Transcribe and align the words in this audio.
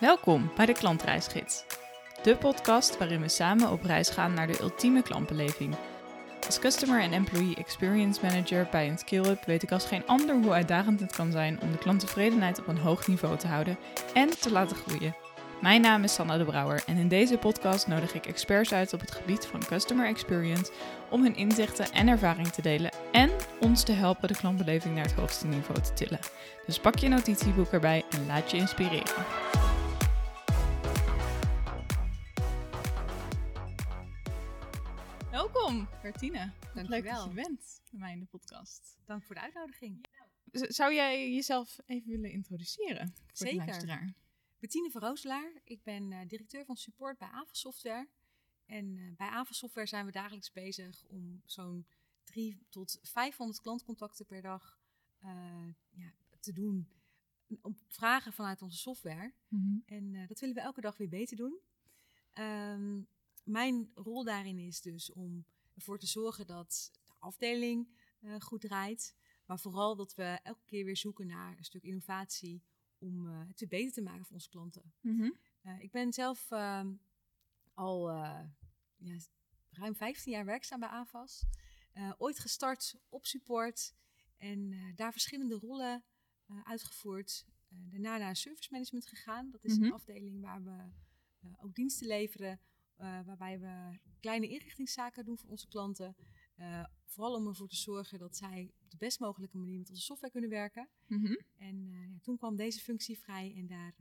Welkom 0.00 0.50
bij 0.56 0.66
de 0.66 0.72
Klantreisgids. 0.72 1.64
De 2.22 2.36
podcast 2.36 2.98
waarin 2.98 3.20
we 3.20 3.28
samen 3.28 3.70
op 3.70 3.82
reis 3.82 4.08
gaan 4.08 4.34
naar 4.34 4.46
de 4.46 4.60
ultieme 4.60 5.02
klantbeleving. 5.02 5.74
Als 6.46 6.58
Customer 6.58 7.00
en 7.00 7.12
Employee 7.12 7.56
Experience 7.56 8.20
Manager 8.22 8.68
bij 8.70 8.88
een 8.88 8.98
skill-up 8.98 9.44
weet 9.44 9.62
ik 9.62 9.72
als 9.72 9.86
geen 9.86 10.06
ander 10.06 10.34
hoe 10.34 10.52
uitdagend 10.52 11.00
het 11.00 11.16
kan 11.16 11.32
zijn 11.32 11.60
om 11.60 11.72
de 11.72 11.78
klanttevredenheid 11.78 12.58
op 12.58 12.66
een 12.68 12.78
hoog 12.78 13.06
niveau 13.06 13.36
te 13.36 13.46
houden 13.46 13.78
en 14.14 14.40
te 14.40 14.52
laten 14.52 14.76
groeien. 14.76 15.16
Mijn 15.60 15.80
naam 15.80 16.04
is 16.04 16.14
Sanna 16.14 16.36
de 16.36 16.44
Brouwer 16.44 16.82
en 16.86 16.96
in 16.96 17.08
deze 17.08 17.38
podcast 17.38 17.86
nodig 17.86 18.14
ik 18.14 18.26
experts 18.26 18.72
uit 18.72 18.92
op 18.92 19.00
het 19.00 19.12
gebied 19.12 19.46
van 19.46 19.64
Customer 19.64 20.06
Experience 20.06 20.72
om 21.10 21.22
hun 21.22 21.36
inzichten 21.36 21.92
en 21.92 22.08
ervaring 22.08 22.48
te 22.48 22.62
delen 22.62 22.90
en 23.12 23.30
ons 23.60 23.82
te 23.82 23.92
helpen 23.92 24.28
de 24.28 24.36
klantbeleving 24.36 24.94
naar 24.94 25.04
het 25.04 25.14
hoogste 25.14 25.46
niveau 25.46 25.80
te 25.80 25.92
tillen. 25.92 26.20
Dus 26.66 26.78
pak 26.78 26.98
je 26.98 27.08
notitieboek 27.08 27.72
erbij 27.72 28.04
en 28.10 28.26
laat 28.26 28.50
je 28.50 28.56
inspireren. 28.56 29.65
Bertine. 36.12 36.50
Dank 36.74 36.88
Leuk 36.88 37.04
dat 37.04 37.24
je 37.24 37.30
bent 37.30 37.80
bij 37.90 38.00
mij 38.00 38.12
in 38.12 38.18
de 38.18 38.26
podcast. 38.26 38.98
Dank 39.04 39.24
voor 39.24 39.34
de 39.34 39.40
uitnodiging. 39.40 40.06
Zou 40.52 40.94
jij 40.94 41.32
jezelf 41.32 41.78
even 41.86 42.10
willen 42.10 42.30
introduceren 42.30 43.14
voor 43.16 43.26
Zeker. 43.32 43.58
de 43.58 43.66
luisteraar? 43.66 44.14
Bettine. 44.58 45.60
Ik 45.64 45.82
ben 45.82 46.12
eh, 46.12 46.28
directeur 46.28 46.64
van 46.64 46.76
support 46.76 47.18
bij 47.18 47.28
Ava 47.28 47.52
Software. 47.52 48.08
En 48.66 48.96
eh, 48.96 49.16
bij 49.16 49.28
Ava 49.28 49.52
Software 49.52 49.86
zijn 49.86 50.06
we 50.06 50.12
dagelijks 50.12 50.52
bezig 50.52 51.04
om 51.06 51.42
zo'n 51.44 51.86
3 52.24 52.66
tot 52.68 52.98
500 53.02 53.60
klantcontacten 53.60 54.26
per 54.26 54.42
dag 54.42 54.78
eh, 55.18 55.68
ja, 55.90 56.12
te 56.40 56.52
doen. 56.52 56.88
Op 57.60 57.78
vragen 57.88 58.32
vanuit 58.32 58.62
onze 58.62 58.78
software. 58.78 59.32
En 59.86 60.14
eh, 60.14 60.28
dat 60.28 60.40
willen 60.40 60.54
we 60.54 60.60
elke 60.60 60.80
dag 60.80 60.96
weer 60.96 61.08
beter 61.08 61.36
doen. 61.36 61.58
Ehm, 62.32 63.00
mijn 63.44 63.90
rol 63.94 64.24
daarin 64.24 64.58
is 64.58 64.80
dus 64.80 65.12
om 65.12 65.44
ervoor 65.76 65.98
te 65.98 66.06
zorgen 66.06 66.46
dat 66.46 66.90
de 67.06 67.14
afdeling 67.18 67.88
eh, 68.20 68.40
goed 68.40 68.60
draait. 68.60 69.16
Maar 69.46 69.58
vooral 69.58 69.96
dat 69.96 70.14
we 70.14 70.22
elke 70.42 70.64
keer 70.64 70.84
weer 70.84 70.96
zoeken 70.96 71.26
naar 71.26 71.56
een 71.58 71.64
stuk 71.64 71.82
innovatie 71.82 72.62
om 72.98 73.26
eh, 73.28 73.40
het 73.48 73.68
beter 73.68 73.92
te 73.92 74.02
maken 74.02 74.24
voor 74.24 74.34
onze 74.34 74.48
klanten. 74.48 74.92
Mhm. 75.00 75.30
Eh, 75.62 75.80
ik 75.80 75.90
ben 75.90 76.12
zelf 76.12 76.50
ehm, 76.50 76.94
al 77.74 78.10
ja, 78.96 79.18
ruim 79.70 79.94
15 79.94 80.32
jaar 80.32 80.44
werkzaam 80.44 80.80
bij 80.80 80.88
AVAS. 80.88 81.44
Eh, 81.92 82.12
ooit 82.18 82.38
gestart 82.38 82.96
op 83.08 83.26
support 83.26 83.94
en 84.36 84.92
daar 84.94 85.12
verschillende 85.12 85.54
rollen 85.54 86.04
uitgevoerd. 86.62 87.46
Daarna 87.68 88.16
naar 88.16 88.36
service 88.36 88.68
management 88.72 89.06
gegaan. 89.06 89.50
Dat 89.50 89.64
is 89.64 89.76
Mhm. 89.76 89.84
een 89.84 89.92
afdeling 89.92 90.40
waar 90.40 90.62
we 90.62 90.90
ook 91.60 91.74
diensten 91.74 92.06
leveren. 92.06 92.60
Eh, 92.96 93.20
waarbij 93.24 93.60
we 93.60 93.98
kleine 94.20 94.48
inrichtingszaken 94.48 95.24
doen 95.24 95.38
voor 95.38 95.50
onze 95.50 95.68
klanten. 95.68 96.16
Eh, 96.56 96.84
vooral 97.04 97.34
om 97.34 97.46
ervoor 97.46 97.68
te 97.68 97.76
zorgen 97.76 98.18
dat 98.18 98.36
zij 98.36 98.72
op 98.82 98.90
de 98.90 98.96
best 98.96 99.20
mogelijke 99.20 99.56
manier 99.56 99.78
met 99.78 99.90
onze 99.90 100.02
software 100.02 100.32
kunnen 100.32 100.50
werken. 100.50 100.88
Mhm. 101.06 101.34
En 101.56 101.88
eh, 101.92 102.10
ja, 102.12 102.18
toen 102.22 102.36
kwam 102.36 102.56
deze 102.56 102.80
functie 102.80 103.18
vrij 103.18 103.54
en 103.56 103.66
daar 103.66 103.94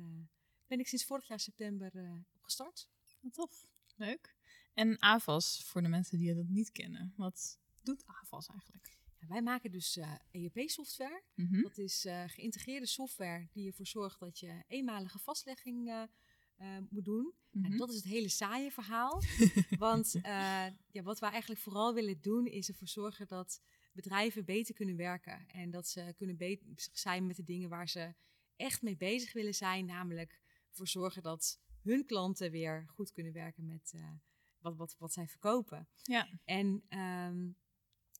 ben 0.67 0.79
ik 0.79 0.87
sinds 0.87 1.05
vorig 1.05 1.27
jaar 1.27 1.39
september 1.39 1.91
op 2.33 2.43
gestart. 2.43 2.87
Wat 3.19 3.33
tof. 3.33 3.67
Leuk. 3.95 4.35
En 4.73 5.01
AVAS, 5.01 5.63
voor 5.65 5.81
de 5.81 5.87
mensen 5.87 6.17
die 6.17 6.35
dat 6.35 6.47
niet 6.47 6.71
kennen. 6.71 7.13
Wat 7.17 7.59
doet 7.83 8.03
AVAS 8.05 8.47
eigenlijk? 8.47 8.97
Ja, 9.19 9.27
wij 9.27 9.41
maken 9.41 9.71
dus 9.71 9.99
ERP-software. 10.31 11.23
Mhm. 11.35 11.61
Dat 11.61 11.77
is 11.77 12.07
geïntegreerde 12.27 12.85
software 12.85 13.47
die 13.51 13.67
ervoor 13.67 13.87
zorgt 13.87 14.19
dat 14.19 14.39
je 14.39 14.63
eenmalige 14.67 15.19
vastlegging 15.19 16.07
eh, 16.55 16.77
moet 16.89 17.05
doen. 17.05 17.33
Mhm. 17.51 17.65
En 17.65 17.77
dat 17.77 17.89
is 17.89 17.95
het 17.95 18.05
hele 18.05 18.29
saaie 18.29 18.71
verhaal. 18.71 19.21
Want 19.77 20.15
eh, 20.15 20.65
ja, 20.91 21.01
wat 21.03 21.19
wij 21.19 21.29
eigenlijk 21.29 21.61
vooral 21.61 21.93
willen 21.93 22.21
doen 22.21 22.45
is 22.45 22.67
ervoor 22.67 22.87
zorgen 22.87 23.27
dat 23.27 23.61
bedrijven 23.91 24.45
beter 24.45 24.73
kunnen 24.73 24.95
werken. 24.95 25.47
En 25.47 25.71
dat 25.71 25.87
ze 25.87 26.13
kunnen 26.15 26.37
bezig 26.37 26.89
zijn 26.91 27.25
met 27.25 27.35
de 27.35 27.43
dingen 27.43 27.69
waar 27.69 27.89
ze 27.89 28.13
echt 28.55 28.81
mee 28.81 28.97
bezig 28.97 29.33
willen 29.33 29.55
zijn. 29.55 29.85
Namelijk 29.85 30.41
ervoor 30.69 30.87
zorgen 30.87 31.21
dat 31.21 31.59
hun 31.81 32.05
klanten 32.05 32.51
weer 32.51 32.85
goed 32.87 33.11
kunnen 33.11 33.33
werken 33.33 33.65
met 33.65 33.91
eh, 33.95 34.11
wat, 34.59 34.75
wat, 34.75 34.95
wat 34.97 35.13
zij 35.13 35.27
verkopen. 35.27 35.87
Ja. 36.01 36.29
En 36.43 36.83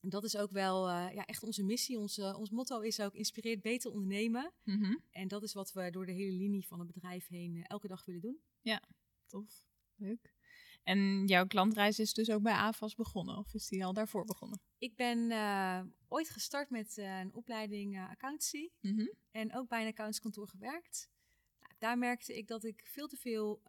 dat 0.08 0.24
is 0.24 0.36
ook 0.36 0.50
wel 0.50 0.88
eh, 0.88 1.14
ja, 1.14 1.24
echt 1.24 1.42
onze 1.42 1.62
missie. 1.64 1.98
Onze, 1.98 2.36
ons 2.36 2.50
motto 2.50 2.80
is 2.80 3.00
ook 3.00 3.14
inspireert 3.14 3.62
beter 3.62 3.90
ondernemen. 3.90 4.52
Mhm. 4.62 4.96
En 5.10 5.28
dat 5.28 5.42
is 5.42 5.52
wat 5.52 5.72
we 5.72 5.90
door 5.90 6.06
de 6.06 6.12
hele 6.12 6.36
linie 6.36 6.66
van 6.66 6.78
het 6.78 6.92
bedrijf 6.92 7.28
heen 7.28 7.56
eh, 7.56 7.62
elke 7.66 7.88
dag 7.88 8.04
willen 8.04 8.20
doen. 8.20 8.40
Tof. 9.26 9.66
Leuk. 9.96 10.34
En 10.82 11.26
jouw 11.26 11.46
klantreis 11.46 11.98
is 11.98 12.12
dus 12.12 12.30
ook 12.30 12.42
bij 12.42 12.52
AVAS 12.52 12.94
begonnen? 12.94 13.36
Of 13.36 13.54
is 13.54 13.68
die 13.68 13.84
al 13.84 13.92
daarvoor 13.92 14.24
begonnen? 14.24 14.60
Ik 14.78 14.96
ben 14.96 15.30
eh, 15.30 15.82
ooit 16.08 16.30
gestart 16.30 16.70
met 16.70 16.96
een 16.96 17.34
opleiding 17.34 17.98
accountancy 17.98 18.68
Mhm. 18.80 19.06
en 19.30 19.54
ook 19.56 19.68
bij 19.68 19.80
een 19.80 19.88
accountskantoor 19.88 20.48
gewerkt. 20.48 21.10
Nou, 21.60 21.72
daar 21.78 21.98
merkte 21.98 22.36
ik 22.36 22.46
dat 22.46 22.64
ik 22.64 22.82
veel 22.84 23.06
te 23.06 23.16
veel 23.16 23.62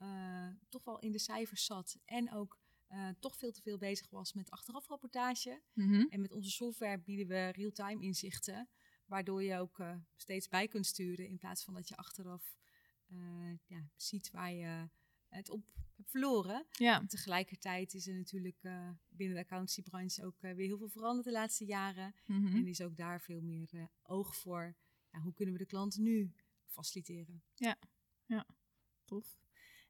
toch 0.69 0.83
wel 0.83 0.99
in 0.99 1.11
de 1.11 1.19
cijfers 1.19 1.65
zat 1.65 1.97
en 2.05 2.33
ook 2.33 2.59
eh, 2.87 3.09
toch 3.19 3.37
veel 3.37 3.51
te 3.51 3.61
veel 3.61 3.77
bezig 3.77 4.09
was 4.09 4.33
met 4.33 4.51
achterafrapportage. 4.51 5.61
Mhm. 5.73 6.05
En 6.09 6.21
met 6.21 6.31
onze 6.31 6.49
software 6.49 6.99
bieden 6.99 7.27
we 7.27 7.49
real-time 7.49 8.03
inzichten, 8.03 8.69
waardoor 9.05 9.43
je 9.43 9.57
ook 9.57 9.79
eh, 9.79 9.95
steeds 10.15 10.47
bij 10.47 10.67
kunt 10.67 10.85
sturen 10.85 11.27
in 11.27 11.37
plaats 11.37 11.63
van 11.63 11.73
dat 11.73 11.87
je 11.87 11.95
achteraf 11.95 12.57
eh, 13.07 13.17
ja, 13.65 13.89
ziet 13.95 14.31
waar 14.31 14.53
je 14.53 14.89
het 15.27 15.49
op 15.49 15.65
hebt 15.95 16.09
verloren. 16.09 16.65
Ja. 16.71 17.05
Tegelijkertijd 17.05 17.93
is 17.93 18.07
er 18.07 18.15
natuurlijk 18.15 18.61
binnen 19.09 19.35
de 19.35 19.41
accountancybranche 19.41 20.25
ook 20.25 20.41
weer 20.41 20.55
heel 20.55 20.77
veel 20.77 20.89
veranderd 20.89 21.25
de 21.25 21.31
laatste 21.31 21.65
jaren. 21.65 22.15
Mhm. 22.25 22.55
En 22.55 22.67
is 22.67 22.81
ook 22.81 22.97
daar 22.97 23.21
veel 23.21 23.41
meer 23.41 23.89
oog 24.03 24.35
voor. 24.35 24.75
Ja, 25.11 25.19
hoe 25.19 25.33
kunnen 25.33 25.53
we 25.53 25.59
de 25.59 25.65
klant 25.65 25.97
nu 25.97 26.33
faciliteren? 26.65 27.43
Tof. 29.05 29.39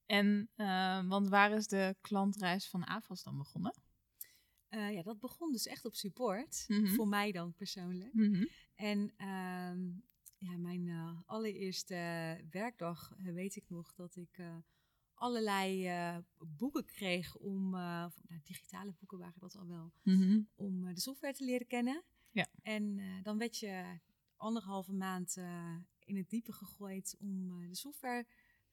En, 0.08 0.50
eh, 0.56 1.08
want 1.08 1.28
waar 1.28 1.52
is 1.52 1.68
de 1.68 1.96
klantreis 2.02 2.70
van 2.70 2.88
AVAS 2.88 3.24
dan 3.24 3.38
begonnen? 3.38 3.74
Eh, 4.68 4.94
ja, 4.94 5.04
dat 5.04 5.20
begon 5.20 5.52
dus 5.52 5.66
echt 5.66 5.86
op 5.86 5.96
support. 5.96 6.64
Mhm. 6.68 6.88
Voor 6.88 7.08
mij 7.08 7.32
dan 7.32 7.54
persoonlijk. 7.54 8.14
Mhm. 8.14 8.46
En 8.76 9.14
ehm, 9.18 9.86
ja, 10.38 10.58
mijn 10.58 10.88
eh, 10.88 11.20
allereerste 11.26 11.96
werkdag 12.50 13.14
weet 13.18 13.56
ik 13.56 13.70
nog 13.70 13.94
dat 13.94 14.16
ik 14.16 14.42
allerlei 15.14 15.92
boeken 16.38 16.86
kreeg 16.86 17.36
om, 17.36 17.70
nou, 17.70 18.12
digitale 18.44 18.94
boeken 19.00 19.18
waren 19.18 19.40
dat 19.40 19.56
al 19.56 19.68
wel, 19.68 19.92
Mhm. 20.04 20.42
om 20.56 20.94
de 20.94 21.00
software 21.00 21.34
te 21.34 21.44
leren 21.44 21.68
kennen. 21.68 22.04
Ja. 22.32 22.48
En 22.62 23.00
dan 23.24 23.38
werd 23.38 23.58
je 23.58 24.00
anderhalve 24.36 24.94
maand 24.94 25.38
in 26.00 26.18
het 26.18 26.30
diepe 26.30 26.54
gegooid 26.54 27.16
om 27.20 27.60
de 27.68 27.76
software 27.76 28.26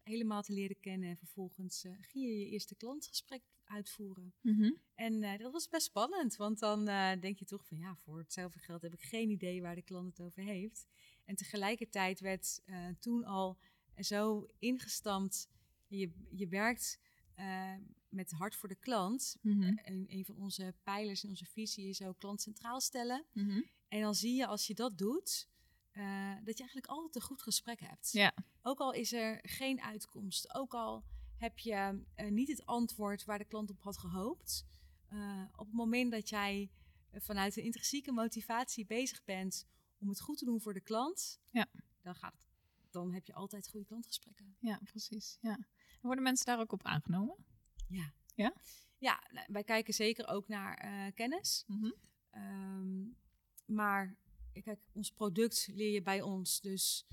helemaal 0.04 0.42
te 0.42 0.52
leren 0.52 0.80
kennen. 0.80 1.08
En 1.08 1.16
vervolgens 1.16 1.84
eh, 1.84 1.92
ging 2.00 2.24
je 2.24 2.38
je 2.38 2.48
eerste 2.48 2.74
klantgesprek 2.74 3.42
uitvoeren. 3.64 4.34
Mhm. 4.40 4.72
En 4.94 5.22
eh, 5.22 5.38
dat 5.38 5.52
was 5.52 5.68
best 5.68 5.86
spannend, 5.86 6.36
want 6.36 6.58
dan 6.58 6.88
eh, 6.88 7.20
denk 7.20 7.38
je 7.38 7.44
toch 7.44 7.66
van 7.66 7.78
ja, 7.78 7.96
voor 7.96 8.18
hetzelfde 8.18 8.58
geld 8.58 8.82
heb 8.82 8.92
ik 8.92 9.02
geen 9.02 9.30
idee 9.30 9.62
waar 9.62 9.74
de 9.74 9.82
klant 9.82 10.16
het 10.16 10.26
over 10.26 10.42
heeft. 10.42 10.86
En 11.24 11.36
tegelijkertijd 11.36 12.20
werd 12.20 12.62
toen 13.00 13.24
al 13.24 13.58
zo 13.96 14.46
ingestampt, 14.58 15.48
je, 15.86 16.10
je 16.30 16.48
werkt 16.48 17.00
met 18.08 18.30
hart 18.30 18.56
voor 18.56 18.68
de 18.68 18.74
klant. 18.74 19.36
En 19.42 20.04
een 20.08 20.24
van 20.24 20.36
onze 20.36 20.74
pijlers 20.82 21.22
in 21.24 21.28
onze 21.28 21.46
visie 21.46 21.88
is 21.88 22.02
ook 22.02 22.18
klant 22.18 22.40
centraal 22.40 22.80
stellen. 22.80 23.24
Mhm. 23.32 23.62
En 23.88 24.00
dan 24.00 24.14
zie 24.14 24.34
je 24.34 24.46
als 24.46 24.66
je 24.66 24.74
dat 24.74 24.98
doet, 24.98 25.48
dat 26.44 26.56
je 26.56 26.62
eigenlijk 26.62 26.86
altijd 26.86 27.14
een 27.14 27.22
goed 27.22 27.42
gesprek 27.42 27.80
hebt. 27.80 28.12
Ja. 28.12 28.34
Ook 28.66 28.78
al 28.78 28.92
is 28.92 29.12
er 29.12 29.38
geen 29.42 29.80
uitkomst, 29.82 30.54
ook 30.54 30.74
al 30.74 31.04
heb 31.36 31.58
je 31.58 32.04
eh, 32.14 32.30
niet 32.30 32.48
het 32.48 32.66
antwoord 32.66 33.24
waar 33.24 33.38
de 33.38 33.44
klant 33.44 33.70
op 33.70 33.80
had 33.80 33.98
gehoopt. 33.98 34.64
eh, 35.08 35.42
op 35.56 35.66
het 35.66 35.74
moment 35.74 36.10
dat 36.10 36.28
jij 36.28 36.70
eh, 37.10 37.20
vanuit 37.20 37.56
een 37.56 37.62
intrinsieke 37.62 38.12
motivatie 38.12 38.86
bezig 38.86 39.24
bent 39.24 39.66
om 39.98 40.08
het 40.08 40.20
goed 40.20 40.38
te 40.38 40.44
doen 40.44 40.60
voor 40.60 40.72
de 40.74 40.80
klant, 40.80 41.40
Ja. 41.50 41.66
dan, 42.02 42.14
gaat 42.14 42.32
het, 42.32 42.46
dan 42.90 43.12
heb 43.12 43.26
je 43.26 43.34
altijd 43.34 43.68
goede 43.68 43.86
klantgesprekken. 43.86 44.56
ja, 44.60 44.80
precies. 44.84 45.38
Ja. 45.40 45.54
En 45.54 46.00
worden 46.00 46.22
mensen 46.24 46.46
daar 46.46 46.60
ook 46.60 46.72
op 46.72 46.82
aangenomen? 46.84 47.36
Ja. 47.88 48.12
Ja? 48.34 48.54
Ja, 48.98 49.22
nou, 49.32 49.46
wij 49.52 49.64
kijken 49.64 49.94
zeker 49.94 50.28
ook 50.28 50.48
naar 50.48 51.12
kennis. 51.12 51.64
Mhm. 51.66 51.90
Ehm, 52.30 53.02
maar 53.66 54.16
kijk, 54.52 54.80
ons 54.92 55.10
product 55.10 55.68
leer 55.72 55.92
je 55.92 56.02
bij 56.02 56.22
ons. 56.22 56.60
Dus 56.60 57.06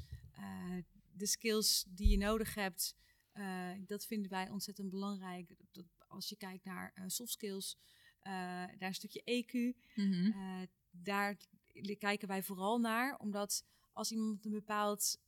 de 1.21 1.27
skills 1.27 1.85
die 1.87 2.07
je 2.07 2.17
nodig 2.17 2.55
hebt, 2.55 2.95
eh, 3.31 3.71
dat 3.85 4.05
vinden 4.05 4.31
wij 4.31 4.49
ontzettend 4.49 4.89
belangrijk. 4.89 5.55
Dat, 5.71 5.85
als 6.07 6.29
je 6.29 6.35
kijkt 6.35 6.63
naar 6.63 6.91
eh, 6.95 7.03
soft 7.07 7.31
skills, 7.31 7.77
eh, 8.19 8.31
daar 8.77 8.87
een 8.87 8.93
stukje 8.93 9.21
EQ, 9.25 9.77
Mhm. 9.95 10.31
eh, 10.31 10.61
daar 10.91 11.37
kijken 11.97 12.27
wij 12.27 12.43
vooral 12.43 12.79
naar. 12.79 13.17
Omdat 13.17 13.65
als 13.93 14.11
iemand 14.11 14.45
een 14.45 14.51
bepaald 14.51 15.21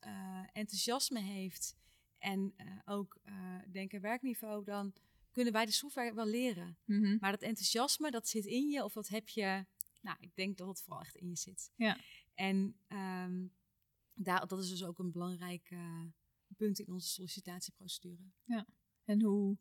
enthousiasme 0.51 1.19
heeft 1.19 1.75
en 2.17 2.53
ook 2.85 3.17
denken 3.71 4.01
werkniveau, 4.01 4.63
dan 4.63 4.93
kunnen 5.31 5.53
wij 5.53 5.65
de 5.65 5.71
software 5.71 6.13
wel 6.13 6.25
leren. 6.25 6.77
Mhm. 6.85 7.17
Maar 7.19 7.31
dat 7.31 7.41
enthousiasme, 7.41 8.11
dat 8.11 8.27
zit 8.27 8.45
in 8.45 8.69
je 8.69 8.83
of 8.83 8.93
dat 8.93 9.07
heb 9.07 9.29
je, 9.29 9.65
nou, 10.01 10.17
ik 10.19 10.35
denk 10.35 10.57
dat 10.57 10.67
het 10.67 10.81
vooral 10.81 11.01
echt 11.01 11.15
in 11.15 11.29
je 11.29 11.35
zit. 11.35 11.71
Ja. 11.75 11.97
En 12.33 12.75
um, 12.87 13.53
daar, 14.13 14.47
dat 14.47 14.59
is 14.59 14.69
dus 14.69 14.83
ook 14.83 14.99
een 14.99 15.11
belangrijk 15.11 15.71
uh, 15.71 16.01
punt 16.57 16.79
in 16.79 16.93
onze 16.93 17.07
sollicitatieprocedure. 17.07 18.31
Ja. 18.43 18.65
En 19.05 19.21
hoe 19.21 19.57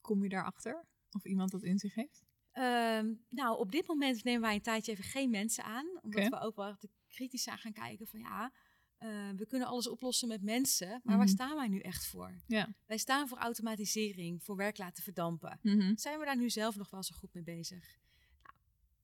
kom 0.00 0.22
je 0.22 0.28
daarachter? 0.28 0.84
Of 1.10 1.24
iemand 1.24 1.50
dat 1.50 1.62
in 1.62 1.78
zich 1.78 1.94
heeft? 1.94 2.24
Um, 2.52 3.24
nou, 3.28 3.58
op 3.58 3.72
dit 3.72 3.86
moment 3.86 4.24
nemen 4.24 4.40
wij 4.40 4.54
een 4.54 4.62
tijdje 4.62 4.92
even 4.92 5.04
geen 5.04 5.30
mensen 5.30 5.64
aan. 5.64 5.86
Omdat 6.02 6.26
okay. 6.26 6.28
we 6.28 6.46
ook 6.46 6.56
wel 6.56 6.76
kritisch 7.08 7.42
zijn 7.42 7.58
gaan 7.58 7.72
kijken 7.72 8.06
van 8.06 8.20
ja, 8.20 8.52
uh, 8.98 9.30
we 9.36 9.46
kunnen 9.46 9.68
alles 9.68 9.88
oplossen 9.88 10.28
met 10.28 10.42
mensen. 10.42 10.88
Maar 10.88 11.00
Mhm. 11.02 11.16
waar 11.16 11.28
staan 11.28 11.56
wij 11.56 11.68
nu 11.68 11.78
echt 11.78 12.06
voor? 12.06 12.36
Ja. 12.46 12.74
Wij 12.86 12.98
staan 12.98 13.28
voor 13.28 13.38
automatisering, 13.38 14.42
voor 14.42 14.56
werk 14.56 14.78
laten 14.78 15.02
verdampen. 15.02 15.58
Mhm. 15.62 15.96
Zijn 15.96 16.18
we 16.18 16.24
daar 16.24 16.36
nu 16.36 16.50
zelf 16.50 16.76
nog 16.76 16.90
wel 16.90 17.02
zo 17.02 17.14
goed 17.16 17.34
mee 17.34 17.42
bezig? 17.42 17.98
Nou, 18.42 18.56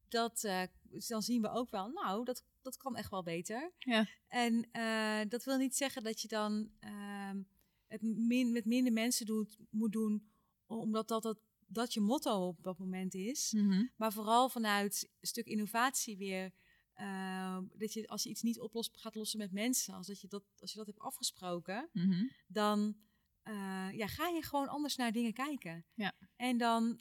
dat, 0.09 0.45
uh, 0.45 0.63
dan 1.09 1.23
zien 1.23 1.43
we 1.43 1.51
ook 1.51 1.71
wel, 1.71 1.89
nou, 1.89 2.25
dat, 2.25 2.45
dat 2.63 2.77
kan 2.77 2.97
echt 2.97 3.11
wel 3.11 3.23
beter. 3.23 3.73
Ja. 3.79 4.07
En 4.29 4.69
uh, 4.73 5.21
dat 5.29 5.45
wil 5.45 5.57
niet 5.57 5.77
zeggen 5.77 6.03
dat 6.03 6.21
je 6.21 6.29
dan 6.29 6.71
ehm, 6.81 7.43
het 7.87 8.03
min, 8.03 8.53
met 8.53 8.65
minder 8.65 8.93
mensen 8.93 9.27
doet, 9.27 9.59
moet 9.71 9.93
doen, 9.93 10.31
omdat 10.67 11.09
dat, 11.09 11.23
dat, 11.23 11.41
dat 11.67 11.93
je 11.93 12.01
motto 12.01 12.47
op 12.47 12.63
dat 12.63 12.79
moment 12.79 13.15
is. 13.15 13.53
Mhm. 13.53 13.87
Maar 13.97 14.13
vooral 14.13 14.49
vanuit 14.49 15.11
een 15.21 15.29
stuk 15.29 15.47
innovatie 15.47 16.17
weer. 16.17 16.53
Uh, 16.97 17.59
dat 17.75 17.93
je 17.93 18.09
als 18.09 18.23
je 18.23 18.29
iets 18.29 18.43
niet 18.43 18.61
oplost, 18.61 18.97
gaat 18.97 19.15
lossen 19.15 19.39
met 19.39 19.53
mensen, 19.53 19.95
als, 19.95 20.07
dat 20.07 20.21
je, 20.21 20.29
dat, 20.29 20.45
als 20.59 20.73
je 20.73 20.79
dat 20.79 20.87
hebt 20.87 21.01
afgesproken, 21.01 21.89
Mhm. 21.93 22.25
dan 22.47 22.97
uh, 23.45 23.89
ja, 23.93 24.07
ga 24.07 24.29
je 24.29 24.43
gewoon 24.43 24.69
anders 24.69 24.97
naar 24.97 25.13
dingen 25.13 25.33
kijken. 25.33 25.85
Ja. 25.95 26.13
En 26.37 26.59
dan 26.59 27.01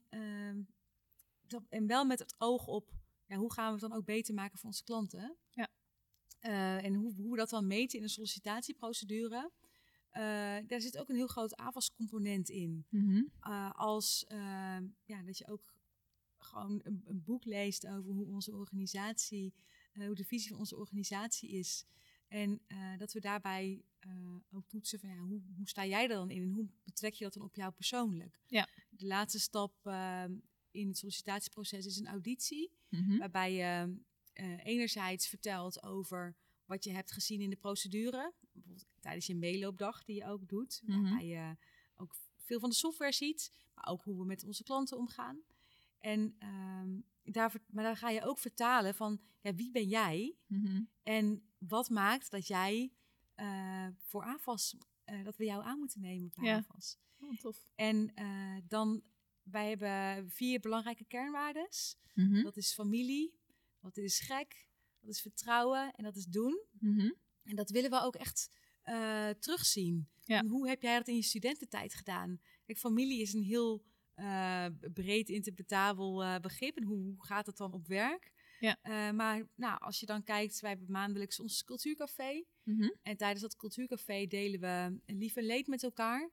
dat, 1.52 1.64
en 1.70 1.88
wel 1.88 2.06
met 2.06 2.20
het 2.20 2.36
oog 2.38 2.68
op 2.68 2.90
ja, 3.32 3.38
hoe 3.38 3.54
gaan 3.54 3.66
we 3.66 3.72
het 3.72 3.90
dan 3.90 3.94
ook 3.94 4.06
beter 4.06 4.34
maken 4.34 4.58
voor 4.58 4.70
onze 4.70 4.84
klanten. 4.84 5.38
Ja. 5.50 5.70
Uh, 6.42 6.84
en 6.84 6.94
hoe, 6.94 7.14
hoe 7.16 7.32
we 7.32 7.38
dat 7.38 7.50
dan 7.50 7.68
meten 7.68 7.98
in 7.98 8.04
een 8.04 8.10
sollicitatieprocedure. 8.10 9.52
Uh, 10.14 10.22
daar 10.68 10.82
zit 10.82 10.98
ook 10.98 11.10
een 11.10 11.16
heel 11.16 11.28
groot 11.28 11.56
AVAS-component 11.56 12.50
in. 12.50 12.86
Mhm. 12.90 13.24
Uh, 13.48 13.72
als 13.72 14.26
ja, 15.04 15.24
dat 15.26 15.38
je 15.38 15.48
ook 15.48 15.74
gewoon 16.38 16.82
een, 16.84 17.02
een, 17.06 17.24
boek 17.24 17.46
leest 17.46 17.88
over 17.88 18.12
hoe 18.12 18.26
onze 18.26 18.56
organisatie, 18.56 19.54
hoe 19.94 20.16
de 20.16 20.26
visie 20.26 20.50
van 20.50 20.60
onze 20.60 20.78
organisatie 20.78 21.50
is. 21.50 21.86
En 22.28 22.62
dat 22.98 23.14
we 23.14 23.20
daarbij 23.20 23.84
ook 24.52 24.68
toetsen 24.68 25.00
van 25.00 25.10
ja, 25.10 25.18
hoe, 25.18 25.42
hoe, 25.56 25.68
sta 25.68 25.86
jij 25.86 26.02
er 26.02 26.08
dan 26.08 26.30
in 26.30 26.42
en 26.42 26.50
hoe 26.50 26.68
betrek 26.84 27.14
je 27.14 27.24
dat 27.24 27.34
dan 27.34 27.44
op 27.44 27.56
jou 27.56 27.72
persoonlijk? 27.72 28.42
Ja. 28.48 28.68
De 28.90 29.06
laatste 29.06 29.40
stap 29.40 29.74
in 30.72 30.88
het 30.88 30.98
sollicitatieproces 30.98 31.86
is 31.86 31.98
een 31.98 32.08
auditie, 32.08 32.72
Mhm. 32.90 33.18
waarbij 33.18 33.54
je 33.54 33.98
enerzijds 34.64 35.28
vertelt 35.28 35.84
over 35.84 36.36
wat 36.66 36.84
je 36.84 36.92
hebt 36.92 37.12
gezien 37.12 37.42
in 37.42 37.50
de 37.50 37.56
procedure, 37.56 38.34
bijvoorbeeld 38.52 38.86
tijdens 39.00 39.26
je 39.26 39.36
meeloopdag 39.36 40.04
die 40.04 40.16
je 40.16 40.26
ook 40.26 40.48
doet, 40.50 40.82
Mhm. 40.86 41.02
waarbij 41.02 41.26
je 41.28 41.56
ook 41.96 42.16
veel 42.38 42.60
van 42.60 42.70
de 42.70 42.76
software 42.76 43.12
ziet, 43.12 43.52
maar 43.76 43.88
ook 43.88 44.02
hoe 44.04 44.18
we 44.20 44.26
met 44.26 44.44
onze 44.44 44.64
klanten 44.64 44.98
omgaan. 44.98 45.42
En 46.00 46.36
um, 46.44 47.04
daar, 47.24 47.54
maar 47.68 47.84
daar 47.84 47.98
ga 47.98 48.10
je 48.10 48.24
ook 48.26 48.40
vertalen 48.40 48.96
van 48.96 49.22
ja, 49.42 49.54
wie 49.54 49.72
ben 49.72 49.88
jij 49.88 50.36
Mhm. 50.48 50.82
en 51.04 51.44
wat 51.58 51.90
maakt 51.90 52.32
dat 52.32 52.48
jij 52.48 52.92
uh, 53.36 53.88
voor 53.98 54.24
AFAS, 54.24 54.76
uh, 55.06 55.24
dat 55.24 55.38
we 55.38 55.46
jou 55.46 55.64
aan 55.64 55.78
moeten 55.80 56.02
nemen 56.02 56.32
bij 56.36 56.46
Ja. 56.46 56.58
AFAS. 56.58 56.98
Oh, 57.20 57.38
tof. 57.38 57.66
En 57.76 58.12
uh, 58.22 58.58
dan, 58.68 59.02
wij 59.52 59.70
hebben 59.70 60.30
vier 60.30 60.60
belangrijke 60.60 61.06
kernwaardes. 61.06 61.98
Mhm. 62.14 62.44
Dat 62.44 62.58
is 62.58 62.74
familie, 62.74 63.34
dat 63.82 63.98
is 63.98 64.20
gek, 64.20 64.68
dat 65.00 65.10
is 65.10 65.22
vertrouwen 65.22 65.94
en 65.96 66.04
dat 66.04 66.16
is 66.16 66.26
doen. 66.26 66.64
Mhm. 66.80 67.12
En 67.44 67.56
dat 67.56 67.70
willen 67.70 67.90
we 67.90 68.02
ook 68.02 68.16
echt 68.16 68.50
uh, 68.86 69.30
terugzien. 69.30 70.10
Ja. 70.24 70.40
En 70.40 70.48
hoe 70.48 70.68
heb 70.68 70.82
jij 70.82 70.98
dat 70.98 71.08
in 71.08 71.16
je 71.16 71.22
studententijd 71.22 71.94
gedaan? 71.94 72.42
Kijk, 72.66 72.78
familie 72.78 73.22
is 73.22 73.34
een 73.34 73.44
heel 73.44 73.84
uh, 74.16 74.66
breed 74.94 75.30
interpretabel 75.30 76.24
uh, 76.24 76.36
begrip. 76.38 76.78
En 76.78 76.84
hoe, 76.84 76.98
hoe, 76.98 77.26
gaat 77.26 77.46
het 77.46 77.58
dan 77.58 77.74
op 77.74 77.88
werk? 77.88 78.32
Ja. 78.60 78.78
Maar 79.12 79.48
nou, 79.56 79.80
als 79.80 80.00
je 80.00 80.06
dan 80.06 80.24
kijkt, 80.24 80.60
wij 80.60 80.70
hebben 80.70 80.92
maandelijks 80.92 81.40
ons 81.40 81.64
cultuurcafé. 81.64 82.44
Mhm. 82.64 82.90
En 83.02 83.18
tijdens 83.18 83.42
dat 83.42 83.56
cultuurcafé 83.56 84.26
delen 84.28 84.60
we 84.60 85.14
lief 85.14 85.36
en 85.36 85.44
leed 85.44 85.68
met 85.68 85.84
elkaar. 85.84 86.30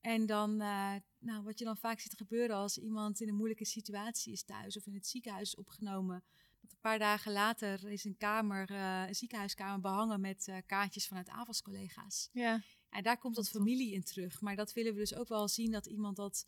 En 0.00 0.26
dan, 0.26 0.50
uh, 0.50 0.94
nou, 1.18 1.42
wat 1.42 1.58
je 1.58 1.64
dan 1.64 1.76
vaak 1.76 2.00
ziet 2.00 2.16
gebeuren 2.16 2.56
als 2.56 2.78
iemand 2.78 3.20
in 3.20 3.28
een 3.28 3.34
moeilijke 3.34 3.64
situatie 3.64 4.32
is 4.32 4.42
thuis 4.42 4.76
of 4.76 4.86
in 4.86 4.94
het 4.94 5.06
ziekenhuis 5.06 5.54
opgenomen. 5.54 6.24
Dat 6.60 6.72
een 6.72 6.78
paar 6.80 6.98
dagen 6.98 7.32
later 7.32 7.88
is 7.90 8.04
een 8.04 8.16
kamer, 8.16 8.70
uh, 8.70 9.04
een 9.06 9.14
ziekenhuiskamer 9.14 9.80
behangen 9.80 10.20
met 10.20 10.46
uh, 10.46 10.56
kaartjes 10.66 11.06
vanuit 11.06 11.28
AVAS-collega's. 11.28 12.28
Ja. 12.32 12.62
En 12.88 13.02
daar 13.02 13.18
komt 13.18 13.34
dat, 13.34 13.44
Dat 13.44 13.52
familie 13.52 13.92
in 13.92 14.02
terug. 14.02 14.40
Maar 14.40 14.56
dat 14.56 14.72
willen 14.72 14.92
we 14.92 14.98
dus 14.98 15.14
ook 15.14 15.28
wel 15.28 15.48
zien 15.48 15.70
dat 15.70 15.86
iemand 15.86 16.16
dat 16.16 16.46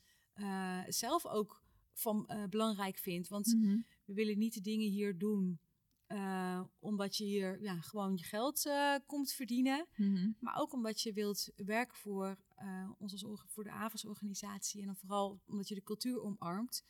zelf 0.89 1.27
ook 1.27 1.63
van 1.93 2.31
belangrijk 2.51 2.99
vindt. 2.99 3.29
Want 3.29 3.55
Mhm. 3.55 3.79
we 4.05 4.15
willen 4.15 4.39
niet 4.39 4.55
de 4.55 4.61
dingen 4.61 4.89
hier 4.89 5.19
doen 5.19 5.61
uh, 6.13 6.61
omdat 6.79 7.17
je 7.17 7.25
hier 7.25 7.63
ja, 7.63 7.81
gewoon 7.81 8.17
je 8.17 8.25
geld 8.25 8.67
uh, 8.67 8.95
komt 9.07 9.33
verdienen. 9.33 9.87
Mhm. 9.97 10.31
Maar 10.39 10.57
ook 10.57 10.73
omdat 10.73 11.01
je 11.01 11.13
wilt 11.13 11.49
werken 11.57 11.97
voor, 11.97 12.37
uh, 12.63 12.91
ons 12.99 13.25
als, 13.25 13.43
voor 13.47 13.65
de 13.65 13.71
AVAS-organisatie. 13.71 14.81
En 14.81 14.87
dan 14.87 14.97
vooral 14.97 15.41
omdat 15.47 15.69
je 15.69 15.75
de 15.75 15.83
cultuur 15.83 16.23
omarmt. 16.23 16.85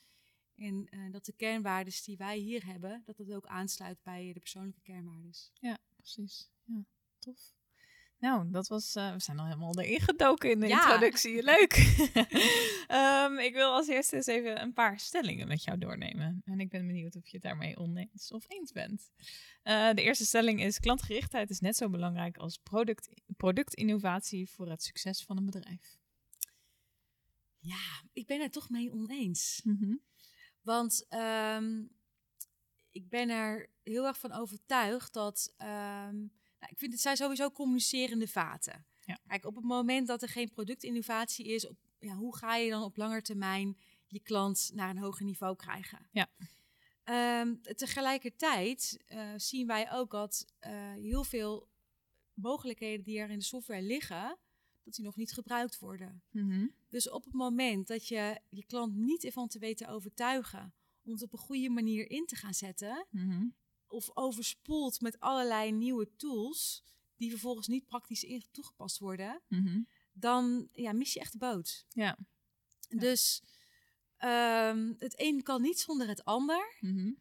En 0.54 0.88
dat 1.10 1.24
de 1.24 1.32
kernwaarden 1.32 1.92
die 2.04 2.16
wij 2.16 2.38
hier 2.38 2.66
hebben, 2.66 3.02
dat 3.04 3.16
dat 3.16 3.32
ook 3.32 3.46
aansluit 3.46 4.02
bij 4.02 4.32
de 4.32 4.40
persoonlijke 4.40 4.80
kernwaarden. 4.80 5.32
Ja, 5.52 5.78
precies. 5.96 6.50
Ja, 6.64 6.84
tof. 7.18 7.54
Nou, 8.20 8.50
dat 8.50 8.68
was. 8.68 8.96
Uh, 8.96 9.12
we 9.12 9.20
zijn 9.20 9.38
al 9.38 9.44
helemaal 9.44 9.78
erin 9.78 10.00
gedoken 10.00 10.50
in 10.50 10.60
de 10.60 10.66
Ja. 10.66 10.82
introductie. 10.82 11.42
Leuk. 11.42 11.76
um, 12.88 13.38
ik 13.48 13.52
wil 13.52 13.72
als 13.72 13.88
eerste 13.88 14.16
eens 14.16 14.26
even 14.26 14.60
een 14.60 14.72
paar 14.72 15.00
stellingen 15.00 15.48
met 15.48 15.64
jou 15.64 15.78
doornemen. 15.78 16.42
En 16.44 16.60
ik 16.60 16.68
ben 16.68 16.86
benieuwd 16.86 17.16
of 17.16 17.24
je 17.26 17.32
het 17.32 17.42
daarmee 17.42 17.76
oneens 17.76 18.32
of 18.32 18.44
eens 18.48 18.72
bent. 18.72 19.10
Uh, 19.64 19.92
de 19.92 20.02
eerste 20.02 20.24
stelling 20.26 20.62
is: 20.62 20.78
klantgerichtheid 20.78 21.50
is 21.50 21.60
net 21.60 21.76
zo 21.76 21.88
belangrijk 21.88 22.36
als 22.36 22.58
product, 22.58 23.08
productinnovatie 23.36 24.50
voor 24.50 24.68
het 24.70 24.82
succes 24.82 25.24
van 25.24 25.36
een 25.36 25.46
bedrijf. 25.46 25.98
Ja, 27.58 28.02
ik 28.12 28.26
ben 28.26 28.40
er 28.40 28.50
toch 28.50 28.70
mee 28.70 28.92
oneens. 28.92 29.60
Mhm. 29.64 29.94
Want 30.62 31.06
um, 31.56 31.90
ik 32.90 33.08
ben 33.08 33.28
er 33.28 33.70
heel 33.82 34.06
erg 34.06 34.18
van 34.18 34.32
overtuigd 34.32 35.12
dat. 35.12 35.54
Um, 36.08 36.38
nou, 36.60 36.72
ik 36.72 36.78
vind 36.78 36.92
het 36.92 37.00
zijn 37.00 37.16
sowieso 37.16 37.50
communicerende 37.50 38.28
vaten. 38.28 38.86
Ja. 39.04 39.18
Kijk, 39.26 39.44
op 39.44 39.54
het 39.54 39.64
moment 39.64 40.06
dat 40.06 40.22
er 40.22 40.28
geen 40.28 40.50
productinnovatie 40.50 41.46
is, 41.46 41.68
op, 41.68 41.76
ja, 41.98 42.14
hoe 42.14 42.36
ga 42.36 42.56
je 42.56 42.70
dan 42.70 42.82
op 42.82 42.96
lange 42.96 43.22
termijn 43.22 43.76
je 44.06 44.20
klant 44.20 44.70
naar 44.74 44.90
een 44.90 44.98
hoger 44.98 45.24
niveau 45.24 45.56
krijgen? 45.56 46.08
Ja. 46.12 46.28
Um, 47.40 47.62
tegelijkertijd 47.62 49.04
uh, 49.08 49.32
zien 49.36 49.66
wij 49.66 49.92
ook 49.92 50.10
dat 50.10 50.46
uh, 50.60 50.92
heel 50.92 51.24
veel 51.24 51.68
mogelijkheden 52.34 53.04
die 53.04 53.18
er 53.18 53.30
in 53.30 53.38
de 53.38 53.44
software 53.44 53.82
liggen, 53.82 54.38
dat 54.84 54.94
die 54.94 55.04
nog 55.04 55.16
niet 55.16 55.32
gebruikt 55.32 55.78
worden. 55.78 56.22
Mm-hmm. 56.30 56.74
Dus 56.88 57.10
op 57.10 57.24
het 57.24 57.32
moment 57.32 57.86
dat 57.86 58.08
je 58.08 58.40
je 58.48 58.64
klant 58.64 58.94
niet 58.94 59.24
ervan 59.24 59.48
te 59.48 59.58
weten 59.58 59.88
overtuigen 59.88 60.74
om 61.02 61.12
het 61.12 61.22
op 61.22 61.32
een 61.32 61.38
goede 61.38 61.70
manier 61.70 62.10
in 62.10 62.26
te 62.26 62.36
gaan 62.36 62.54
zetten, 62.54 63.06
Mm-hmm. 63.10 63.54
Of 63.90 64.10
overspoeld 64.14 65.00
met 65.00 65.20
allerlei 65.20 65.72
nieuwe 65.72 66.16
tools 66.16 66.84
die 67.16 67.30
vervolgens 67.30 67.66
niet 67.66 67.86
praktisch 67.86 68.24
in 68.24 68.44
toegepast 68.50 68.98
worden, 68.98 69.42
Mm-hmm. 69.48 69.88
dan 70.12 70.68
ja, 70.72 70.92
mis 70.92 71.12
je 71.12 71.20
echt 71.20 71.32
de 71.32 71.38
boot. 71.38 71.86
Ja. 71.88 72.18
Dus 72.88 73.42
um, 74.18 74.94
het 74.98 75.20
een 75.20 75.42
kan 75.42 75.62
niet 75.62 75.80
zonder 75.80 76.08
het 76.08 76.24
ander. 76.24 76.76
Mm-hmm. 76.80 77.20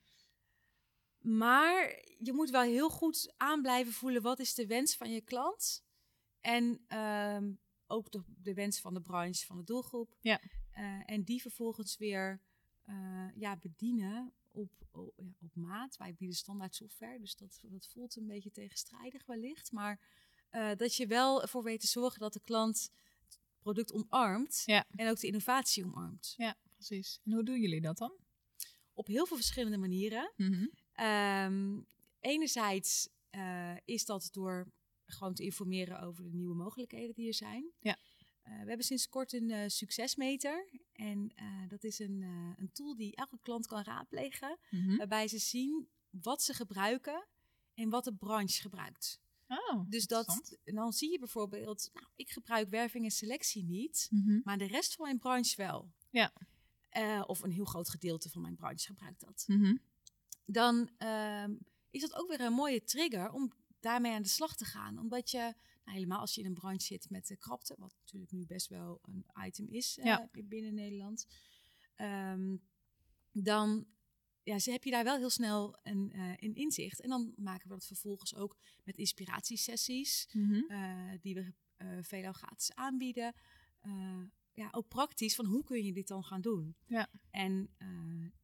Maar 1.20 2.06
je 2.18 2.34
moet 2.34 2.50
wel 2.50 2.62
heel 2.62 2.90
goed 2.90 3.34
aan 3.38 3.62
blijven 3.62 3.94
voelen 3.94 4.22
wat 4.22 4.40
is 4.40 4.54
de 4.54 4.68
wens 4.68 4.96
van 4.96 5.12
je 5.12 5.22
klant. 5.22 5.84
En 6.42 6.86
um, 6.98 7.60
ook 7.88 8.12
de, 8.12 8.24
de, 8.28 8.54
wens 8.54 8.80
van 8.80 8.94
de 8.94 9.02
branche, 9.02 9.46
van 9.46 9.58
de 9.58 9.64
doelgroep. 9.64 10.18
Ja. 10.22 10.42
Uh, 10.78 11.02
en 11.06 11.24
die 11.24 11.42
vervolgens 11.42 11.98
weer 11.98 12.42
uh, 12.86 13.30
ja, 13.36 13.58
bedienen 13.58 14.34
op, 14.52 14.72
op, 14.92 15.14
ja, 15.18 15.36
op, 15.42 15.56
maat. 15.56 15.98
Wij 15.98 16.16
bieden 16.16 16.38
standaard 16.38 16.76
software, 16.76 17.20
dus 17.20 17.36
dat, 17.36 17.60
dat 17.62 17.88
voelt 17.88 18.16
een 18.16 18.28
beetje 18.28 18.52
tegenstrijdig 18.52 19.26
wellicht. 19.26 19.72
Maar 19.72 20.02
uh, 20.52 20.72
dat 20.76 20.96
je 20.96 21.08
wel 21.08 21.42
ervoor 21.42 21.64
weet 21.64 21.80
te 21.80 21.88
zorgen 21.88 22.20
dat 22.20 22.34
de 22.34 22.42
klant 22.44 22.92
het 23.26 23.40
product 23.60 23.94
omarmt. 23.94 24.62
Ja. 24.66 24.86
En 24.90 25.10
ook 25.10 25.20
de 25.20 25.28
innovatie 25.28 25.86
omarmt. 25.86 26.34
Ja, 26.38 26.58
precies. 26.74 27.20
En 27.24 27.34
hoe 27.34 27.44
doen 27.44 27.62
jullie 27.62 27.82
dat 27.82 27.98
dan? 27.98 28.18
Op 28.94 29.08
heel 29.08 29.26
veel 29.26 29.38
verschillende 29.38 29.78
manieren. 29.78 30.34
Mm-hmm. 30.36 30.72
Um, 31.06 31.88
enerzijds 32.20 33.10
uh, 33.32 33.78
is 33.86 34.06
dat 34.06 34.28
door 34.32 34.72
gewoon 35.06 35.34
te 35.34 35.44
informeren 35.44 36.02
over 36.02 36.24
de 36.24 36.34
nieuwe 36.34 36.56
mogelijkheden 36.56 37.16
die 37.16 37.28
er 37.28 37.34
zijn. 37.34 37.72
Ja. 37.80 37.98
we 38.44 38.68
hebben 38.68 38.86
sinds 38.86 39.10
kort 39.10 39.34
een 39.34 39.72
succesmeter. 39.72 40.70
En 41.00 41.34
dat 41.68 41.84
is 41.84 42.00
een, 42.00 42.22
een 42.58 42.72
tool 42.72 42.96
die 42.96 43.16
elke 43.16 43.40
klant 43.42 43.68
kan 43.68 43.84
raadplegen. 43.84 44.58
Mhm. 44.70 44.98
Waarbij 44.98 45.28
ze 45.28 45.38
zien 45.38 45.88
wat 46.10 46.44
ze 46.44 46.54
gebruiken 46.54 47.28
en 47.74 47.90
wat 47.90 48.04
de 48.04 48.14
branche 48.14 48.62
gebruikt. 48.62 49.20
Oh, 49.48 49.84
Dus 49.90 50.08
dat, 50.08 50.58
en 50.64 50.76
dan 50.76 50.92
zie 50.94 51.12
je 51.12 51.20
bijvoorbeeld, 51.20 51.90
nou, 51.94 52.06
ik 52.16 52.30
gebruik 52.30 52.70
werving 52.70 53.04
en 53.06 53.12
selectie 53.12 53.64
niet, 53.64 54.08
Mhm. 54.12 54.40
maar 54.44 54.58
de 54.58 54.68
rest 54.68 54.96
van 54.96 55.06
mijn 55.06 55.20
branche 55.20 55.56
wel. 55.56 55.92
Ja. 56.10 56.34
Eh, 56.90 57.24
of 57.28 57.42
een 57.44 57.52
heel 57.52 57.66
groot 57.66 57.90
gedeelte 57.90 58.30
van 58.30 58.42
mijn 58.42 58.56
branche 58.56 58.86
gebruikt 58.86 59.20
dat. 59.20 59.44
Mhm. 59.48 59.76
Dan 60.46 60.90
ehm, 60.98 61.54
is 61.90 62.02
dat 62.02 62.14
ook 62.16 62.28
weer 62.28 62.42
een 62.42 62.54
mooie 62.54 62.84
trigger 62.84 63.32
om 63.32 63.54
daarmee 63.80 64.14
aan 64.14 64.22
de 64.22 64.28
slag 64.28 64.56
te 64.56 64.66
gaan. 64.66 64.98
Omdat 64.98 65.32
je, 65.32 65.54
helemaal 65.90 66.20
als 66.20 66.36
je 66.36 66.42
in 66.42 66.48
een 66.48 66.54
branche 66.54 66.86
zit 66.86 67.10
met 67.10 67.28
de 67.28 67.38
krapte, 67.38 67.76
wat 67.78 67.96
natuurlijk 68.00 68.32
nu 68.32 68.46
best 68.46 68.68
wel 68.68 69.00
een 69.02 69.26
item 69.46 69.68
is 69.70 69.98
eh, 69.98 70.06
binnen 70.46 70.74
Nederland, 70.74 71.28
ehm, 71.96 72.56
dan 73.32 73.86
ja, 74.44 74.60
ze 74.60 74.72
heb 74.72 74.84
je 74.84 74.92
daar 74.92 75.04
wel 75.04 75.18
heel 75.18 75.30
snel 75.30 75.80
een, 75.84 76.12
eh, 76.12 76.34
een 76.38 76.56
inzicht. 76.56 77.02
En 77.02 77.10
dan 77.10 77.34
maken 77.36 77.68
we 77.68 77.74
dat 77.74 77.86
vervolgens 77.86 78.36
ook 78.36 78.58
met 78.84 78.98
inspiratiesessies 78.98 80.30
Mhm. 80.34 80.72
eh, 80.72 81.12
die 81.22 81.34
we 81.36 81.54
veelal 82.02 82.34
gratis 82.34 82.74
aanbieden. 82.76 83.34
Ja, 84.54 84.68
ook 84.72 84.88
praktisch 84.88 85.36
van 85.36 85.46
hoe 85.46 85.64
kun 85.64 85.84
je 85.84 85.94
dit 85.94 86.08
dan 86.08 86.24
gaan 86.24 86.42
doen? 86.42 86.76
Ja. 86.86 87.10
En 87.32 87.70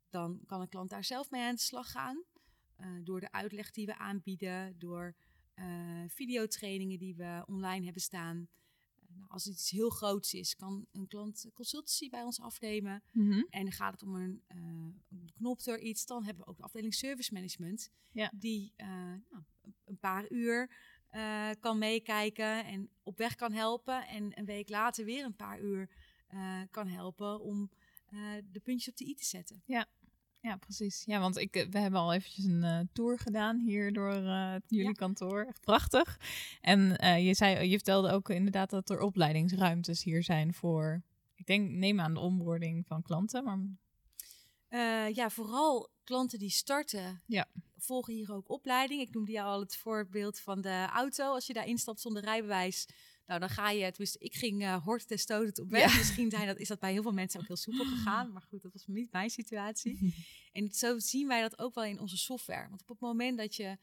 dan 0.10 0.42
kan 0.46 0.62
een 0.62 0.70
klant 0.70 0.90
daar 0.90 1.04
zelf 1.04 1.30
mee 1.30 1.42
aan 1.44 1.56
de 1.56 1.62
slag 1.62 1.92
gaan. 1.92 2.24
door 3.04 3.20
de 3.20 3.32
uitleg 3.32 3.72
die 3.72 3.86
we 3.86 3.98
aanbieden, 3.98 4.80
door 4.80 5.16
videotrainingen 6.08 7.00
die 7.00 7.16
we 7.16 7.44
online 7.48 7.84
hebben 7.84 8.02
staan. 8.02 8.48
Eh, 8.96 9.16
nou, 9.16 9.30
als 9.30 9.46
het 9.46 9.54
iets 9.54 9.70
heel 9.70 9.90
groots 9.90 10.34
is, 10.34 10.56
kan 10.56 10.86
een 10.92 11.08
klant 11.08 11.50
consultancy 11.54 12.10
bij 12.10 12.24
ons 12.24 12.40
afnemen. 12.40 13.04
Mhm. 13.12 13.44
En 13.50 13.64
dan 13.64 13.72
gaat 13.72 13.92
het 13.92 14.04
om 14.04 14.16
een, 14.16 14.42
eh, 14.48 14.58
een 15.10 15.30
knop 15.38 15.64
door 15.64 15.80
iets. 15.80 16.06
Dan 16.06 16.24
hebben 16.24 16.44
we 16.44 16.50
ook 16.50 16.58
de 16.58 16.64
afdeling 16.64 16.94
service 16.94 17.34
management. 17.34 17.92
Ja. 18.12 18.32
Die 18.36 18.74
eh, 18.76 18.88
nou, 18.88 19.44
een 19.86 20.00
paar 20.00 20.32
uur 20.32 20.70
eh, 21.16 21.50
kan 21.60 21.78
meekijken 21.78 22.66
en 22.66 22.90
op 23.04 23.18
weg 23.18 23.36
kan 23.36 23.52
helpen. 23.52 24.08
En 24.08 24.40
een 24.40 24.46
week 24.46 24.70
later 24.70 25.06
weer 25.06 25.26
een 25.26 25.36
paar 25.36 25.60
uur 25.60 25.90
eh, 26.28 26.62
kan 26.72 26.88
helpen 26.88 27.40
om 27.40 27.70
eh, 28.06 28.20
de 28.52 28.60
puntjes 28.60 28.90
op 28.90 28.98
de 28.98 29.06
i 29.06 29.16
te 29.16 29.26
zetten. 29.26 29.62
Ja, 29.66 29.88
precies. 30.60 31.04
Ja, 31.06 31.20
want 31.20 31.38
ik, 31.38 31.56
eh, 31.56 31.68
we 31.70 31.80
hebben 31.80 32.00
al 32.00 32.14
eventjes 32.14 32.46
een 32.46 32.64
eh, 32.64 32.80
tour 32.94 33.20
gedaan 33.20 33.60
hier 33.60 33.94
door 33.94 34.12
eh, 34.14 34.56
jullie 34.68 34.86
Ja. 34.88 34.92
kantoor. 34.92 35.46
Echt 35.48 35.62
prachtig. 35.62 36.20
En 36.62 36.80
je, 37.24 37.34
zei, 37.34 37.68
je 37.70 37.76
vertelde 37.76 38.12
ook 38.12 38.30
inderdaad 38.30 38.70
dat 38.70 38.90
er 38.90 39.00
opleidingsruimtes 39.00 40.04
hier 40.04 40.24
zijn 40.24 40.54
voor, 40.54 41.02
ik 41.36 41.46
denk, 41.46 41.70
neem 41.72 42.00
aan 42.00 42.14
de 42.14 42.20
onboarding 42.20 42.86
van 42.88 43.02
klanten. 43.02 43.44
Maar 43.44 43.60
ja, 45.14 45.30
vooral 45.30 45.90
klanten 46.04 46.40
die 46.40 46.50
starten, 46.50 47.22
Ja. 47.26 47.46
volgen 47.78 48.14
hier 48.14 48.34
ook 48.34 48.50
opleiding. 48.50 49.02
Ik 49.02 49.14
noemde 49.14 49.32
jou 49.32 49.48
al 49.48 49.60
het 49.60 49.76
voorbeeld 49.76 50.40
van 50.40 50.62
de 50.62 50.88
auto. 50.94 51.34
Als 51.34 51.48
je 51.48 51.54
daar 51.54 51.68
instapt 51.68 52.00
zonder 52.02 52.24
rijbewijs, 52.24 52.88
nou 53.26 53.40
dan 53.40 53.50
ga 53.50 53.70
je, 53.70 53.90
tenminste 53.92 54.20
ik 54.20 54.36
ging 54.36 54.62
eh 54.62 54.84
horten 54.84 55.10
en 55.10 55.20
stotend 55.20 55.60
op 55.60 55.70
weg. 55.70 55.92
Ja. 55.92 55.98
Misschien 56.02 56.30
zijn 56.32 56.48
dat, 56.48 56.58
is 56.58 56.68
dat 56.68 56.80
bij 56.80 56.92
heel 56.92 57.02
veel 57.02 57.12
mensen 57.14 57.40
ook 57.40 57.48
heel 57.48 57.56
soepel 57.56 57.86
gegaan. 57.96 58.32
Maar 58.32 58.42
goed, 58.42 58.62
dat 58.62 58.74
was 58.74 58.86
niet 58.88 59.12
mijn 59.12 59.30
situatie. 59.30 60.00
En 60.52 60.72
zo 60.72 61.00
zien 61.00 61.28
wij 61.28 61.42
dat 61.42 61.60
ook 61.60 61.74
wel 61.74 61.84
in 61.84 62.00
onze 62.00 62.18
software. 62.18 62.68
Want 62.70 62.82
op 62.82 62.88
het 62.88 63.00
moment 63.00 63.38
dat 63.38 63.56
je 63.56 63.78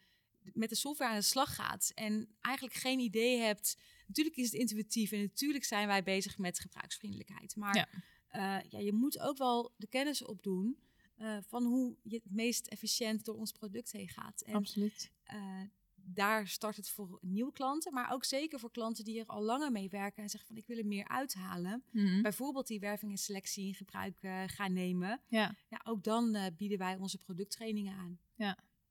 met 0.53 0.69
de 0.69 0.75
software 0.75 1.11
aan 1.11 1.17
de 1.19 1.25
slag 1.25 1.55
gaat 1.55 1.93
en 1.95 2.29
eigenlijk 2.41 2.77
geen 2.77 2.99
idee 2.99 3.39
hebt. 3.39 3.77
Natuurlijk 4.07 4.37
is 4.37 4.45
het 4.53 4.61
intuïtief 4.61 5.13
en 5.13 5.21
natuurlijk 5.21 5.65
zijn 5.65 5.87
wij 5.87 6.03
bezig 6.03 6.39
met 6.39 6.61
gebruiksvriendelijkheid. 6.61 7.57
Maar 7.57 7.77
Ja. 7.77 7.89
ja. 8.33 8.63
ja, 8.69 8.79
je 8.79 8.93
moet 8.93 9.19
ook 9.19 9.37
wel 9.39 9.73
de 9.77 9.87
kennis 9.87 10.23
opdoen 10.25 10.79
eh, 11.17 11.37
van 11.47 11.65
hoe 11.65 11.97
je 12.03 12.15
het 12.15 12.33
meest 12.33 12.67
efficiënt 12.67 13.25
door 13.25 13.37
ons 13.37 13.53
product 13.53 13.93
heen 13.93 14.09
gaat. 14.09 14.41
En 14.43 14.55
Absoluut. 14.55 15.11
eh, 15.23 15.61
daar 16.05 16.49
start 16.49 16.77
het 16.77 16.89
voor 16.89 17.19
nieuwe 17.21 17.53
klanten, 17.53 17.93
maar 17.93 18.13
ook 18.13 18.25
zeker 18.25 18.59
voor 18.59 18.71
klanten 18.71 19.05
die 19.05 19.21
er 19.21 19.27
al 19.27 19.43
langer 19.43 19.73
mee 19.73 19.89
werken 19.89 20.23
en 20.23 20.29
zeggen 20.29 20.49
van 20.49 20.57
ik 20.57 20.67
wil 20.67 20.79
er 20.79 20.87
meer 20.87 21.09
uithalen. 21.09 21.85
Mhm. 21.91 22.23
Bijvoorbeeld 22.23 22.67
die 22.67 22.81
werving 22.81 23.11
en 23.11 23.19
selectie 23.19 23.67
in 23.67 23.75
gebruik 23.75 24.17
eh, 24.21 24.43
gaan 24.47 24.73
nemen. 24.73 25.21
Ja, 25.29 25.55
Ja, 25.69 25.81
ook 25.85 26.05
dan 26.05 26.35
eh, 26.35 26.47
bieden 26.57 26.79
wij 26.79 26.97
onze 26.97 27.19
producttrainingen 27.19 27.97
aan. 27.97 28.19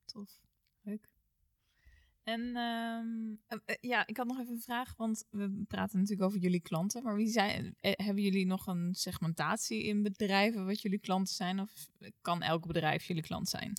tof. 0.05 0.41
Leuk. 0.81 1.09
En 2.23 2.55
ehm, 2.55 3.59
eh, 3.65 3.75
ja, 3.81 4.07
ik 4.07 4.17
had 4.17 4.27
nog 4.27 4.39
even 4.39 4.53
een 4.53 4.61
vraag, 4.61 4.93
want 4.97 5.25
we 5.29 5.63
praten 5.67 5.99
natuurlijk 5.99 6.27
over 6.27 6.39
jullie 6.39 6.61
klanten. 6.61 7.03
Maar 7.03 7.15
wie 7.15 7.27
zijn, 7.27 7.75
hebben 7.79 8.23
jullie 8.23 8.45
nog 8.45 8.67
een 8.67 8.95
segmentatie 8.95 9.83
in 9.83 10.03
bedrijven 10.03 10.65
wat 10.65 10.81
jullie 10.81 10.99
klanten 10.99 11.33
zijn? 11.33 11.59
Of 11.59 11.89
kan 12.21 12.41
elk 12.41 12.67
bedrijf 12.67 13.03
jullie 13.03 13.23
klant 13.23 13.49
zijn? 13.49 13.73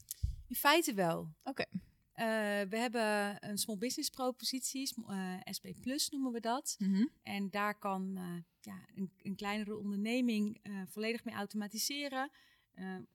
In 0.49 0.55
feite 0.55 0.95
wel. 0.95 1.33
Oké. 1.45 1.65
Eh, 2.12 2.25
we 2.69 2.76
hebben 2.76 3.37
een 3.50 3.59
small 3.59 3.76
business 3.78 4.11
propositie, 4.11 4.87
sm- 4.87 5.11
eh, 5.11 5.37
SP 5.57 5.66
Plus 5.81 6.09
noemen 6.11 6.33
we 6.33 6.40
dat. 6.40 6.76
Mhm. 6.78 7.07
En 7.23 7.50
daar 7.50 7.78
kan 7.78 8.16
eh, 8.16 8.37
ja, 8.61 8.87
een, 8.95 9.11
een 9.23 9.35
kleinere 9.37 9.76
onderneming 9.76 10.61
volledig 10.88 11.25
mee 11.25 11.35
automatiseren. 11.35 12.31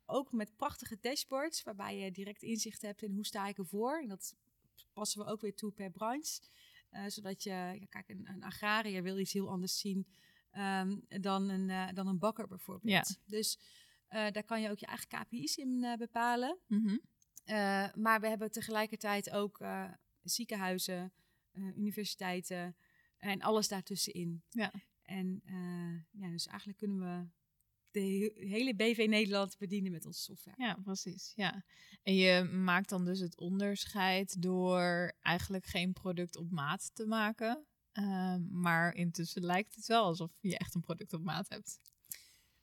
Ook 0.05 0.31
met 0.31 0.55
prachtige 0.55 0.97
dashboards, 1.01 1.63
waarbij 1.63 1.97
je 1.97 2.11
direct 2.11 2.41
inzicht 2.41 2.81
hebt 2.81 3.01
in 3.01 3.13
hoe 3.13 3.25
sta 3.25 3.47
ik 3.47 3.57
ervoor. 3.57 3.99
En 4.01 4.07
dat 4.07 4.35
passen 4.93 5.23
we 5.25 5.31
ook 5.31 5.41
weer 5.41 5.55
toe 5.55 5.71
per 5.71 5.91
branche. 5.91 6.39
Zodat 7.07 7.43
je, 7.43 7.49
ja, 7.49 7.85
kijk, 7.89 8.09
een, 8.09 8.27
een 8.29 8.43
agrariër 8.43 9.03
wil 9.03 9.17
iets 9.17 9.33
heel 9.33 9.49
anders 9.49 9.79
zien 9.79 10.07
ehm, 10.51 10.97
dan, 11.21 11.49
een, 11.49 11.95
dan 11.95 12.07
een 12.07 12.19
bakker 12.19 12.47
bijvoorbeeld. 12.47 13.07
Ja. 13.07 13.15
Dus 13.25 13.59
daar 14.09 14.43
kan 14.43 14.61
je 14.61 14.69
ook 14.69 14.79
je 14.79 14.85
eigen 14.85 15.07
KPI's 15.07 15.57
in 15.57 15.95
bepalen. 15.97 16.57
Mhm. 16.67 16.97
Eh, 17.47 17.87
maar 17.93 18.19
we 18.19 18.27
hebben 18.27 18.51
tegelijkertijd 18.51 19.29
ook 19.29 19.59
eh, 19.59 19.91
ziekenhuizen, 20.21 21.13
eh, 21.51 21.77
universiteiten 21.77 22.75
en 23.17 23.41
alles 23.41 23.67
daartussenin. 23.67 24.43
Ja. 24.49 24.71
En 25.01 25.41
ja, 26.11 26.29
dus 26.29 26.47
eigenlijk 26.47 26.77
kunnen 26.77 26.99
we 26.99 27.29
de 27.91 27.99
he- 27.99 28.47
hele 28.47 28.75
BV 28.75 29.05
Nederland 29.09 29.57
bedienen 29.57 29.91
met 29.91 30.05
onze 30.05 30.21
software. 30.21 30.63
Ja, 30.63 30.77
precies. 30.83 31.31
Ja. 31.35 31.63
En 32.03 32.15
je 32.15 32.43
maakt 32.43 32.89
dan 32.89 33.05
dus 33.05 33.19
het 33.19 33.37
onderscheid 33.37 34.41
door 34.41 35.13
eigenlijk 35.21 35.65
geen 35.65 35.93
product 35.93 36.35
op 36.37 36.51
maat 36.51 36.95
te 36.95 37.05
maken. 37.05 37.65
Ehm, 37.91 38.59
maar 38.61 38.93
intussen 38.95 39.43
lijkt 39.43 39.75
het 39.75 39.85
wel 39.87 40.03
alsof 40.03 40.31
je 40.39 40.57
echt 40.57 40.75
een 40.75 40.81
product 40.81 41.13
op 41.13 41.23
maat 41.23 41.49
hebt. 41.49 41.79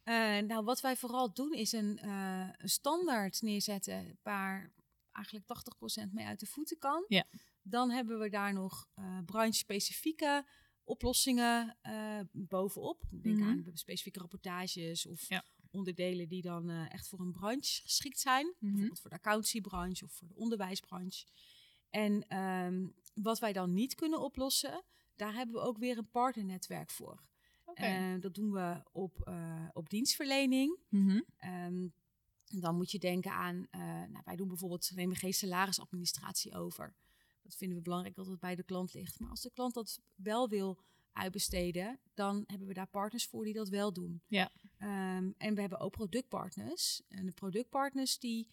Eh, 0.05 0.39
nou, 0.39 0.65
wat 0.65 0.81
wij 0.81 0.97
vooral 0.97 1.33
doen 1.35 1.53
is 1.53 1.73
een, 1.73 1.99
eh, 1.99 2.49
een 2.57 2.69
standaard 2.69 3.43
neerzetten 3.43 4.19
waar 4.23 4.73
eigenlijk 5.13 5.47
80% 5.47 6.13
mee 6.13 6.27
uit 6.27 6.41
de 6.41 6.47
voeten 6.47 6.79
kan. 6.79 7.05
Ja. 7.09 7.25
Dan 7.63 7.91
hebben 7.91 8.19
we 8.19 8.29
daar 8.29 8.53
nog 8.53 8.89
eh 8.95 9.19
branche-specifieke 9.25 10.47
oplossingen 10.85 11.79
bovenop. 12.33 13.03
Denk 13.11 13.39
Mhm. 13.39 13.49
aan 13.49 13.71
specifieke 13.75 14.19
rapportages 14.19 15.07
of 15.07 15.29
Ja. 15.29 15.45
onderdelen 15.71 16.29
die 16.29 16.43
dan 16.43 16.71
echt 16.71 17.09
voor 17.09 17.21
een 17.21 17.33
branche 17.33 17.83
geschikt 17.83 18.21
zijn. 18.21 18.47
Mhm. 18.47 18.71
Bijvoorbeeld 18.71 19.01
voor 19.01 19.11
de 19.11 19.17
accountiebranche 19.17 20.05
of 20.05 20.13
voor 20.13 20.29
de 20.29 20.35
onderwijsbranche. 20.35 21.27
En 21.91 22.29
ehm, 22.29 22.87
wat 23.15 23.39
wij 23.39 23.53
dan 23.53 23.75
niet 23.75 23.95
kunnen 23.95 24.21
oplossen, 24.21 24.83
daar 25.17 25.35
hebben 25.35 25.55
we 25.55 25.61
ook 25.61 25.79
weer 25.79 25.99
een 25.99 26.11
partnernetwerk 26.11 26.91
voor. 26.91 27.23
Eh, 27.75 28.21
dat 28.21 28.35
doen 28.35 28.53
we 28.53 28.83
op, 28.93 29.21
eh, 29.21 29.69
op 29.73 29.91
dienstverlening. 29.91 30.79
Ehm, 31.37 31.87
dan 32.45 32.77
moet 32.77 32.91
je 32.91 32.99
denken 32.99 33.33
aan, 33.33 33.67
eh, 33.71 33.81
nou, 33.81 34.21
wij 34.25 34.37
doen 34.37 34.49
bijvoorbeeld, 34.49 34.91
nemen 34.95 35.17
geen 35.17 35.35
salarisadministratie 35.35 36.55
over. 36.55 36.95
Dat 37.43 37.55
vinden 37.57 37.77
we 37.77 37.83
belangrijk 37.83 38.15
dat 38.15 38.27
het 38.27 38.41
bij 38.41 38.55
de 38.55 38.63
klant 38.63 38.95
ligt. 38.95 39.21
Maar 39.21 39.31
als 39.31 39.43
de 39.43 39.51
klant 39.51 39.75
dat 39.75 40.01
wel 40.15 40.49
wil 40.49 40.79
uitbesteden, 41.13 41.99
dan 42.15 42.45
hebben 42.47 42.67
we 42.69 42.75
daar 42.75 42.87
partners 42.87 43.27
voor 43.27 43.45
die 43.45 43.53
dat 43.55 43.69
wel 43.69 43.93
doen. 43.93 44.23
Ja. 44.27 44.51
Ehm, 44.79 45.31
en 45.39 45.55
we 45.55 45.61
hebben 45.61 45.79
ook 45.81 45.93
productpartners. 45.93 47.03
En 47.09 47.27
de 47.27 47.33
productpartners 47.33 48.19
die 48.19 48.49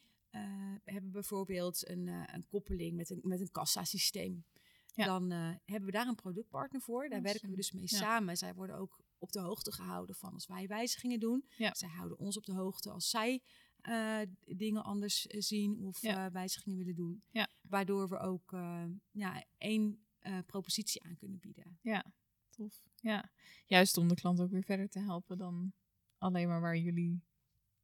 hebben 0.83 1.11
bijvoorbeeld 1.11 1.89
een, 1.89 2.07
een 2.07 2.47
koppeling 2.47 2.95
met 2.95 3.09
een, 3.09 3.19
met 3.23 3.39
een 3.39 3.51
kassasysteem. 3.51 4.45
Ja. 4.93 5.05
Dan 5.05 5.31
hebben 5.65 5.85
we 5.85 5.91
daar 5.91 6.07
een 6.07 6.15
productpartner 6.15 6.81
voor. 6.81 7.09
Daar 7.09 7.17
Oh, 7.17 7.23
werken 7.23 7.49
we 7.49 7.55
dus 7.55 7.71
mee 7.71 7.83
Ja. 7.87 7.97
samen. 7.97 8.37
Zij 8.37 8.53
worden 8.53 8.75
ook 8.75 8.99
op 9.21 9.31
de 9.31 9.39
hoogte 9.39 9.71
gehouden 9.71 10.15
van 10.15 10.33
als 10.33 10.47
wij 10.47 10.67
wijzigingen 10.67 11.19
doen. 11.19 11.45
Ja. 11.57 11.73
Zij 11.73 11.89
houden 11.89 12.17
ons 12.17 12.37
op 12.37 12.45
de 12.45 12.53
hoogte 12.53 12.89
als 12.91 13.09
zij 13.09 13.41
eh, 13.81 14.19
dingen 14.45 14.83
anders 14.83 15.27
eh, 15.27 15.41
zien 15.41 15.85
of 15.85 16.01
Ja. 16.01 16.25
eh, 16.25 16.31
wijzigingen 16.33 16.77
willen 16.77 16.95
doen. 16.95 17.23
Ja. 17.29 17.47
Waardoor 17.61 18.09
we 18.09 18.17
ook 18.19 18.53
eh, 18.53 18.83
ja, 19.11 19.43
één 19.57 20.05
propositie 20.45 21.03
aan 21.03 21.15
kunnen 21.15 21.39
bieden. 21.39 21.77
Ja, 21.81 22.13
tof. 22.49 22.83
Ja, 22.95 23.29
juist 23.65 23.97
om 23.97 24.07
de 24.07 24.15
klant 24.15 24.39
ook 24.39 24.51
weer 24.51 24.63
verder 24.63 24.89
te 24.89 24.99
helpen 24.99 25.37
dan 25.37 25.73
alleen 26.17 26.47
maar 26.47 26.61
waar 26.61 26.77
jullie 26.77 27.23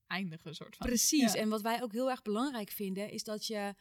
eindigen, 0.07 0.55
soort 0.55 0.75
van. 0.75 0.87
Precies. 0.87 1.33
En 1.33 1.49
wat 1.49 1.61
wij 1.61 1.83
ook 1.83 1.91
heel 1.91 2.09
erg 2.09 2.21
belangrijk 2.21 2.69
vinden, 2.69 3.11
is 3.11 3.23
dat 3.23 3.45
je 3.47 3.75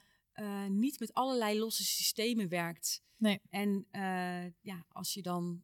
niet 0.68 1.00
met 1.00 1.14
allerlei 1.14 1.58
losse 1.58 1.84
systemen 1.84 2.48
werkt. 2.48 3.02
Nee. 3.16 3.40
En 3.50 3.86
ja, 4.60 4.84
als 4.88 5.14
je 5.14 5.22
dan 5.22 5.62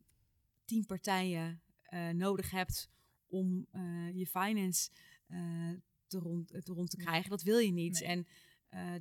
tien 0.65 0.87
partijen 0.87 1.62
eh, 1.93 2.09
nodig 2.09 2.51
hebt 2.51 2.89
om 3.27 3.67
eh, 3.71 4.11
je 4.15 4.27
finance 4.27 4.91
eh, 5.27 5.71
te, 6.07 6.19
rond, 6.19 6.49
te 6.49 6.73
rond 6.73 6.91
te 6.91 6.97
krijgen. 6.97 7.31
Dat 7.31 7.43
wil 7.43 7.59
je 7.59 7.73
niet. 7.73 8.01
Nee. 8.01 8.09
En 8.09 8.27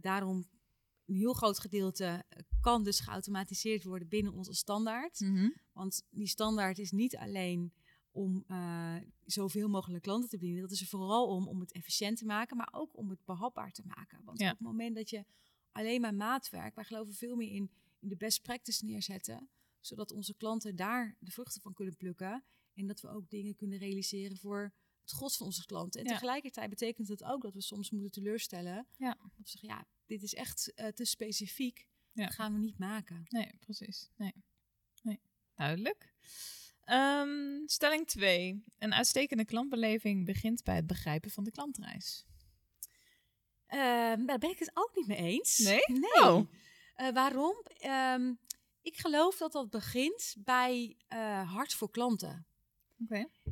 daarom 0.01 0.47
een 1.05 1.15
heel 1.15 1.33
groot 1.33 1.59
gedeelte 1.59 2.25
kan 2.61 2.83
dus 2.83 2.99
geautomatiseerd 2.99 3.83
worden 3.83 4.07
binnen 4.07 4.33
onze 4.33 4.53
standaard. 4.53 5.19
Mhm. 5.19 5.49
Want 5.73 6.03
die 6.09 6.27
standaard 6.27 6.77
is 6.77 6.91
niet 6.91 7.17
alleen 7.17 7.73
om 8.11 8.45
zoveel 9.25 9.69
mogelijk 9.69 10.03
klanten 10.03 10.29
te 10.29 10.37
bedienen. 10.37 10.61
Dat 10.61 10.71
is 10.71 10.81
er 10.81 10.87
vooral 10.87 11.27
om, 11.27 11.47
om 11.47 11.59
het 11.59 11.71
efficiënt 11.71 12.17
te 12.17 12.25
maken, 12.25 12.57
maar 12.57 12.69
ook 12.71 12.97
om 12.97 13.09
het 13.09 13.25
behapbaar 13.25 13.71
te 13.71 13.83
maken. 13.85 14.23
Want 14.23 14.39
Ja. 14.39 14.51
op 14.51 14.57
het 14.57 14.67
moment 14.67 14.95
dat 14.95 15.09
je 15.09 15.25
alleen 15.71 16.01
maar 16.01 16.15
maatwerk, 16.15 16.75
wij 16.75 16.83
geloven 16.83 17.13
veel 17.13 17.35
meer 17.35 17.51
in, 17.51 17.71
in 17.99 18.09
de 18.09 18.17
best 18.17 18.41
practice 18.41 18.85
neerzetten, 18.85 19.49
zodat 19.79 20.11
onze 20.11 20.35
klanten 20.35 20.75
daar 20.75 21.15
de 21.19 21.31
vruchten 21.31 21.61
van 21.61 21.73
kunnen 21.73 21.95
plukken. 21.97 22.43
En 22.73 22.87
dat 22.87 23.01
we 23.01 23.07
ook 23.09 23.29
dingen 23.29 23.55
kunnen 23.55 23.77
realiseren 23.77 24.37
voor 24.37 24.73
het 25.01 25.11
gros 25.11 25.37
van 25.37 25.45
onze 25.45 25.65
klanten. 25.65 25.99
En 26.01 26.05
Ja. 26.07 26.13
tegelijkertijd 26.13 26.69
betekent 26.69 27.07
het 27.07 27.23
ook 27.23 27.41
dat 27.41 27.53
we 27.53 27.61
soms 27.61 27.89
moeten 27.91 28.11
teleurstellen. 28.11 28.87
Ja. 28.97 29.17
Zeggen, 29.43 29.69
ja, 29.69 29.85
dit 30.05 30.23
is 30.23 30.33
echt 30.33 30.73
eh, 30.73 30.87
te 30.87 31.05
specifiek. 31.05 31.87
Ja. 32.11 32.23
Dat 32.25 32.33
gaan 32.33 32.53
we 32.53 32.59
niet 32.59 32.77
maken. 32.79 33.23
Nee, 33.29 33.51
precies. 33.59 34.09
Nee. 34.17 34.33
nee. 35.01 35.19
Duidelijk. 35.55 36.13
Ehm, 36.81 37.65
stelling 37.65 38.07
2. 38.07 38.63
Een 38.77 38.93
uitstekende 38.93 39.45
klantbeleving 39.45 40.25
begint 40.25 40.63
bij 40.63 40.75
het 40.75 40.87
begrijpen 40.87 41.31
van 41.31 41.43
de 41.43 41.51
klantreis. 41.51 42.25
Ehm, 43.65 44.25
daar 44.25 44.37
ben 44.37 44.49
ik 44.49 44.59
het 44.59 44.71
ook 44.73 44.91
niet 44.95 45.07
mee 45.07 45.17
eens. 45.17 45.57
Nee? 45.57 45.81
Nee. 45.87 46.23
Oh. 46.23 46.47
Eh, 46.95 47.09
waarom? 47.13 47.55
Ehm, 47.63 48.33
ik 48.81 48.97
geloof 48.97 49.37
dat 49.37 49.51
dat 49.51 49.69
begint 49.69 50.35
bij 50.39 50.97
eh 51.07 51.51
hart 51.53 51.73
voor 51.73 51.91
klanten. 51.91 52.45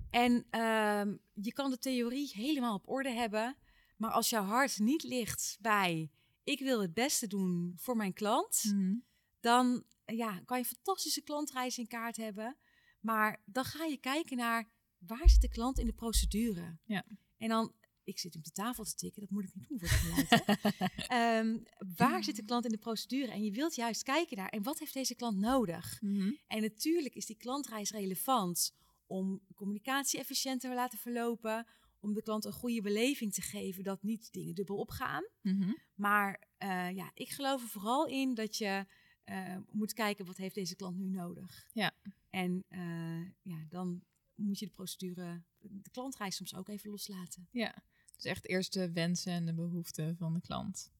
En 0.10 0.46
ehm, 0.50 1.15
je 1.34 1.53
kan 1.53 1.70
de 1.70 1.77
theorie 1.77 2.32
helemaal 2.34 2.75
op 2.75 2.89
orde 2.89 3.12
hebben, 3.12 3.56
maar 3.98 4.12
als 4.12 4.29
jouw 4.29 4.44
hart 4.44 4.79
niet 4.79 5.03
ligt 5.03 5.58
bij 5.62 6.12
ik 6.44 6.60
wil 6.60 6.82
het 6.82 6.94
beste 6.94 7.27
doen 7.27 7.74
voor 7.75 7.96
mijn 7.96 8.13
klant, 8.13 8.63
Mhm. 8.63 8.96
dan 9.39 9.84
ja, 10.06 10.41
kan 10.46 10.58
je 10.58 10.63
een 10.63 10.70
fantastische 10.75 11.22
klantreis 11.22 11.77
in 11.77 11.88
kaart 11.88 12.18
hebben. 12.18 12.58
Maar 13.00 13.41
dan 13.46 13.63
ga 13.63 13.86
je 13.86 13.98
kijken 13.98 14.38
naar 14.38 14.70
waar 14.98 15.29
zit 15.29 15.41
de 15.41 15.50
klant 15.50 15.79
in 15.79 15.86
de 15.86 15.94
procedure. 15.94 16.77
Ja. 16.86 17.06
En 17.38 17.50
dan, 17.50 17.74
ik 18.03 18.20
zit 18.20 18.36
op 18.36 18.44
de 18.44 18.51
tafel 18.51 18.84
te 18.84 18.96
tikken, 18.96 19.22
dat 19.22 19.29
moet 19.29 19.44
ik 19.44 19.56
niet 19.56 19.68
doen 19.70 19.79
voor 19.89 20.15
het. 20.18 20.44
Ehm, 21.08 21.58
waar 21.96 22.24
zit 22.24 22.36
de 22.36 22.44
klant 22.46 22.65
in 22.65 22.72
de 22.72 22.77
procedure? 22.77 23.32
En 23.32 23.44
je 23.44 23.51
wilt 23.51 23.75
juist 23.75 24.03
kijken 24.03 24.38
naar, 24.38 24.50
en 24.50 24.63
wat 24.63 24.79
heeft 24.79 24.94
deze 24.94 25.15
klant 25.15 25.38
nodig? 25.38 26.01
Mhm. 26.01 26.32
En 26.48 26.62
natuurlijk 26.62 27.15
is 27.15 27.25
die 27.25 27.38
klantreis 27.38 27.91
relevant 27.91 28.74
om 29.10 29.42
communicatie 29.56 30.20
efficiënter 30.20 30.70
te 30.70 30.75
laten 30.75 30.98
verlopen, 30.98 31.66
om 32.00 32.13
de 32.13 32.22
klant 32.22 32.46
een 32.46 32.51
goede 32.51 32.82
beleving 32.82 33.34
te 33.34 33.42
geven 33.42 33.84
dat 33.84 34.04
niet 34.04 34.32
dingen 34.32 34.56
dubbel 34.56 34.78
opgaan. 34.78 35.24
Mhm. 35.42 35.72
Maar 35.96 36.48
eh, 36.58 36.92
ja, 36.92 37.12
ik 37.13 37.30
geloof 37.30 37.62
er 37.62 37.68
vooral 37.68 38.08
in 38.08 38.34
dat 38.34 38.58
je 38.58 38.86
eh, 39.24 39.58
moet 39.72 39.94
kijken 39.94 40.25
wat 40.25 40.38
heeft 40.38 40.56
deze 40.56 40.75
klant 40.75 40.98
nu 40.98 41.10
nodig. 41.10 41.70
Ja. 41.74 41.92
En 42.30 42.63
eh, 42.68 43.25
ja, 43.42 43.66
dan 43.70 44.04
moet 44.36 44.60
je 44.60 44.66
de 44.66 44.72
procedure, 44.72 45.44
de 45.58 45.89
klantreis 45.92 46.36
soms 46.36 46.56
ook 46.56 46.70
even 46.70 46.89
loslaten. 46.89 47.48
Ja. 47.51 47.84
Dus 48.16 48.25
echt 48.25 48.48
eerst 48.48 48.74
de 48.74 48.92
wensen 48.92 49.32
en 49.32 49.46
de 49.46 49.54
behoeften 49.54 50.18
van 50.18 50.34
de 50.34 50.42
klant. 50.42 50.92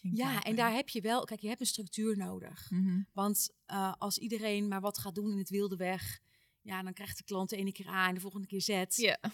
Ja, 0.00 0.42
en 0.42 0.56
daar 0.56 0.72
heb 0.72 0.88
je 0.88 1.00
wel, 1.00 1.24
kijk, 1.24 1.40
je 1.40 1.48
hebt 1.48 1.60
een 1.60 1.66
structuur 1.66 2.16
nodig. 2.16 2.70
Mhm. 2.70 3.02
Want 3.12 3.54
als 3.98 4.18
iedereen 4.18 4.68
maar 4.68 4.80
wat 4.80 4.98
gaat 4.98 5.14
doen 5.14 5.30
in 5.30 5.38
het 5.38 5.48
wilde 5.48 5.76
weg, 5.76 6.21
ja, 6.62 6.82
dan 6.82 6.92
krijgt 6.92 7.16
de 7.16 7.24
klant 7.24 7.50
de 7.50 7.56
ene 7.56 7.72
keer 7.72 7.88
A 7.88 8.08
en 8.08 8.14
de 8.14 8.20
volgende 8.20 8.46
keer 8.46 8.60
Z. 8.60 8.68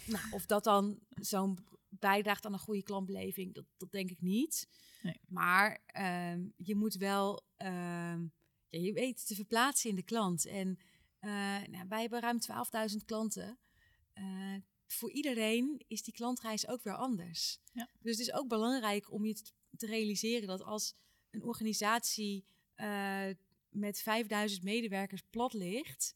Nou, 0.05 0.31
of 0.31 0.45
dat 0.45 0.63
dan 0.63 0.99
zo'n 1.09 1.57
bijdraagt 1.89 2.45
aan 2.45 2.53
een 2.53 2.59
goede 2.59 2.83
klantbeleving, 2.83 3.53
dat, 3.53 3.65
dat 3.77 3.91
denk 3.91 4.09
ik 4.09 4.21
niet. 4.21 4.67
Nee. 5.01 5.19
Maar 5.27 5.83
ehm, 5.85 6.47
je 6.57 6.75
moet 6.75 6.95
wel, 6.95 7.41
ehm, 7.57 8.21
ja, 8.67 8.79
je 8.79 8.93
weet 8.93 9.27
te 9.27 9.35
verplaatsen 9.35 9.89
in 9.89 9.95
de 9.95 10.03
klant. 10.03 10.45
En 10.45 10.79
eh, 11.19 11.29
nou, 11.69 11.85
wij 11.87 12.01
hebben 12.01 12.19
ruim 12.19 12.39
12.000 12.91 13.05
klanten. 13.05 13.59
Eh, 14.13 14.55
voor 14.87 15.11
iedereen 15.11 15.83
is 15.87 16.03
die 16.03 16.13
klantreis 16.13 16.67
ook 16.67 16.83
weer 16.83 16.95
anders. 16.95 17.59
Ja. 17.71 17.89
Dus 17.99 18.17
het 18.17 18.27
is 18.27 18.33
ook 18.33 18.47
belangrijk 18.47 19.11
om 19.11 19.25
je 19.25 19.33
te, 19.33 19.51
te 19.77 19.85
realiseren 19.85 20.47
dat 20.47 20.61
als 20.61 20.95
een 21.29 21.43
organisatie 21.43 22.45
eh, 22.75 23.27
met 23.69 24.01
5000 24.01 24.63
medewerkers 24.63 25.23
plat 25.29 25.53
ligt, 25.53 26.15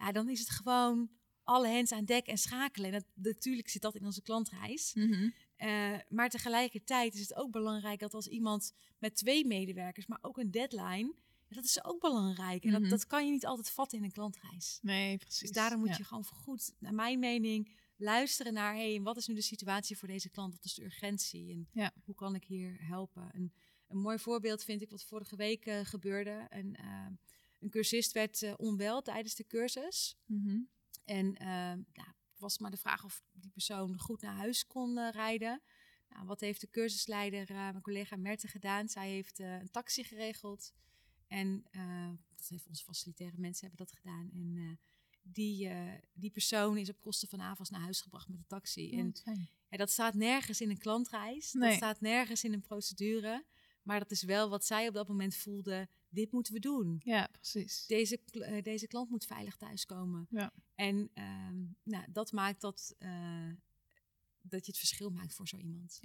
ja, 0.00 0.12
dan 0.12 0.28
is 0.28 0.38
het 0.40 0.50
gewoon 0.50 1.10
alle 1.44 1.68
hens 1.68 1.92
aan 1.92 2.04
dek 2.04 2.26
en 2.26 2.38
schakelen. 2.38 2.92
En 2.92 2.92
dat, 2.92 3.04
natuurlijk 3.14 3.68
zit 3.68 3.82
dat 3.82 3.94
in 3.94 4.04
onze 4.04 4.22
klantreis. 4.22 4.94
Mhm. 4.94 5.30
Eh, 5.56 5.98
maar 6.08 6.28
tegelijkertijd 6.28 7.14
is 7.14 7.20
het 7.20 7.34
ook 7.34 7.50
belangrijk 7.50 8.00
dat 8.00 8.14
als 8.14 8.26
iemand 8.26 8.72
met 8.98 9.16
twee 9.16 9.46
medewerkers, 9.46 10.06
maar 10.06 10.18
ook 10.22 10.38
een 10.38 10.50
deadline, 10.50 11.14
dat 11.48 11.64
is 11.64 11.84
ook 11.84 12.00
belangrijk. 12.00 12.64
En 12.64 12.70
Mhm. 12.70 12.80
dat, 12.80 12.90
dat 12.90 13.06
kan 13.06 13.24
je 13.26 13.30
niet 13.32 13.46
altijd 13.46 13.70
vatten 13.70 13.98
in 13.98 14.04
een 14.04 14.12
klantreis. 14.12 14.78
Nee, 14.82 15.16
precies. 15.16 15.38
Dus 15.40 15.50
daarom 15.50 15.78
moet 15.80 15.88
Ja. 15.88 15.96
je 15.96 16.04
gewoon 16.04 16.24
goed, 16.24 16.72
naar 16.78 16.94
mijn 16.94 17.18
mening, 17.18 17.78
luisteren 17.96 18.52
naar, 18.52 18.74
hey, 18.74 19.00
wat 19.02 19.16
is 19.16 19.26
nu 19.26 19.34
de 19.34 19.42
situatie 19.42 19.98
voor 19.98 20.08
deze 20.08 20.28
klant? 20.30 20.54
Wat 20.54 20.64
is 20.64 20.74
de 20.74 20.84
urgentie? 20.84 21.50
En 21.52 21.68
Ja. 21.72 21.92
hoe 22.04 22.14
kan 22.14 22.34
ik 22.34 22.44
hier 22.44 22.76
helpen? 22.86 23.30
En 23.32 23.52
een 23.88 23.98
mooi 23.98 24.18
voorbeeld 24.18 24.64
vind 24.64 24.82
ik 24.82 24.90
wat 24.90 25.04
vorige 25.04 25.36
week 25.36 25.66
eh, 25.66 25.80
gebeurde. 25.84 26.46
Een, 26.50 26.76
eh, 26.76 27.06
een 27.60 27.70
cursist 27.70 28.12
werd 28.12 28.42
eh, 28.42 28.54
onwel 28.56 29.02
tijdens 29.02 29.34
de 29.34 29.46
cursus. 29.46 30.16
Mhm. 30.24 30.60
En 31.04 31.34
ja, 31.92 32.14
was 32.36 32.58
maar 32.58 32.70
de 32.70 32.76
vraag 32.76 33.04
of 33.04 33.22
die 33.32 33.50
persoon 33.50 33.98
goed 33.98 34.20
naar 34.20 34.34
huis 34.34 34.66
kon 34.66 34.98
eh, 34.98 35.10
rijden. 35.10 35.62
Nou, 36.08 36.26
wat 36.26 36.40
heeft 36.40 36.60
de 36.60 36.70
cursusleider, 36.70 37.54
mijn 37.54 37.80
collega 37.80 38.16
Merte, 38.16 38.48
gedaan? 38.48 38.88
Zij 38.88 39.10
heeft 39.10 39.38
een 39.38 39.70
taxi 39.70 40.04
geregeld. 40.04 40.72
En 41.26 41.64
dat 42.36 42.48
heeft 42.48 42.66
onze 42.68 42.84
facilitaire 42.84 43.38
mensen 43.38 43.68
hebben 43.68 43.86
dat 43.86 43.96
gedaan. 43.96 44.30
En 44.32 44.78
die, 45.22 45.70
die 46.12 46.30
persoon 46.30 46.76
is 46.76 46.88
op 46.88 47.00
kosten 47.00 47.28
van 47.28 47.40
AVAS 47.40 47.70
naar 47.70 47.80
huis 47.80 48.00
gebracht 48.00 48.28
met 48.28 48.38
de 48.38 48.46
taxi. 48.46 48.92
Oh, 48.92 48.98
En 48.98 49.14
ja, 49.68 49.76
dat 49.76 49.90
staat 49.90 50.14
nergens 50.14 50.60
in 50.60 50.70
een 50.70 50.78
klantreis. 50.78 51.52
Nee. 51.52 51.68
Dat 51.68 51.76
staat 51.76 52.00
nergens 52.00 52.44
in 52.44 52.52
een 52.52 52.62
procedure. 52.62 53.44
Maar 53.82 53.98
dat 53.98 54.10
is 54.10 54.22
wel 54.22 54.48
wat 54.48 54.64
zij 54.64 54.88
op 54.88 54.94
dat 54.94 55.08
moment 55.08 55.36
voelde. 55.36 55.88
Dit 56.08 56.32
moeten 56.32 56.52
we 56.52 56.60
doen. 56.60 57.00
Ja, 57.04 57.28
precies. 57.32 57.86
Deze, 57.86 58.20
eh, 58.32 58.62
deze 58.62 58.86
klant 58.86 59.10
moet 59.10 59.24
veilig 59.24 59.56
thuiskomen. 59.56 60.26
Ja. 60.30 60.52
En 60.74 61.10
ehm, 61.14 61.58
nou, 61.82 62.04
dat 62.12 62.32
maakt 62.32 62.60
dat, 62.60 62.94
eh, 62.98 63.50
dat 64.42 64.64
je 64.66 64.70
het 64.70 64.78
verschil 64.78 65.10
maakt 65.10 65.34
voor 65.34 65.48
zo 65.48 65.56
iemand. 65.56 65.98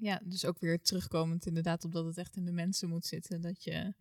Ja, 0.00 0.20
dus 0.24 0.44
ook 0.44 0.58
weer 0.58 0.80
terugkomend 0.80 1.46
inderdaad 1.46 1.84
op 1.84 1.92
dat 1.92 2.04
het 2.04 2.16
echt 2.18 2.36
in 2.36 2.44
de 2.44 2.52
mensen 2.52 2.88
moet 2.88 3.06
zitten. 3.06 3.40
Dat 3.40 3.64
je 3.64 3.94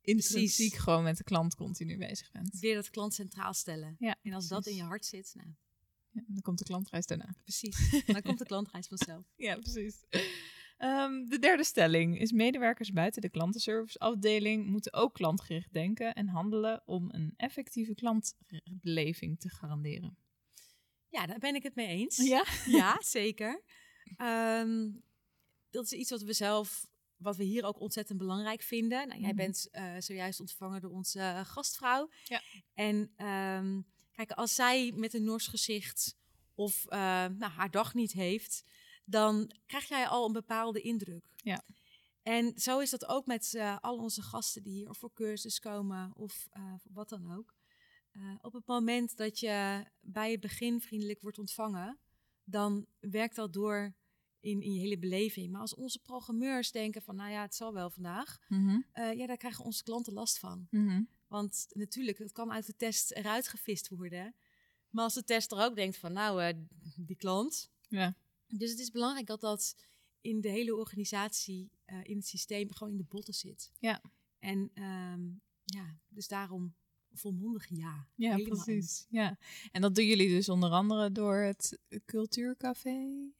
intrinsiek 0.00 0.74
gewoon 0.74 1.02
met 1.02 1.16
de 1.16 1.24
klant 1.24 1.54
continu 1.54 1.96
bezig 1.98 2.30
bent. 2.30 2.58
Weer 2.60 2.74
dat 2.74 2.90
klant 2.90 3.14
centraal 3.14 3.54
stellen. 3.54 3.96
Ja, 3.98 4.16
En 4.22 4.32
als 4.32 4.48
dat 4.48 4.66
in 4.66 4.74
je 4.74 4.82
hart 4.82 5.04
zit, 5.06 5.32
nou, 5.34 5.48
Ja, 6.10 6.22
dan 6.26 6.42
komt 6.42 6.58
de 6.58 6.64
klantreis 6.64 7.06
daarna. 7.06 7.34
precies. 7.42 8.02
Dan 8.06 8.22
komt 8.22 8.38
de 8.38 8.44
klantreis 8.52 8.86
vanzelf. 8.86 9.24
Ja, 9.36 9.56
precies. 9.58 9.96
Ehm, 10.76 11.24
de 11.24 11.38
derde 11.38 11.64
stelling 11.64 12.18
is 12.20 12.32
medewerkers 12.32 12.92
buiten 12.92 13.22
de 13.22 13.28
klantenserviceafdeling 13.30 14.66
moeten 14.66 14.92
ook 14.92 15.14
klantgericht 15.14 15.72
denken 15.72 16.14
en 16.14 16.26
handelen 16.28 16.82
om 16.86 17.08
een 17.12 17.34
effectieve 17.36 17.94
klantbeleving 17.94 19.40
te 19.40 19.48
garanderen. 19.48 20.16
Ja, 21.08 21.26
daar 21.26 21.38
ben 21.38 21.54
ik 21.54 21.62
het 21.62 21.74
mee 21.74 21.86
eens. 21.86 22.16
Ja? 22.16 22.44
Ja, 22.66 22.96
zeker. 23.18 23.62
Ehm, 24.16 24.90
dat 25.70 25.84
is 25.84 25.92
iets 25.92 26.10
wat 26.10 26.22
we 26.22 26.32
zelf, 26.32 26.86
wat 27.16 27.36
we 27.36 27.44
hier 27.44 27.64
ook 27.64 27.80
ontzettend 27.80 28.18
belangrijk 28.18 28.62
vinden. 28.62 29.08
Nou, 29.08 29.20
jij 29.20 29.28
Mhm. 29.28 29.36
bent 29.36 29.68
eh, 29.70 29.94
zojuist 29.98 30.40
ontvangen 30.40 30.80
door 30.80 30.90
onze 30.90 31.18
eh, 31.20 31.44
gastvrouw. 31.44 32.08
Ja. 32.24 32.42
En 32.74 33.12
ehm, 33.16 33.80
kijk, 34.12 34.30
als 34.30 34.54
zij 34.54 34.92
met 34.94 35.14
een 35.14 35.24
nors 35.24 35.46
gezicht 35.46 36.16
of 36.54 36.86
eh, 36.86 36.98
nou, 37.26 37.52
haar 37.52 37.70
dag 37.70 37.94
niet 37.94 38.12
heeft, 38.12 38.64
dan 39.06 39.50
krijg 39.66 39.88
jij 39.88 40.06
al 40.08 40.26
een 40.26 40.32
bepaalde 40.32 40.80
indruk. 40.80 41.32
Ja. 41.36 41.62
En 42.22 42.52
zo 42.58 42.78
is 42.78 42.90
dat 42.90 43.06
ook 43.06 43.26
met 43.26 43.54
eh, 43.54 43.78
al 43.80 43.98
onze 43.98 44.22
gasten 44.22 44.62
die 44.62 44.72
hier 44.72 44.88
of 44.88 44.98
voor 44.98 45.12
cursus 45.12 45.58
komen 45.58 46.12
of 46.16 46.48
eh, 46.50 46.74
wat 46.92 47.08
dan 47.08 47.36
ook. 47.36 47.54
Eh, 48.12 48.34
op 48.40 48.52
het 48.52 48.66
moment 48.66 49.16
dat 49.16 49.38
je 49.38 49.84
bij 50.00 50.30
het 50.30 50.40
begin 50.40 50.80
vriendelijk 50.80 51.20
wordt 51.20 51.38
ontvangen, 51.38 51.98
dan 52.44 52.86
werkt 53.00 53.36
dat 53.36 53.52
door 53.52 53.94
in, 54.40 54.62
in 54.62 54.72
je 54.72 54.80
hele 54.80 54.98
beleving. 54.98 55.50
Maar 55.52 55.60
als 55.60 55.74
onze 55.74 55.98
programmeurs 55.98 56.70
denken 56.72 57.02
van, 57.02 57.16
nou 57.16 57.30
ja, 57.30 57.42
het 57.42 57.54
zal 57.54 57.72
wel 57.72 57.90
vandaag, 57.90 58.38
Mhm. 58.48 58.80
ja, 58.94 59.26
daar 59.26 59.36
krijgen 59.36 59.64
onze 59.64 59.82
klanten 59.82 60.12
last 60.12 60.38
van. 60.38 60.66
Mhm. 60.70 61.02
Want 61.28 61.66
natuurlijk, 61.68 62.18
het 62.18 62.32
kan 62.32 62.52
uit 62.52 62.66
de 62.66 62.76
test 62.76 63.10
eruit 63.10 63.48
gevist 63.48 63.88
worden. 63.88 64.34
Maar 64.90 65.04
als 65.04 65.14
de 65.14 65.24
tester 65.24 65.58
ook 65.58 65.74
denkt 65.76 65.96
van, 65.96 66.12
nou, 66.12 66.66
die 66.96 67.16
klant. 67.16 67.70
Ja. 67.88 68.14
Dus 68.48 68.70
het 68.70 68.78
is 68.78 68.90
belangrijk 68.90 69.26
dat 69.26 69.40
dat 69.40 69.76
in 70.20 70.40
de 70.40 70.48
hele 70.48 70.76
organisatie, 70.76 71.70
eh, 71.84 72.04
in 72.04 72.16
het 72.16 72.26
systeem, 72.26 72.72
gewoon 72.72 72.92
in 72.92 72.98
de 72.98 73.04
botten 73.08 73.34
zit. 73.34 73.72
Ja. 73.78 74.02
En 74.38 74.70
ehm, 74.74 75.20
ja, 75.64 75.96
dus 76.08 76.28
daarom 76.28 76.74
volmondig 77.12 77.68
ja. 77.68 78.06
Ja, 78.14 78.36
Helemaal 78.36 78.64
precies. 78.64 79.06
Ja. 79.08 79.38
En 79.72 79.80
dat 79.80 79.94
doen 79.94 80.06
jullie 80.06 80.28
dus 80.28 80.48
onder 80.48 80.70
andere 80.70 81.12
door 81.12 81.36
het 81.36 81.78
cultuurcafé? 82.04 83.30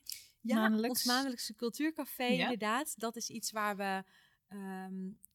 Ja, 0.40 0.54
maandelijks? 0.54 0.88
ons 0.98 1.04
maandelijkse 1.04 1.54
cultuurcafé, 1.54 2.24
Ja. 2.24 2.42
inderdaad. 2.42 2.94
Dat 2.98 3.16
is 3.16 3.30
iets 3.30 3.50
waar 3.50 3.76
we, 3.76 4.04
ehm, 4.48 5.06
eh, 5.06 5.25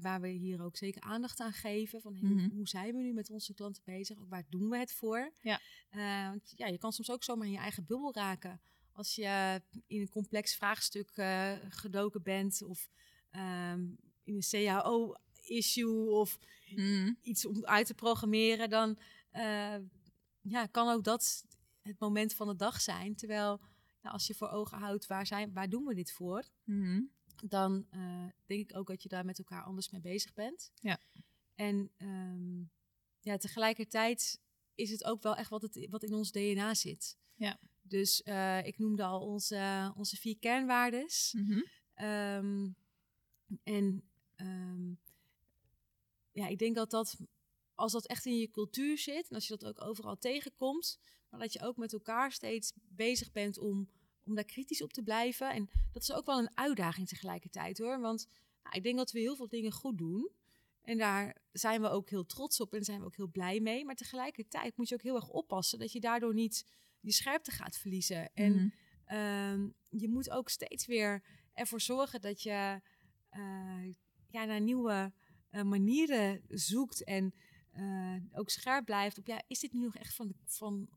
waar 0.00 0.20
we 0.20 0.28
hier 0.28 0.62
ook 0.62 0.76
zeker 0.76 1.02
aandacht 1.02 1.40
aan 1.40 1.52
geven. 1.52 2.00
Van 2.00 2.14
hey, 2.14 2.30
Mhm. 2.30 2.48
hoe 2.50 2.68
zijn 2.68 2.94
we 2.96 3.02
nu 3.02 3.12
met 3.12 3.30
onze 3.30 3.54
klanten 3.54 3.82
bezig? 3.84 4.18
Ook 4.18 4.28
waar 4.28 4.44
doen 4.48 4.68
we 4.68 4.76
het 4.78 4.92
voor? 4.92 5.32
Ja. 5.40 5.60
Eh, 5.90 6.28
want 6.28 6.52
ja, 6.56 6.66
je 6.66 6.78
kan 6.78 6.92
soms 6.92 7.10
ook 7.10 7.24
zomaar 7.24 7.46
in 7.46 7.52
je 7.52 7.58
eigen 7.58 7.84
bubbel 7.86 8.14
raken. 8.14 8.60
Als 8.92 9.14
je 9.14 9.62
in 9.86 10.00
een 10.00 10.08
complex 10.08 10.54
vraagstuk 10.54 11.10
eh, 11.14 11.52
gedoken 11.68 12.22
bent 12.22 12.62
of 12.62 12.88
ehm, 13.30 13.80
in 14.24 14.34
een 14.34 14.44
CAO-issue 14.50 16.10
of 16.10 16.38
Mm. 16.76 17.16
iets 17.22 17.46
om 17.46 17.64
uit 17.64 17.86
te 17.86 17.94
programmeren, 17.94 18.70
dan 18.70 18.98
eh, 19.30 19.76
ja, 20.40 20.66
kan 20.66 20.88
ook 20.88 21.04
dat 21.04 21.44
het 21.82 21.98
moment 21.98 22.34
van 22.34 22.46
de 22.48 22.56
dag 22.56 22.80
zijn. 22.80 23.14
Terwijl 23.16 23.60
als 24.02 24.26
je 24.26 24.34
voor 24.34 24.48
ogen 24.48 24.78
houdt, 24.78 25.06
waar, 25.06 25.26
zijn, 25.26 25.52
waar 25.52 25.68
doen 25.68 25.84
we 25.84 25.94
dit 25.94 26.12
voor? 26.12 26.44
Mhm. 26.64 27.02
Dan 27.44 27.86
eh, 27.90 28.26
denk 28.46 28.70
ik 28.70 28.76
ook 28.76 28.86
dat 28.86 29.02
je 29.02 29.08
daar 29.08 29.24
met 29.24 29.38
elkaar 29.38 29.62
anders 29.62 29.90
mee 29.90 30.00
bezig 30.00 30.34
bent. 30.34 30.72
Ja. 30.74 31.00
En 31.54 31.90
ehm, 31.96 32.60
ja, 33.20 33.36
tegelijkertijd 33.36 34.40
is 34.74 34.90
het 34.90 35.04
ook 35.04 35.22
wel 35.22 35.36
echt 35.36 35.50
wat, 35.50 35.62
het, 35.62 35.86
wat 35.90 36.02
in 36.02 36.14
ons 36.14 36.32
DNA 36.32 36.74
zit. 36.74 37.16
Ja. 37.34 37.58
Dus 37.82 38.22
eh, 38.22 38.66
ik 38.66 38.78
noemde 38.78 39.04
al 39.04 39.20
onze, 39.20 39.92
onze 39.96 40.16
vier 40.16 40.38
kernwaardes. 40.38 41.32
Mhm. 41.36 41.60
Ehm, 41.94 42.68
en 43.62 44.08
ehm, 44.34 44.92
ja, 46.32 46.46
ik 46.46 46.58
denk 46.58 46.74
dat 46.74 46.90
dat, 46.90 47.16
als 47.74 47.92
dat 47.92 48.06
echt 48.06 48.26
in 48.26 48.38
je 48.38 48.50
cultuur 48.50 48.98
zit, 48.98 49.28
en 49.28 49.34
als 49.34 49.46
je 49.46 49.56
dat 49.56 49.68
ook 49.68 49.88
overal 49.88 50.18
tegenkomt, 50.18 50.98
maar 51.28 51.40
dat 51.40 51.52
je 51.52 51.62
ook 51.62 51.76
met 51.76 51.92
elkaar 51.92 52.32
steeds 52.32 52.72
bezig 52.88 53.32
bent 53.32 53.58
om, 53.58 53.88
om 54.26 54.34
daar 54.34 54.44
kritisch 54.44 54.82
op 54.82 54.92
te 54.92 55.02
blijven. 55.02 55.50
En 55.50 55.70
dat 55.92 56.02
is 56.02 56.12
ook 56.12 56.26
wel 56.26 56.38
een 56.38 56.56
uitdaging 56.56 57.08
tegelijkertijd 57.08 57.78
hoor. 57.78 58.00
Want 58.00 58.26
nou, 58.62 58.76
ik 58.76 58.82
denk 58.82 58.96
dat 58.96 59.12
we 59.12 59.18
heel 59.18 59.36
veel 59.36 59.48
dingen 59.48 59.72
goed 59.72 59.98
doen. 59.98 60.30
En 60.82 60.98
daar 60.98 61.36
zijn 61.52 61.80
we 61.80 61.88
ook 61.88 62.10
heel 62.10 62.26
trots 62.26 62.60
op 62.60 62.74
en 62.74 62.84
zijn 62.84 63.00
we 63.00 63.06
ook 63.06 63.16
heel 63.16 63.30
blij 63.30 63.60
mee. 63.60 63.84
Maar 63.84 63.94
tegelijkertijd 63.94 64.76
moet 64.76 64.88
je 64.88 64.94
ook 64.94 65.02
heel 65.02 65.14
erg 65.14 65.28
oppassen 65.28 65.78
dat 65.78 65.92
je 65.92 66.00
daardoor 66.00 66.34
niet 66.34 66.66
je 67.00 67.12
scherpte 67.12 67.50
gaat 67.50 67.76
verliezen. 67.76 68.34
En 68.34 68.54
Mhm. 68.54 68.68
Ehm, 69.06 69.68
je 69.88 70.08
moet 70.08 70.30
ook 70.30 70.48
steeds 70.48 70.86
weer 70.86 71.22
ervoor 71.52 71.80
zorgen 71.80 72.20
dat 72.20 72.42
je 72.42 72.80
eh, 73.28 73.92
ja, 74.28 74.44
naar 74.44 74.60
nieuwe 74.60 75.12
eh, 75.50 75.62
manieren 75.62 76.42
zoekt 76.48 77.04
en 77.04 77.34
eh, 77.72 78.16
ook 78.32 78.50
scherp 78.50 78.84
blijft 78.84 79.18
op, 79.18 79.26
ja, 79.26 79.42
is 79.46 79.60
dit 79.60 79.72
nu 79.72 79.80
nog 79.80 79.96
echt 79.96 80.14
van, 80.14 80.28
de, 80.28 80.34
van 80.44 80.88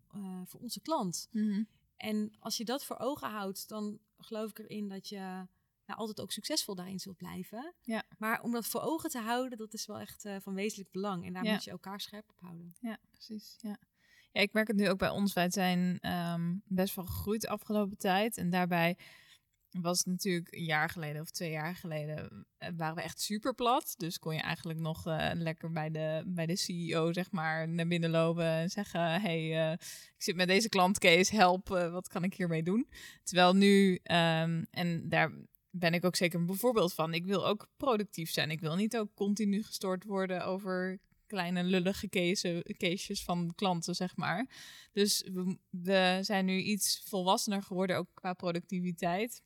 voor 0.46 0.60
onze 0.60 0.82
klant? 0.82 1.28
Mhm. 1.32 1.64
En 2.00 2.32
als 2.40 2.58
je 2.58 2.66
dat 2.66 2.84
voor 2.86 2.98
ogen 3.00 3.30
houdt, 3.30 3.68
dan 3.70 4.00
geloof 4.18 4.50
ik 4.50 4.60
erin 4.60 4.88
dat 4.90 5.10
je 5.10 5.18
nou, 5.86 6.00
altijd 6.00 6.22
ook 6.22 6.32
succesvol 6.32 6.76
daarin 6.76 7.00
zult 7.00 7.18
blijven. 7.18 7.74
Ja. 7.82 8.04
Maar 8.18 8.42
om 8.42 8.52
dat 8.52 8.66
voor 8.68 8.82
ogen 8.82 9.10
te 9.10 9.20
houden, 9.20 9.58
dat 9.58 9.74
is 9.74 9.86
wel 9.86 10.00
echt 10.00 10.26
eh, 10.26 10.36
van 10.42 10.54
wezenlijk 10.54 10.92
belang. 10.92 11.26
En 11.26 11.34
daar 11.34 11.44
Ja. 11.44 11.52
moet 11.52 11.64
je 11.64 11.72
elkaar 11.72 12.02
scherp 12.02 12.30
op 12.30 12.40
houden. 12.40 12.76
Ja, 12.80 12.98
precies. 13.12 13.56
Ja. 13.62 13.78
ja, 14.32 14.42
ik 14.42 14.54
merk 14.54 14.68
het 14.68 14.76
nu 14.78 14.90
ook 14.90 14.98
bij 14.98 15.10
ons. 15.10 15.34
Wij 15.34 15.50
zijn 15.52 15.98
ehm, 16.02 16.56
best 16.66 16.96
wel 16.96 17.06
gegroeid 17.06 17.42
de 17.42 17.50
afgelopen 17.50 17.98
tijd. 17.98 18.38
En 18.38 18.50
daarbij 18.50 18.98
was 19.72 20.04
natuurlijk 20.04 20.54
een 20.54 20.64
jaar 20.64 20.90
geleden 20.90 21.22
of 21.22 21.32
twee 21.32 21.52
jaar 21.52 21.76
geleden... 21.76 22.46
eh, 22.58 22.70
waren 22.78 22.96
we 22.96 23.02
echt 23.02 23.22
super 23.22 23.56
plat. 23.56 23.94
Dus 23.98 24.20
kon 24.20 24.34
je 24.34 24.42
eigenlijk 24.42 24.80
nog 24.80 25.06
eh, 25.06 25.30
lekker 25.34 25.72
bij 25.72 25.90
de, 25.92 26.24
bij 26.26 26.46
de 26.46 26.56
CEO 26.56 27.14
zeg 27.14 27.32
maar 27.32 27.70
naar 27.70 27.88
binnen 27.88 28.10
lopen... 28.10 28.46
en 28.46 28.70
zeggen, 28.70 29.22
hey, 29.22 29.68
eh, 29.68 29.72
ik 30.16 30.24
zit 30.24 30.36
met 30.36 30.48
deze 30.48 30.70
klantcase, 30.70 31.36
help, 31.36 31.68
wat 31.68 32.08
kan 32.08 32.24
ik 32.24 32.34
hiermee 32.34 32.64
doen? 32.64 32.90
Terwijl 33.24 33.56
nu, 33.56 34.00
ehm, 34.04 34.64
en 34.72 35.10
daar 35.10 35.32
ben 35.70 35.94
ik 35.94 36.06
ook 36.06 36.16
zeker 36.16 36.40
een 36.40 36.56
voorbeeld 36.56 36.94
van... 36.94 37.14
ik 37.14 37.26
wil 37.26 37.48
ook 37.48 37.68
productief 37.78 38.32
zijn. 38.32 38.52
Ik 38.52 38.60
wil 38.60 38.76
niet 38.76 38.98
ook 38.98 39.14
continu 39.14 39.64
gestoord 39.64 40.04
worden 40.04 40.46
over 40.46 41.00
kleine 41.28 41.64
lullige 41.64 42.10
case, 42.10 42.66
cases 42.78 43.24
van 43.24 43.54
klanten, 43.56 43.96
zeg 43.96 44.16
maar. 44.16 44.50
Dus 44.92 45.30
we 45.70 46.20
zijn 46.22 46.46
nu 46.46 46.58
iets 46.62 47.04
volwassener 47.06 47.64
geworden, 47.64 47.98
ook 47.98 48.10
qua 48.14 48.34
productiviteit 48.34 49.42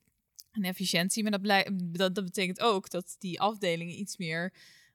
en 0.54 0.62
efficiëntie. 0.62 1.22
Maar 1.22 1.40
dat, 1.76 2.14
dat, 2.14 2.24
betekent 2.24 2.60
ook 2.60 2.90
dat 2.90 3.16
die 3.18 3.40
afdelingen 3.40 3.98
iets 3.98 4.16
meer 4.16 4.52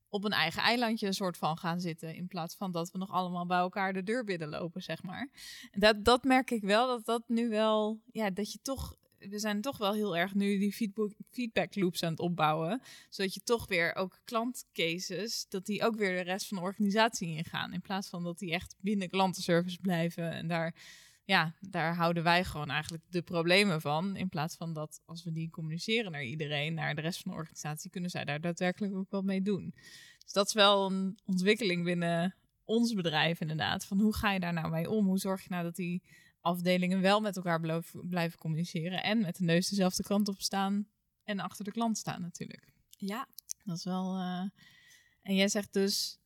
op 0.10 0.24
een 0.24 0.32
eigen 0.32 0.62
eilandje 0.62 1.08
een 1.08 1.13
soort 1.13 1.38
van 1.38 1.58
gaan 1.58 1.82
zitten. 1.82 2.15
In 2.15 2.28
plaats 2.28 2.56
van 2.56 2.72
dat 2.72 2.91
we 2.91 2.98
nog 2.98 3.12
allemaal 3.12 3.45
bij 3.45 3.58
elkaar 3.58 3.93
de 3.93 4.04
deur 4.04 4.24
binnenlopen, 4.24 4.82
zeg 4.82 5.04
maar. 5.04 5.30
Dat, 5.72 6.06
dat 6.06 6.24
merk 6.24 6.52
ik 6.52 6.62
wel, 6.62 6.88
dat 6.88 7.06
dat 7.06 7.24
nu 7.28 7.50
wel, 7.50 8.02
ja, 8.12 8.30
dat 8.30 8.52
je 8.52 8.60
toch... 8.62 8.98
We 9.19 9.39
zijn 9.39 9.62
toch 9.62 9.78
wel 9.78 9.93
heel 9.93 10.17
erg 10.17 10.34
nu 10.34 10.58
die 10.58 10.74
feedback, 10.74 11.12
feedback 11.32 11.76
loops 11.76 12.04
aan 12.04 12.12
het 12.12 12.19
opbouwen. 12.19 12.82
Zodat 13.10 13.34
je 13.34 13.41
toch 13.43 13.67
weer 13.67 13.95
ook 13.95 14.19
klantcases, 14.24 15.45
dat 15.50 15.65
die 15.65 15.84
ook 15.84 15.95
weer 15.95 16.15
de 16.15 16.22
rest 16.22 16.48
van 16.48 16.58
de 16.58 16.63
organisatie 16.63 17.28
ingaan. 17.28 17.74
In 17.74 17.82
plaats 17.82 18.10
van 18.10 18.24
dat 18.24 18.39
die 18.39 18.52
echt 18.52 18.76
binnen 18.80 19.10
klantenservice 19.10 19.78
blijven. 19.82 20.32
En 20.32 20.48
daar, 20.48 20.76
ja, 21.29 21.53
daar 21.59 21.95
houden 21.95 22.23
wij 22.23 22.43
gewoon 22.43 22.69
eigenlijk 22.69 23.03
de 23.09 23.21
problemen 23.21 23.81
van. 23.81 24.15
In 24.15 24.29
plaats 24.29 24.55
van 24.55 24.73
dat 24.73 25.01
als 25.05 25.23
we 25.23 25.31
die 25.31 25.49
communiceren 25.49 26.11
naar 26.11 26.23
iedereen, 26.23 26.73
naar 26.73 26.95
de 26.95 27.01
rest 27.01 27.21
van 27.21 27.31
de 27.31 27.37
organisatie, 27.37 27.89
kunnen 27.89 28.09
zij 28.09 28.25
daar 28.25 28.41
daadwerkelijk 28.41 28.95
ook 28.95 29.09
wat 29.09 29.23
mee 29.23 29.41
doen. 29.41 29.73
Dus 30.23 30.31
dat 30.33 30.47
is 30.47 30.53
wel 30.53 30.91
een 30.91 31.19
ontwikkeling 31.25 31.83
binnen 31.83 32.35
ons 32.63 32.93
bedrijf 32.93 33.41
inderdaad. 33.41 33.85
Van 33.85 33.99
hoe 33.99 34.15
ga 34.15 34.31
je 34.31 34.39
daar 34.39 34.53
nou 34.53 34.69
mee 34.69 34.89
om? 34.89 35.05
Hoe 35.05 35.17
zorg 35.19 35.41
je 35.41 35.49
nou 35.49 35.63
dat 35.63 35.75
die 35.75 36.03
afdelingen 36.41 37.01
wel 37.01 37.19
met 37.21 37.35
elkaar 37.35 37.81
blijven 37.91 38.37
communiceren 38.39 39.03
en 39.03 39.21
met 39.21 39.35
de 39.35 39.43
neus 39.43 39.69
dezelfde 39.69 40.03
kant 40.03 40.27
op 40.27 40.41
staan 40.41 40.87
en 41.23 41.39
achter 41.39 41.65
de 41.65 41.71
klant 41.71 41.97
staan 41.97 42.21
natuurlijk. 42.21 42.67
Ja, 42.89 43.27
Dat 43.63 43.77
is 43.77 43.83
wel. 43.83 44.15
eh, 44.17 44.49
En 45.21 45.35
jij 45.35 45.47
zegt 45.47 45.73
dus, 45.73 46.19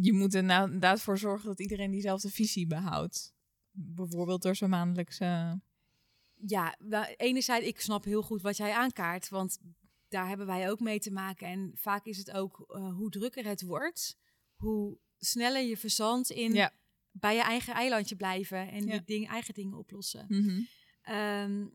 je 0.00 0.12
moet 0.12 0.34
er 0.34 0.44
nou 0.44 0.64
inderdaad 0.64 1.00
voor 1.00 1.18
zorgen 1.18 1.46
dat 1.48 1.60
iedereen 1.60 1.90
diezelfde 1.90 2.30
visie 2.30 2.66
behoudt. 2.66 3.32
Bijvoorbeeld 3.72 4.42
door 4.42 4.56
zo'n 4.56 4.70
maandelijkse. 4.70 5.60
Ja, 6.46 6.76
nou, 6.78 7.14
enerzijds, 7.16 7.66
ik 7.66 7.80
snap 7.80 8.04
heel 8.04 8.22
goed 8.22 8.42
wat 8.42 8.56
jij 8.56 8.72
aankaart, 8.72 9.28
want 9.28 9.58
daar 10.08 10.28
hebben 10.28 10.46
wij 10.46 10.70
ook 10.70 10.80
mee 10.80 10.98
te 10.98 11.10
maken. 11.12 11.46
En 11.46 11.72
vaak 11.74 12.04
is 12.06 12.16
het 12.18 12.30
ook 12.30 12.64
eh, 12.68 12.94
hoe 12.94 13.10
drukker 13.10 13.44
het 13.44 13.62
wordt, 13.62 14.16
hoe 14.56 14.98
sneller 15.18 15.62
je 15.62 15.76
verzandt 15.76 16.30
in 16.30 16.52
Ja. 16.52 16.72
bij 17.10 17.34
je 17.34 17.42
eigen 17.42 17.74
eilandje 17.74 18.16
blijven 18.16 18.70
en 18.70 18.86
Ja. 18.86 18.92
je 18.94 19.02
ding, 19.04 19.28
eigen 19.28 19.54
dingen 19.54 19.78
oplossen. 19.78 20.24
Mhm. 20.28 20.60
Ehm, 21.02 21.66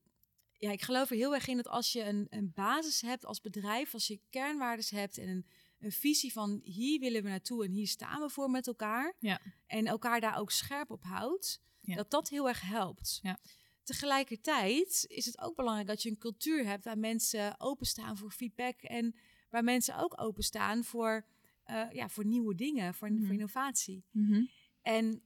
ja, 0.58 0.72
ik 0.72 0.82
geloof 0.82 1.10
er 1.10 1.16
heel 1.16 1.34
erg 1.34 1.48
in 1.48 1.56
dat 1.58 1.68
als 1.68 1.92
je 1.92 2.04
een, 2.04 2.28
een 2.30 2.52
basis 2.54 3.02
hebt 3.02 3.26
als 3.26 3.42
bedrijf, 3.42 3.94
als 3.94 4.08
je 4.08 4.20
kernwaardes 4.30 4.90
hebt 4.90 5.18
en 5.18 5.28
een, 5.28 5.46
een 5.80 5.92
visie 5.92 6.32
van 6.32 6.60
hier 6.64 7.00
willen 7.00 7.24
we 7.24 7.30
naartoe 7.30 7.66
en 7.66 7.72
hier 7.72 7.88
staan 7.88 8.22
we 8.22 8.30
voor 8.30 8.50
met 8.50 8.68
elkaar. 8.68 9.14
Ja. 9.20 9.40
En 9.68 9.86
elkaar 9.88 10.20
daar 10.22 10.38
ook 10.40 10.52
scherp 10.52 10.92
op 10.92 11.04
houdt, 11.04 11.62
Ja. 11.88 11.96
dat 11.96 12.12
dat 12.12 12.30
heel 12.30 12.48
erg 12.48 12.62
helpt. 12.62 13.20
Ja. 13.22 13.38
Tegelijkertijd 13.84 15.06
is 15.08 15.26
het 15.26 15.40
ook 15.40 15.56
belangrijk 15.56 15.88
dat 15.88 16.04
je 16.04 16.10
een 16.10 16.18
cultuur 16.18 16.66
hebt 16.66 16.84
waar 16.86 16.98
mensen 16.98 17.60
openstaan 17.60 18.18
voor 18.18 18.32
feedback 18.32 18.82
en 18.82 19.16
waar 19.50 19.64
mensen 19.64 19.98
ook 19.98 20.22
openstaan 20.22 20.84
voor, 20.84 21.26
eh, 21.64 21.92
ja, 21.92 22.10
voor 22.10 22.26
nieuwe 22.26 22.56
dingen, 22.56 22.94
voor, 22.94 23.12
Mhm. 23.12 23.24
voor 23.26 23.34
innovatie. 23.34 24.04
Mhm. 24.12 24.46
En 24.82 25.22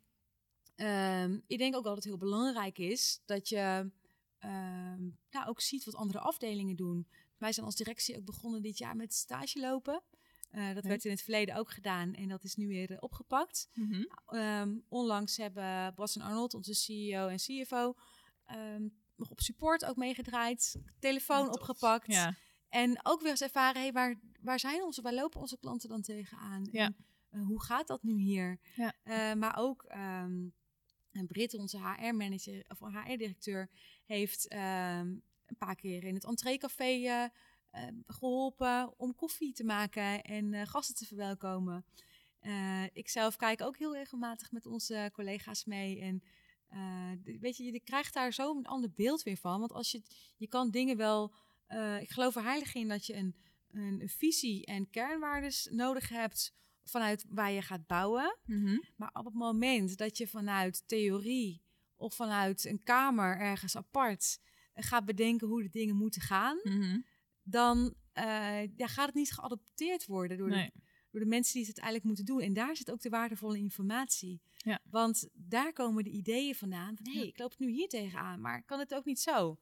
ehm, 0.75 1.39
ik 1.47 1.57
denk 1.57 1.75
ook 1.75 1.83
dat 1.83 1.95
het 1.95 2.03
heel 2.03 2.17
belangrijk 2.17 2.77
is 2.77 3.21
dat 3.25 3.49
je 3.49 3.91
ehm, 4.39 5.01
nou, 5.31 5.47
ook 5.47 5.61
ziet 5.61 5.83
wat 5.83 5.95
andere 5.95 6.19
afdelingen 6.19 6.75
doen. 6.75 7.07
Wij 7.37 7.51
zijn 7.53 7.65
als 7.65 7.75
directie 7.75 8.17
ook 8.17 8.25
begonnen 8.25 8.61
dit 8.61 8.77
jaar 8.77 8.95
met 8.95 9.13
stage 9.13 9.59
lopen. 9.59 10.01
Eh, 10.51 10.73
dat 10.73 10.85
werd 10.85 11.05
in 11.05 11.11
het 11.11 11.21
verleden 11.21 11.55
ook 11.55 11.71
gedaan 11.71 12.13
en 12.13 12.27
dat 12.27 12.43
is 12.43 12.55
nu 12.55 12.67
weer 12.67 12.91
eh, 12.91 12.97
opgepakt. 12.99 13.69
Mhm. 13.73 14.03
Ehm, 14.25 14.77
onlangs 14.87 15.37
hebben 15.37 15.93
Bas 15.95 16.15
en 16.15 16.21
Arnold, 16.21 16.53
onze 16.53 16.73
CEO 16.73 17.27
en 17.27 17.37
CFO, 17.37 17.93
ehm, 18.45 18.87
nog 19.15 19.29
op 19.29 19.39
support 19.39 19.85
ook 19.85 19.95
meegedraaid. 19.95 20.81
Telefoon 20.99 21.45
Tof. 21.45 21.53
opgepakt. 21.53 22.07
Ja. 22.07 22.35
En 22.69 22.99
ook 23.03 23.21
weer 23.21 23.31
eens 23.31 23.41
ervaren, 23.41 23.81
hey, 23.81 23.91
waar, 23.91 24.19
waar 24.41 24.59
zijn 24.59 24.83
onze, 24.83 25.01
waar 25.01 25.13
lopen 25.13 25.39
onze 25.39 25.57
klanten 25.57 25.89
dan 25.89 26.01
tegenaan? 26.01 26.67
Ja. 26.71 26.85
En, 26.85 26.95
eh, 27.29 27.45
hoe 27.45 27.63
gaat 27.63 27.87
dat 27.87 28.03
nu 28.03 28.13
hier? 28.13 28.59
Ja. 28.75 29.35
Maar 29.35 29.57
ook 29.57 29.83
ehm 29.83 30.47
en 31.11 31.27
Britt, 31.27 31.53
onze 31.53 31.77
HR-manager 31.77 32.63
of 32.67 32.79
HR-directeur, 32.79 33.69
heeft 34.05 34.47
ehm, 34.47 35.07
een 35.45 35.57
paar 35.57 35.75
keer 35.75 36.03
in 36.03 36.13
het 36.13 36.25
entreecafé 36.25 37.29
geholpen 38.05 38.99
om 38.99 39.15
koffie 39.15 39.53
te 39.53 39.63
maken 39.63 40.23
en 40.23 40.53
eh, 40.53 40.67
gasten 40.67 40.95
te 40.95 41.05
verwelkomen. 41.05 41.85
Eh 42.39 42.83
ik 42.93 43.09
zelf 43.09 43.35
kijk 43.35 43.61
ook 43.61 43.77
heel 43.77 43.95
regelmatig 43.95 44.51
met 44.51 44.65
onze 44.65 45.09
collega's 45.13 45.65
mee. 45.65 45.99
En 45.99 46.23
eh, 46.67 47.11
weet 47.39 47.57
je, 47.57 47.63
je 47.63 47.79
krijgt 47.79 48.13
daar 48.13 48.33
zo 48.33 48.57
een 48.57 48.65
ander 48.65 48.91
beeld 48.91 49.23
weer 49.23 49.37
van. 49.37 49.59
Want 49.59 49.71
als 49.71 49.91
je, 49.91 50.01
je 50.37 50.47
kan 50.47 50.71
dingen 50.71 50.97
wel. 50.97 51.33
ik 51.99 52.11
geloof 52.11 52.35
er 52.35 52.43
heilig 52.43 52.75
in 52.75 52.87
dat 52.87 53.05
je 53.05 53.15
een, 53.15 53.35
een, 53.71 54.09
visie 54.09 54.65
en 54.65 54.89
kernwaardes 54.89 55.67
nodig 55.71 56.09
hebt 56.09 56.53
vanuit 56.83 57.25
waar 57.29 57.51
je 57.51 57.61
gaat 57.61 57.87
bouwen. 57.87 58.37
Mhm. 58.45 58.77
Maar 58.95 59.09
op 59.13 59.25
het 59.25 59.33
moment 59.33 59.97
dat 59.97 60.17
je 60.17 60.27
vanuit 60.27 60.87
theorie 60.87 61.61
of 61.95 62.15
vanuit 62.15 62.65
een 62.65 62.83
kamer 62.83 63.39
ergens 63.39 63.77
apart 63.77 64.39
gaat 64.73 65.05
bedenken 65.05 65.47
hoe 65.47 65.63
de 65.63 65.69
dingen 65.69 65.95
moeten 65.95 66.21
gaan, 66.21 66.59
Mhm. 66.63 66.99
Dan 67.43 67.95
eh, 68.13 68.75
ja, 68.75 68.87
gaat 68.87 69.05
het 69.05 69.15
niet 69.15 69.33
geadopteerd 69.33 70.05
worden 70.05 70.37
door, 70.37 70.49
Nee. 70.49 70.71
de, 70.73 70.81
door 71.11 71.21
de 71.21 71.27
mensen 71.27 71.53
die 71.53 71.65
het 71.65 71.79
uiteindelijk 71.79 72.05
moeten 72.05 72.25
doen. 72.25 72.41
En 72.41 72.53
daar 72.53 72.75
zit 72.75 72.91
ook 72.91 73.01
de 73.01 73.09
waardevolle 73.09 73.57
informatie. 73.57 74.41
Ja. 74.57 74.79
Want 74.89 75.29
daar 75.33 75.73
komen 75.73 76.03
de 76.03 76.09
ideeën 76.09 76.55
vandaan 76.55 76.95
van, 76.95 77.05
hé, 77.11 77.19
hey, 77.19 77.27
ik 77.27 77.39
loop 77.39 77.49
het 77.49 77.59
nu 77.59 77.71
hier 77.71 77.87
tegenaan, 77.87 78.41
maar 78.41 78.63
kan 78.63 78.79
het 78.79 78.93
ook 78.93 79.05
niet 79.05 79.19
zo? 79.19 79.59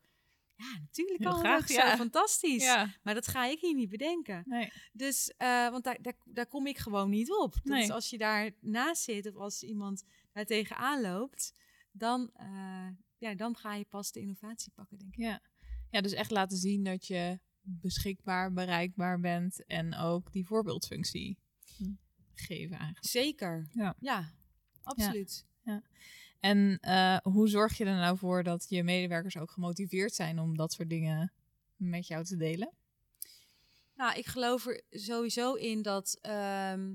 Ja, 0.56 0.80
natuurlijk 0.80 1.22
kan 1.22 1.46
het 1.46 1.62
ook 1.62 1.68
ja. 1.68 1.90
zo. 1.90 1.96
Fantastisch. 1.96 2.64
Ja. 2.64 2.94
Maar 3.04 3.14
dat 3.14 3.28
ga 3.28 3.46
ik 3.46 3.60
hier 3.60 3.74
niet 3.74 3.90
bedenken. 3.90 4.44
Nee. 4.46 4.72
Dus, 4.92 5.34
eh, 5.38 5.70
want 5.70 5.84
daar, 5.84 5.98
daar, 6.02 6.16
daar 6.24 6.48
kom 6.48 6.68
ik 6.68 6.78
gewoon 6.78 7.10
niet 7.10 7.32
op. 7.32 7.56
Nee. 7.64 7.84
is 7.84 7.90
als 7.90 8.10
je 8.10 8.18
daar 8.18 8.52
naast 8.60 9.04
zit 9.04 9.26
of 9.28 9.36
als 9.36 9.64
iemand 9.64 10.04
daar 10.32 10.46
tegenaan 10.46 11.02
loopt, 11.02 11.54
dan, 11.92 12.30
eh, 12.34 12.88
ja, 13.18 13.36
dan 13.36 13.56
ga 13.56 13.76
je 13.76 13.86
pas 13.86 14.12
de 14.12 14.20
innovatie 14.20 14.72
pakken, 14.76 14.98
denk 14.98 15.16
ik. 15.16 15.22
Ja. 15.22 15.42
ja, 15.90 16.02
dus 16.02 16.14
echt 16.14 16.32
laten 16.32 16.58
zien 16.58 16.84
dat 16.84 17.08
je 17.08 17.40
beschikbaar, 17.82 18.54
bereikbaar 18.54 19.20
bent 19.20 19.66
en 19.66 19.96
ook 19.96 20.32
die 20.32 20.46
voorbeeldfunctie 20.46 21.38
geven 22.34 22.78
eigenlijk. 22.78 23.06
Zeker. 23.06 23.68
Ja. 23.74 23.96
ja 24.00 24.32
absoluut. 24.84 25.48
En 26.40 26.78
eh, 26.82 27.18
hoe 27.18 27.48
zorg 27.48 27.78
je 27.78 27.86
er 27.86 27.96
nou 27.96 28.18
voor 28.18 28.44
dat 28.44 28.66
je 28.70 28.84
medewerkers 28.84 29.38
ook 29.38 29.52
gemotiveerd 29.52 30.14
zijn 30.14 30.40
om 30.40 30.58
dat 30.58 30.74
soort 30.74 30.90
dingen 30.90 31.34
met 31.76 32.08
jou 32.08 32.24
te 32.24 32.38
delen? 32.38 32.72
Nou, 33.96 34.18
ik 34.18 34.26
geloof 34.26 34.66
er 34.66 34.84
sowieso 34.90 35.54
in 35.54 35.82
dat, 35.82 36.18
ehm, 36.22 36.94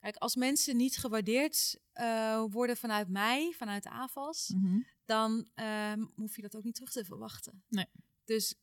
kijk, 0.00 0.16
als 0.16 0.36
mensen 0.36 0.76
niet 0.76 0.96
gewaardeerd 0.96 1.80
eh, 1.92 2.44
worden 2.50 2.76
vanuit 2.76 3.08
mij, 3.08 3.52
vanuit 3.56 3.82
de 3.82 3.90
AFAS, 3.90 4.54
dan 5.04 5.48
ehm, 5.54 6.04
hoef 6.14 6.36
je 6.36 6.42
dat 6.42 6.56
ook 6.56 6.64
niet 6.64 6.74
terug 6.74 6.90
te 6.90 7.04
verwachten. 7.04 7.62
Nee. 7.68 7.86
Dus 8.24 8.54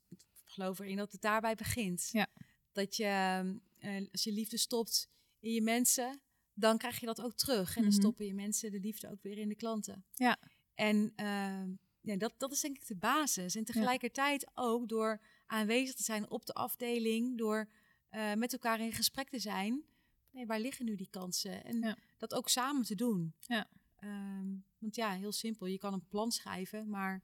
geloof 0.53 0.79
erin 0.79 0.97
dat 0.97 1.11
het 1.11 1.21
daarbij 1.21 1.55
begint. 1.55 2.09
Ja. 2.11 2.27
Dat 2.71 2.95
je, 2.95 3.03
ehm, 3.05 3.57
eh, 3.79 4.07
als 4.11 4.23
je 4.23 4.31
liefde 4.31 4.57
stopt 4.57 5.09
in 5.39 5.51
je 5.51 5.61
mensen, 5.61 6.21
dan 6.53 6.77
krijg 6.77 6.99
je 6.99 7.05
dat 7.05 7.21
ook 7.21 7.33
terug. 7.35 7.75
En 7.75 7.81
dan 7.81 7.91
Mhm. 7.91 7.99
stoppen 8.01 8.25
je 8.25 8.33
mensen 8.33 8.71
de 8.71 8.79
liefde 8.79 9.09
ook 9.11 9.21
weer 9.21 9.37
in 9.37 9.49
de 9.49 9.55
klanten. 9.55 10.05
Ja. 10.13 10.37
En 10.75 11.13
ehm, 11.15 11.71
ja, 12.01 12.15
dat, 12.17 12.33
dat 12.37 12.51
is 12.51 12.61
denk 12.61 12.75
ik 12.77 12.87
de 12.87 12.95
basis. 12.95 13.55
En 13.55 13.63
tegelijkertijd 13.63 14.51
ook 14.53 14.87
door 14.89 15.21
aanwezig 15.45 15.95
te 15.95 16.03
zijn 16.03 16.29
op 16.29 16.45
de 16.45 16.53
afdeling, 16.53 17.37
door 17.37 17.69
eh, 18.09 18.33
met 18.33 18.53
elkaar 18.53 18.79
in 18.79 18.91
gesprek 18.93 19.29
te 19.29 19.39
zijn. 19.39 19.83
Nee, 20.31 20.45
waar 20.45 20.59
liggen 20.59 20.85
nu 20.85 20.95
die 20.95 21.09
kansen? 21.09 21.63
En 21.63 21.79
Ja. 21.79 21.97
dat 22.17 22.33
ook 22.33 22.49
samen 22.49 22.83
te 22.83 22.95
doen. 22.95 23.33
Ja. 23.39 23.67
Ehm, 23.95 24.47
want 24.77 24.95
ja, 24.95 25.11
heel 25.11 25.31
simpel. 25.31 25.65
Je 25.67 25.77
kan 25.77 25.93
een 25.93 26.07
plan 26.07 26.31
schrijven, 26.31 26.89
maar 26.89 27.21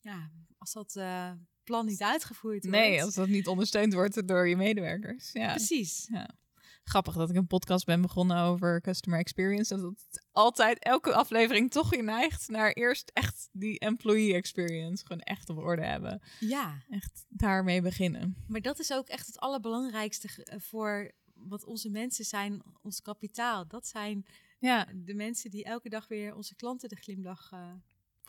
ja, 0.00 0.30
als 0.58 0.72
dat 0.72 0.96
eh, 0.96 1.32
plan 1.64 1.86
niet 1.86 2.02
uitgevoerd 2.02 2.64
wordt. 2.64 2.78
Nee, 2.78 3.02
als 3.02 3.14
dat 3.14 3.28
niet 3.28 3.46
ondersteund 3.46 3.92
wordt 3.94 4.28
door 4.28 4.48
je 4.48 4.56
medewerkers. 4.56 5.32
Ja. 5.32 5.50
Precies. 5.54 6.08
Grappig 6.84 7.14
dat 7.14 7.30
ik 7.30 7.36
een 7.36 7.46
podcast 7.46 7.84
ben 7.86 8.00
begonnen 8.00 8.36
over 8.36 8.80
customer 8.80 9.18
experience. 9.18 9.76
Dat 9.76 9.82
het 10.10 10.26
altijd, 10.32 10.78
elke 10.78 11.14
aflevering 11.14 11.70
toch 11.70 11.90
weer 11.90 12.04
neigt 12.04 12.48
naar 12.48 12.72
eerst 12.72 13.10
echt 13.14 13.48
die 13.52 13.78
employee 13.78 14.34
experience. 14.34 15.06
Gewoon 15.06 15.22
echt 15.22 15.48
op 15.48 15.56
orde 15.58 15.84
hebben. 15.84 16.22
Ja, 16.40 16.82
Echt 16.90 17.24
daarmee 17.28 17.82
beginnen. 17.82 18.36
maar 18.48 18.60
dat 18.60 18.78
is 18.78 18.92
ook 18.92 19.08
echt 19.08 19.26
het 19.26 19.38
allerbelangrijkste 19.38 20.44
eh, 20.44 20.58
voor 20.60 21.12
wat 21.34 21.64
onze 21.64 21.90
mensen 21.90 22.24
zijn, 22.24 22.62
ons 22.82 23.00
kapitaal. 23.02 23.66
Dat 23.68 23.86
zijn 23.86 24.26
Ja, 24.58 24.86
de 24.94 25.14
mensen 25.14 25.50
die 25.50 25.64
elke 25.64 25.88
dag 25.88 26.08
weer 26.08 26.34
onze 26.34 26.54
klanten 26.54 26.88
de 26.88 26.96
glimlach. 26.96 27.50
eh, 27.52 27.72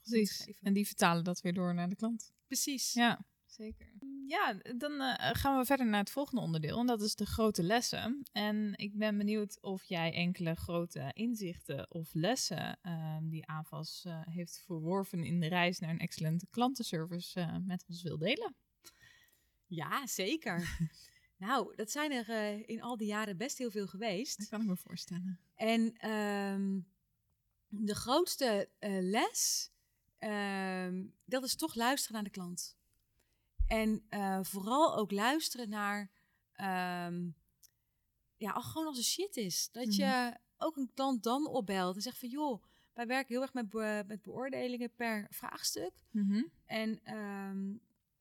precies. 0.03 0.37
geven. 0.37 0.61
En 0.61 0.73
die 0.73 0.87
vertalen 0.87 1.23
dat 1.23 1.41
weer 1.41 1.53
door 1.53 1.73
naar 1.73 1.89
de 1.89 1.95
klant. 1.95 2.31
precies. 2.47 2.93
Ja, 2.93 3.25
zeker. 3.45 3.91
Ja, 4.27 4.53
dan 4.77 5.01
eh, 5.01 5.29
gaan 5.33 5.57
we 5.57 5.65
verder 5.65 5.85
naar 5.85 5.99
het 5.99 6.09
volgende 6.09 6.41
onderdeel. 6.41 6.79
En 6.79 6.85
dat 6.85 7.01
is 7.01 7.15
de 7.15 7.25
grote 7.25 7.63
lessen. 7.63 8.23
En 8.31 8.73
ik 8.75 8.97
ben 8.97 9.17
benieuwd 9.17 9.61
of 9.61 9.83
jij 9.83 10.13
enkele 10.13 10.55
grote 10.55 11.11
inzichten 11.13 11.91
of 11.91 12.13
lessen 12.13 12.79
eh, 12.81 13.17
die 13.21 13.47
AVAS 13.47 14.03
eh, 14.05 14.21
heeft 14.29 14.63
verworven 14.65 15.23
in 15.23 15.39
de 15.39 15.47
reis 15.47 15.79
naar 15.79 15.89
een 15.89 15.99
excellente 15.99 16.47
klantenservice 16.49 17.39
eh, 17.39 17.55
met 17.65 17.85
ons 17.87 18.01
wil 18.03 18.17
delen. 18.17 18.55
Ja, 19.67 20.07
zeker. 20.07 20.77
nou, 21.37 21.75
dat 21.75 21.91
zijn 21.91 22.11
er 22.11 22.29
eh, 22.29 22.67
in 22.67 22.81
al 22.81 22.97
die 22.97 23.07
jaren 23.07 23.37
best 23.37 23.57
heel 23.57 23.71
veel 23.71 23.87
geweest. 23.87 24.37
Dat 24.37 24.47
kan 24.47 24.61
ik 24.61 24.67
me 24.67 24.75
voorstellen. 24.75 25.39
En 25.55 25.93
ehm, 25.97 26.79
de 27.67 27.95
grootste 27.95 28.69
eh, 28.79 28.97
les, 29.01 29.71
ehm, 30.23 31.03
dat 31.25 31.43
is 31.43 31.55
toch 31.55 31.75
luisteren 31.75 32.13
naar 32.15 32.23
de 32.23 32.29
klant. 32.29 32.75
En 33.67 34.03
eh, 34.09 34.39
vooral 34.43 34.95
ook 34.97 35.11
luisteren 35.11 35.69
naar, 35.69 36.09
ehm, 36.53 37.29
ja, 38.37 38.51
al 38.51 38.61
gewoon 38.61 38.87
als 38.87 38.97
er 38.97 39.03
shit 39.03 39.37
is. 39.37 39.69
Dat 39.71 39.95
je 39.95 40.33
ook 40.57 40.77
een 40.77 40.91
klant 40.93 41.23
dan 41.23 41.47
opbelt 41.47 41.95
en 41.95 42.01
zegt 42.01 42.17
van, 42.19 42.29
joh, 42.29 42.63
wij 42.93 43.07
werken 43.07 43.33
heel 43.33 43.41
erg 43.41 43.53
met, 43.53 43.69
be- 43.69 44.03
met 44.07 44.21
beoordelingen 44.21 44.91
per 44.95 45.27
vraagstuk. 45.29 45.91
Mhm. 46.11 46.43
En 46.65 46.99
ehm, 47.03 47.73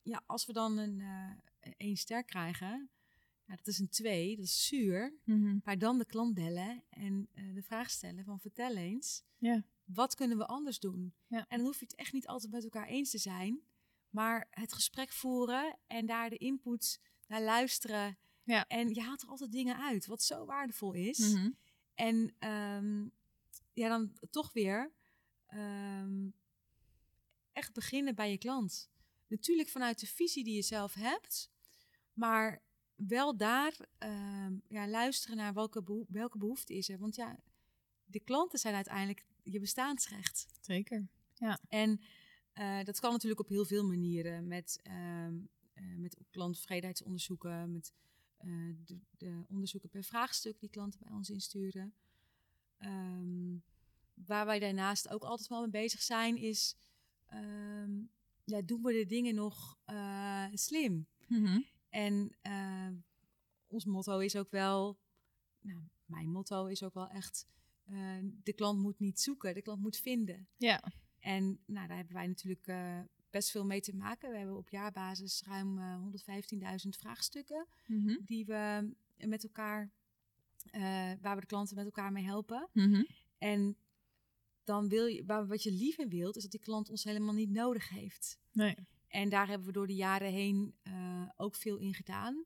ja, 0.02 0.22
als 0.26 0.46
we 0.46 0.52
dan 0.52 0.78
een 0.78 1.00
eh 1.00 1.30
één 1.76 1.96
ster 1.96 2.24
krijgen, 2.24 2.90
ja, 3.44 3.56
dat 3.56 3.66
is 3.66 3.78
een 3.78 3.88
twee, 3.88 4.36
dat 4.36 4.44
is 4.44 4.66
zuur. 4.66 5.12
Mhm. 5.24 5.58
Maar 5.64 5.78
dan 5.78 5.98
de 5.98 6.04
klant 6.04 6.34
bellen 6.34 6.82
en 6.90 7.28
eh, 7.34 7.54
de 7.54 7.62
vraag 7.62 7.90
stellen 7.90 8.24
van 8.24 8.40
vertel 8.40 8.76
eens, 8.76 9.22
Ja. 9.38 9.62
Wat 9.94 10.14
kunnen 10.14 10.38
we 10.38 10.46
anders 10.46 10.78
doen? 10.78 11.14
Ja. 11.26 11.44
En 11.48 11.56
dan 11.56 11.66
hoef 11.66 11.78
je 11.78 11.84
het 11.84 11.94
echt 11.94 12.12
niet 12.12 12.26
altijd 12.26 12.52
met 12.52 12.62
elkaar 12.64 12.86
eens 12.86 13.10
te 13.10 13.18
zijn, 13.18 13.60
maar 14.10 14.46
het 14.50 14.72
gesprek 14.72 15.12
voeren 15.12 15.78
en 15.86 16.06
daar 16.06 16.30
de 16.30 16.36
input 16.36 17.00
naar 17.26 17.42
luisteren. 17.42 18.18
Ja. 18.44 18.66
En 18.68 18.94
je 18.94 19.00
haalt 19.02 19.22
er 19.22 19.28
altijd 19.28 19.52
dingen 19.52 19.76
uit, 19.76 20.06
wat 20.06 20.22
zo 20.22 20.44
waardevol 20.44 20.92
is. 20.92 21.18
Mhm. 21.18 21.50
En 21.94 22.34
ehm, 22.38 23.08
ja, 23.72 23.88
dan 23.88 24.12
toch 24.30 24.52
weer 24.52 24.92
ehm, 25.46 26.28
echt 27.52 27.72
beginnen 27.72 28.14
bij 28.14 28.30
je 28.30 28.38
klant. 28.38 28.90
Natuurlijk 29.26 29.68
vanuit 29.68 30.00
de 30.00 30.06
visie 30.06 30.44
die 30.44 30.54
je 30.54 30.62
zelf 30.62 30.94
hebt, 30.94 31.50
maar 32.12 32.62
wel 32.94 33.36
daar 33.36 33.76
ehm, 33.98 34.56
ja, 34.68 34.88
luisteren 34.88 35.36
naar 35.36 35.54
welke, 35.54 35.82
beho- 35.82 36.06
welke 36.08 36.38
behoefte 36.38 36.74
is 36.74 36.88
er. 36.88 36.98
Want 36.98 37.14
ja, 37.14 37.40
de 38.04 38.20
klanten 38.20 38.58
zijn 38.58 38.74
uiteindelijk 38.74 39.26
je 39.42 39.60
bestaansrecht. 39.60 40.46
Zeker. 40.60 41.08
En 41.68 42.00
eh, 42.52 42.84
dat 42.84 43.00
kan 43.00 43.12
natuurlijk 43.12 43.40
op 43.40 43.48
heel 43.48 43.64
veel 43.64 43.84
manieren. 43.84 44.46
Met, 44.46 44.80
eh, 44.82 45.28
met 45.96 46.16
klanttevredenheidsonderzoeken, 46.30 47.72
met 47.72 47.92
eh, 48.36 48.48
de, 48.84 48.98
de 49.10 49.44
onderzoeken 49.48 49.88
per 49.88 50.04
vraagstuk 50.04 50.60
die 50.60 50.70
klanten 50.70 51.00
bij 51.00 51.12
ons 51.12 51.30
insturen. 51.30 51.94
Ehm, 52.76 53.56
waar 54.14 54.46
wij 54.46 54.58
daarnaast 54.58 55.08
ook 55.08 55.22
altijd 55.22 55.48
wel 55.48 55.60
mee 55.60 55.70
bezig 55.70 56.02
zijn, 56.02 56.36
is 56.36 56.76
ehm, 57.26 57.90
ja, 58.44 58.62
doen 58.62 58.82
we 58.82 58.92
de 58.92 59.06
dingen 59.06 59.34
nog 59.34 59.78
slim? 60.52 61.06
Mhm. 61.26 61.60
En 61.88 62.36
ons 63.66 63.84
motto 63.84 64.18
is 64.18 64.36
ook 64.36 64.50
wel, 64.50 64.98
nou, 65.60 65.80
mijn 66.04 66.28
motto 66.28 66.66
is 66.66 66.82
ook 66.82 66.94
wel 66.94 67.08
echt, 67.08 67.46
eh, 67.84 68.16
de 68.42 68.52
klant 68.52 68.78
moet 68.78 68.98
niet 68.98 69.20
zoeken, 69.20 69.54
de 69.54 69.62
klant 69.62 69.80
moet 69.80 69.96
vinden. 69.96 70.48
Ja. 70.56 70.82
En 71.18 71.60
nou, 71.66 71.86
daar 71.86 71.96
hebben 71.96 72.14
wij 72.14 72.26
natuurlijk 72.26 72.66
eh, 72.66 73.00
best 73.30 73.50
veel 73.50 73.64
mee 73.64 73.80
te 73.80 73.94
maken. 73.96 74.30
We 74.30 74.36
hebben 74.36 74.56
op 74.56 74.68
jaarbasis 74.68 75.42
ruim 75.46 75.78
eh 75.78 75.96
115.000 76.84 76.96
vraagstukken 76.96 77.66
Mhm. 77.86 78.16
die 78.24 78.44
we 78.44 78.94
met 79.26 79.42
elkaar, 79.42 79.90
waar 81.20 81.34
we 81.34 81.40
de 81.40 81.46
klanten 81.46 81.76
met 81.76 81.84
elkaar 81.84 82.12
mee 82.12 82.24
helpen. 82.24 82.68
Mhm. 82.72 83.02
En 83.38 83.76
dan 84.64 84.88
wil 84.88 85.06
je, 85.06 85.24
waar, 85.24 85.46
wat 85.46 85.62
je 85.62 85.72
liever 85.72 86.08
wilt, 86.08 86.36
is 86.36 86.42
dat 86.42 86.50
die 86.50 86.60
klant 86.60 86.90
ons 86.90 87.04
helemaal 87.04 87.34
niet 87.34 87.50
nodig 87.50 87.88
heeft. 87.88 88.38
Nee. 88.52 88.74
En 89.08 89.28
daar 89.28 89.48
hebben 89.48 89.66
we 89.66 89.72
door 89.72 89.86
de 89.86 89.94
jaren 89.94 90.32
heen 90.32 90.74
ook 91.36 91.54
veel 91.54 91.76
in 91.78 91.94
gedaan. 91.94 92.44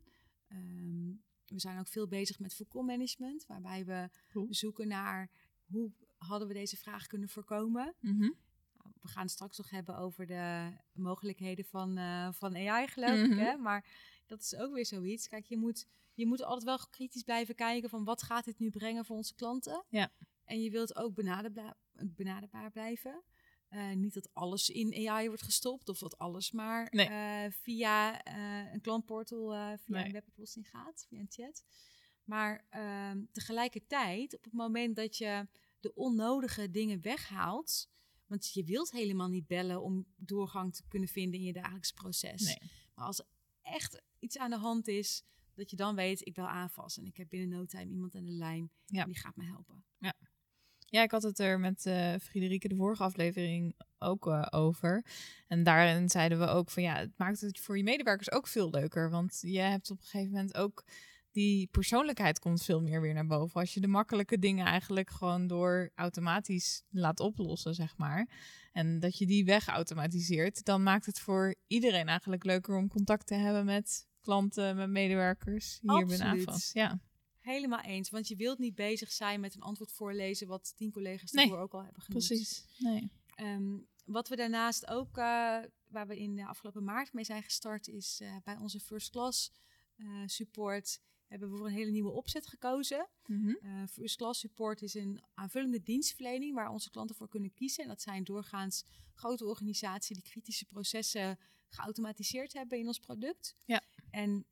Ehm, 0.49 1.13
we 1.51 1.61
zijn 1.61 1.79
ook 1.79 1.89
veel 1.89 2.09
bezig 2.09 2.39
met 2.39 2.55
voorkommanagement, 2.55 3.47
waarbij 3.47 3.85
we 3.85 4.09
Cool. 4.31 4.47
zoeken 4.51 4.89
naar 4.89 5.31
hoe 5.65 5.91
hadden 6.17 6.49
we 6.49 6.55
deze 6.55 6.77
vraag 6.77 7.07
kunnen 7.07 7.29
voorkomen. 7.29 7.95
Mhm. 8.01 8.19
Nou, 8.21 8.95
We 9.01 9.09
gaan 9.09 9.23
het 9.23 9.31
straks 9.31 9.59
nog 9.59 9.71
hebben 9.71 9.97
over 9.97 10.27
de 10.27 10.73
mogelijkheden 10.93 11.65
van, 11.65 11.97
eh, 11.99 12.29
van 12.33 12.57
AI, 12.57 12.87
geloof 12.89 13.11
Mhm. 13.21 13.33
ik. 13.33 13.39
Hè? 13.39 13.57
Maar 13.57 13.87
dat 14.27 14.41
is 14.41 14.55
ook 14.57 14.75
weer 14.75 14.87
zoiets. 14.87 15.29
Kijk, 15.29 15.45
je 15.47 15.57
moet, 15.57 15.87
je 16.15 16.27
moet 16.27 16.43
altijd 16.43 16.65
wel 16.65 16.79
kritisch 16.91 17.23
blijven 17.23 17.55
kijken 17.55 17.89
van 17.91 18.05
wat 18.05 18.23
gaat 18.23 18.45
dit 18.45 18.59
nu 18.59 18.71
brengen 18.71 19.05
voor 19.05 19.17
onze 19.17 19.35
klanten. 19.35 19.85
Ja. 19.89 20.11
En 20.45 20.61
je 20.63 20.71
wilt 20.71 20.97
ook 20.97 21.15
benaderbaar, 21.15 21.75
benaderbaar 21.93 22.71
blijven. 22.71 23.23
Eh, 23.69 23.91
niet 23.93 24.15
dat 24.15 24.35
alles 24.35 24.69
in 24.71 25.09
AI 25.09 25.27
wordt 25.27 25.43
gestopt 25.43 25.89
of 25.89 25.99
dat 25.99 26.19
alles 26.19 26.51
maar 26.51 26.89
Nee. 26.91 27.07
eh, 27.09 27.51
via 27.53 28.23
eh, 28.23 28.73
een 28.73 28.81
klantportal, 28.81 29.55
eh, 29.55 29.73
via 29.79 29.97
Nee. 29.97 30.05
een 30.05 30.13
weboplossing 30.13 30.69
gaat, 30.71 31.05
via 31.09 31.21
een 31.21 31.27
chat. 31.31 31.65
Maar 32.25 32.67
ehm, 32.71 33.25
tegelijkertijd, 33.33 34.37
op 34.37 34.45
het 34.45 34.53
moment 34.53 34.97
dat 34.97 35.17
je 35.17 35.49
de 35.81 35.95
onnodige 35.95 36.71
dingen 36.71 37.01
weghaalt, 37.01 37.89
want 38.27 38.53
je 38.53 38.65
wilt 38.65 38.91
helemaal 38.91 39.29
niet 39.29 39.47
bellen 39.47 39.83
om 39.83 40.07
doorgang 40.17 40.75
te 40.75 40.83
kunnen 40.89 41.09
vinden 41.09 41.41
in 41.41 41.47
je 41.47 41.53
dagelijks 41.53 41.93
proces. 41.93 42.43
Nee. 42.43 42.71
Maar 42.95 43.05
als 43.07 43.19
er 43.19 43.27
echt 43.63 44.03
iets 44.19 44.39
aan 44.39 44.51
de 44.51 44.57
hand 44.57 44.89
is, 44.89 45.23
dat 45.55 45.71
je 45.71 45.77
dan 45.77 45.95
weet, 45.95 46.27
ik 46.27 46.35
bel 46.35 46.49
aanvast 46.49 46.97
en 46.99 47.07
ik 47.07 47.17
heb 47.17 47.29
binnen 47.29 47.49
no 47.49 47.65
time 47.65 47.91
iemand 47.91 48.15
aan 48.15 48.25
de 48.25 48.31
lijn 48.31 48.71
Ja. 48.87 49.01
en 49.03 49.07
die 49.09 49.19
gaat 49.19 49.37
me 49.37 49.45
helpen. 49.45 49.85
Ja, 49.99 50.15
ik 50.91 51.11
had 51.11 51.23
het 51.23 51.39
er 51.39 51.61
met 51.61 51.87
eh 51.87 52.15
Friederike 52.21 52.69
de 52.69 52.77
vorige 52.77 53.03
aflevering 53.03 53.75
ook 53.99 54.27
eh, 54.27 54.47
over. 54.51 55.05
En 55.47 55.63
daarin 55.63 56.09
zeiden 56.09 56.39
we 56.39 56.47
ook 56.47 56.71
van 56.71 56.83
ja, 56.83 56.97
het 56.97 57.13
maakt 57.17 57.41
het 57.41 57.61
voor 57.61 57.77
je 57.77 57.83
medewerkers 57.83 58.33
ook 58.33 58.47
veel 58.47 58.71
leuker. 58.71 59.11
Want 59.11 59.39
je 59.41 59.61
hebt 59.61 59.91
op 59.91 59.99
een 59.99 60.05
gegeven 60.05 60.33
moment 60.33 60.57
ook 60.57 60.85
die 61.37 61.69
persoonlijkheid 61.71 62.39
komt 62.39 62.63
veel 62.63 62.81
meer 62.81 63.01
weer 63.01 63.15
naar 63.15 63.27
boven. 63.27 63.61
Als 63.61 63.75
je 63.75 63.81
de 63.81 63.87
makkelijke 63.87 64.39
dingen 64.39 64.67
eigenlijk 64.67 65.11
gewoon 65.11 65.47
door 65.47 65.91
automatisch 65.95 66.83
laat 66.91 67.21
oplossen, 67.21 67.75
zeg 67.75 67.97
maar. 67.97 68.29
En 68.73 69.01
dat 69.01 69.19
je 69.19 69.27
die 69.27 69.45
weg 69.45 69.67
automatiseert, 69.67 70.65
dan 70.65 70.83
maakt 70.83 71.07
het 71.07 71.21
voor 71.21 71.55
iedereen 71.67 72.09
eigenlijk 72.09 72.45
leuker 72.45 72.77
om 72.77 72.89
contact 72.89 73.27
te 73.27 73.35
hebben 73.35 73.65
met 73.65 74.07
klanten, 74.21 74.77
met 74.77 74.91
medewerkers 74.91 75.79
hier 75.83 76.07
binnen 76.07 76.27
Absoluut. 76.27 76.49
AFAS. 76.49 76.71
Ja, 76.73 77.01
Helemaal 77.47 77.81
eens, 77.81 78.11
want 78.11 78.29
je 78.29 78.37
wilt 78.37 78.59
niet 78.59 78.75
bezig 78.75 79.13
zijn 79.13 79.41
met 79.41 79.55
een 79.55 79.61
antwoord 79.61 79.93
voorlezen 79.93 80.47
wat 80.47 80.73
tien 80.77 80.93
collega's 80.93 81.31
Nee, 81.33 81.45
ervoor 81.45 81.61
ook 81.61 81.75
al 81.75 81.83
hebben 81.85 82.03
genoemd. 82.03 82.27
precies. 82.27 82.65
Nee. 82.79 83.11
Ehm, 83.35 83.79
wat 84.05 84.29
we 84.29 84.37
daarnaast 84.37 84.87
ook, 84.87 85.19
eh, 85.19 85.59
waar 85.89 86.07
we 86.07 86.19
in 86.19 86.37
de 86.37 86.47
afgelopen 86.47 86.85
maart 86.85 87.13
mee 87.13 87.25
zijn 87.25 87.43
gestart, 87.43 87.89
is 87.89 88.21
eh, 88.21 88.37
bij 88.45 88.57
onze 88.57 88.81
first 88.81 89.11
class 89.11 89.53
eh, 89.97 90.23
support 90.27 91.01
hebben 91.27 91.51
we 91.51 91.57
voor 91.57 91.67
een 91.67 91.73
hele 91.73 91.91
nieuwe 91.91 92.11
opzet 92.11 92.47
gekozen. 92.47 93.09
Mhm. 93.27 93.87
First 93.87 94.17
class 94.17 94.41
support 94.41 94.83
is 94.83 94.95
een 94.95 95.23
aanvullende 95.35 95.83
dienstverlening 95.83 96.55
waar 96.55 96.71
onze 96.71 96.91
klanten 96.91 97.17
voor 97.17 97.29
kunnen 97.29 97.53
kiezen. 97.55 97.83
En 97.83 97.89
dat 97.89 98.03
zijn 98.03 98.25
doorgaans 98.25 98.85
grote 99.15 99.45
organisaties 99.45 100.17
die 100.17 100.31
kritische 100.31 100.65
processen 100.65 101.39
geautomatiseerd 101.69 102.53
hebben 102.53 102.79
in 102.79 102.87
ons 102.87 102.99
product. 102.99 103.57
Ja. 103.65 103.83
En 104.11 104.47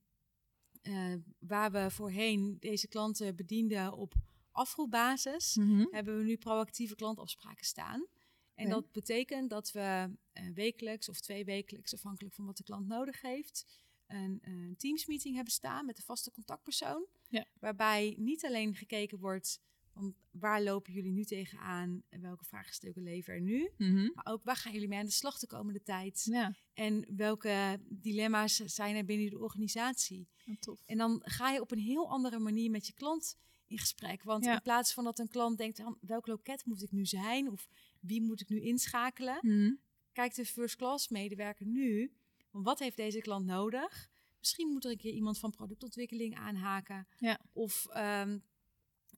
eh, 0.84 1.14
waar 1.38 1.72
we 1.72 1.90
voorheen 1.90 2.56
deze 2.60 2.88
klanten 2.88 3.36
bedienden 3.36 3.92
op 3.92 4.14
afroepbasis, 4.50 5.54
Mhm. 5.56 5.84
hebben 5.90 6.16
we 6.18 6.24
nu 6.24 6.36
proactieve 6.36 6.94
klantafspraken 6.94 7.64
staan. 7.64 8.06
En 8.54 8.68
dat 8.68 8.92
betekent 8.92 9.50
dat 9.50 9.72
we 9.72 10.10
eh, 10.32 10.44
wekelijks 10.54 11.08
of 11.08 11.20
twee 11.20 11.44
wekelijks, 11.44 11.94
afhankelijk 11.94 12.34
van 12.34 12.46
wat 12.46 12.56
de 12.56 12.62
klant 12.62 12.86
nodig 12.86 13.20
heeft, 13.20 13.80
een, 14.06 14.38
een 14.42 14.74
Teams-meeting 14.76 15.34
hebben 15.34 15.52
staan 15.52 15.86
met 15.86 15.98
een 15.98 16.04
vaste 16.04 16.30
contactpersoon. 16.30 17.06
Ja. 17.28 17.44
Waarbij 17.58 18.14
niet 18.18 18.44
alleen 18.44 18.74
gekeken 18.74 19.18
wordt 19.18 19.60
van 19.94 20.14
waar 20.30 20.62
lopen 20.62 20.92
jullie 20.92 21.12
nu 21.12 21.24
tegenaan 21.24 22.02
en 22.08 22.20
welke 22.20 22.44
vraagstukken 22.44 23.02
leven 23.02 23.34
er 23.34 23.40
nu, 23.40 23.70
Mhm. 23.78 24.08
maar 24.14 24.26
ook 24.26 24.44
waar 24.44 24.56
gaan 24.56 24.72
jullie 24.72 24.88
mee 24.88 24.98
aan 24.98 25.04
de 25.04 25.10
slag 25.10 25.38
de 25.38 25.46
komende 25.46 25.82
tijd 25.82 26.24
Ja, 26.24 26.54
en 26.74 27.04
welke 27.16 27.80
dilemma's 27.88 28.54
zijn 28.56 28.96
er 28.96 29.04
binnen 29.04 29.30
de 29.30 29.38
organisatie. 29.38 30.28
tof. 30.60 30.82
En 30.86 30.98
dan 30.98 31.20
ga 31.24 31.50
je 31.50 31.60
op 31.60 31.70
een 31.70 31.78
heel 31.78 32.10
andere 32.10 32.38
manier 32.38 32.70
met 32.70 32.86
je 32.86 32.92
klant 32.92 33.36
in 33.66 33.78
gesprek. 33.78 34.22
Want 34.22 34.44
Ja. 34.44 34.54
in 34.54 34.62
plaats 34.62 34.92
van 34.94 35.04
dat 35.04 35.18
een 35.18 35.28
klant 35.28 35.58
denkt, 35.58 35.78
"Han, 35.78 35.98
welk 36.00 36.26
loket 36.26 36.64
moet 36.64 36.82
ik 36.82 36.90
nu 36.92 37.06
zijn? 37.06 37.50
Of 37.50 37.68
wie 38.00 38.22
moet 38.22 38.40
ik 38.40 38.48
nu 38.48 38.60
inschakelen? 38.60 39.38
Mhm. 39.40 39.72
Kijkt 40.12 40.36
de 40.36 40.46
first 40.46 40.76
class 40.76 41.08
medewerker 41.08 41.66
nu, 41.66 42.12
wat 42.50 42.78
heeft 42.78 42.96
deze 42.96 43.20
klant 43.20 43.46
nodig? 43.46 44.10
Misschien 44.38 44.68
moet 44.68 44.84
er 44.84 44.90
een 44.90 44.96
keer 44.96 45.12
iemand 45.12 45.38
van 45.38 45.50
productontwikkeling 45.50 46.34
aanhaken. 46.36 47.06
Ja. 47.18 47.40
Of 47.52 47.86
ehm, 47.86 48.38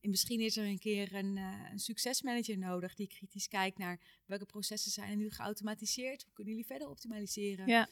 misschien 0.08 0.40
is 0.40 0.56
er 0.56 0.66
een 0.66 0.78
keer 0.78 1.14
een, 1.14 1.36
eh, 1.36 1.70
een 1.70 1.78
succesmanager 1.78 2.58
nodig 2.58 2.94
die 2.94 3.08
kritisch 3.08 3.48
kijkt 3.48 3.78
naar 3.78 4.00
welke 4.26 4.46
processen 4.46 4.90
zijn 4.90 5.10
er 5.10 5.16
nu 5.16 5.30
geautomatiseerd. 5.30 6.22
Hoe 6.22 6.32
kunnen 6.32 6.52
jullie 6.52 6.68
verder 6.68 6.88
optimaliseren? 6.88 7.66
Ja. 7.66 7.88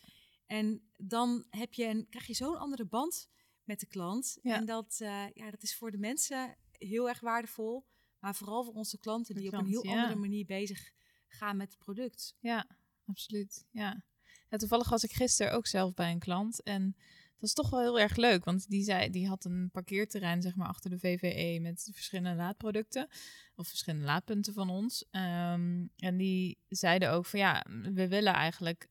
En 0.47 0.91
dan 0.97 1.45
heb 1.51 1.75
je 1.75 1.85
een, 1.85 2.07
krijg 2.11 2.27
je 2.27 2.35
zo'n 2.35 2.59
andere 2.59 2.85
band 2.85 3.29
met 3.65 3.81
de 3.81 3.87
klant. 3.87 4.39
Ja. 4.43 4.57
En 4.57 4.65
dat, 4.65 4.97
eh, 4.99 5.27
ja, 5.35 5.51
dat 5.51 5.63
is 5.63 5.77
voor 5.77 5.91
de 5.91 5.99
mensen 5.99 6.57
heel 6.73 7.09
erg 7.09 7.21
waardevol. 7.21 7.87
Maar 8.19 8.35
vooral 8.35 8.65
voor 8.65 8.75
onze 8.75 8.99
klanten 8.99 9.35
De 9.35 9.41
die 9.41 9.51
klant, 9.51 9.65
op 9.67 9.73
een 9.73 9.81
heel 9.81 9.91
ja. 9.93 10.03
andere 10.03 10.21
manier 10.21 10.45
bezig 10.45 10.93
gaan 11.29 11.57
met 11.57 11.73
het 11.73 11.79
product. 11.79 12.37
Ja, 12.41 12.67
absoluut. 13.07 13.67
Ja. 13.71 14.05
ja. 14.51 14.57
Toevallig 14.57 14.89
was 14.89 15.05
ik 15.05 15.13
gisteren 15.13 15.53
ook 15.53 15.67
zelf 15.67 15.95
bij 15.95 16.11
een 16.11 16.19
klant. 16.19 16.63
En 16.63 16.97
is 17.45 17.55
toch 17.55 17.71
wel 17.71 17.81
heel 17.81 18.01
erg 18.01 18.17
leuk. 18.17 18.45
Want 18.45 18.69
die, 18.69 18.83
zei, 18.83 19.11
die 19.11 19.29
had 19.29 19.45
een 19.45 19.71
parkeerterrein 19.73 20.43
zeg 20.43 20.57
maar, 20.57 20.69
achter 20.69 20.91
de 20.91 20.99
VVE 20.99 21.61
met 21.61 21.89
verschillende 21.93 22.37
laadproducten. 22.37 23.09
Of 23.57 23.69
verschillende 23.69 24.05
laadpunten 24.05 24.53
van 24.53 24.71
ons. 24.71 25.05
Ehm, 25.11 25.87
en 25.97 26.17
die 26.17 26.59
zeiden 26.69 27.11
ook 27.11 27.27
van 27.27 27.39
ja, 27.39 27.67
we 27.93 28.09
willen 28.09 28.33
eigenlijk... 28.33 28.89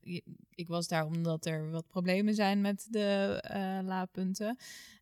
Ik 0.50 0.68
was 0.68 0.88
daar 0.88 1.06
omdat 1.06 1.46
er 1.46 1.70
wat 1.70 1.88
problemen 1.88 2.36
zijn 2.36 2.62
met 2.62 2.88
de 2.90 3.40
eh, 3.42 3.80
laadpunten. 3.84 4.58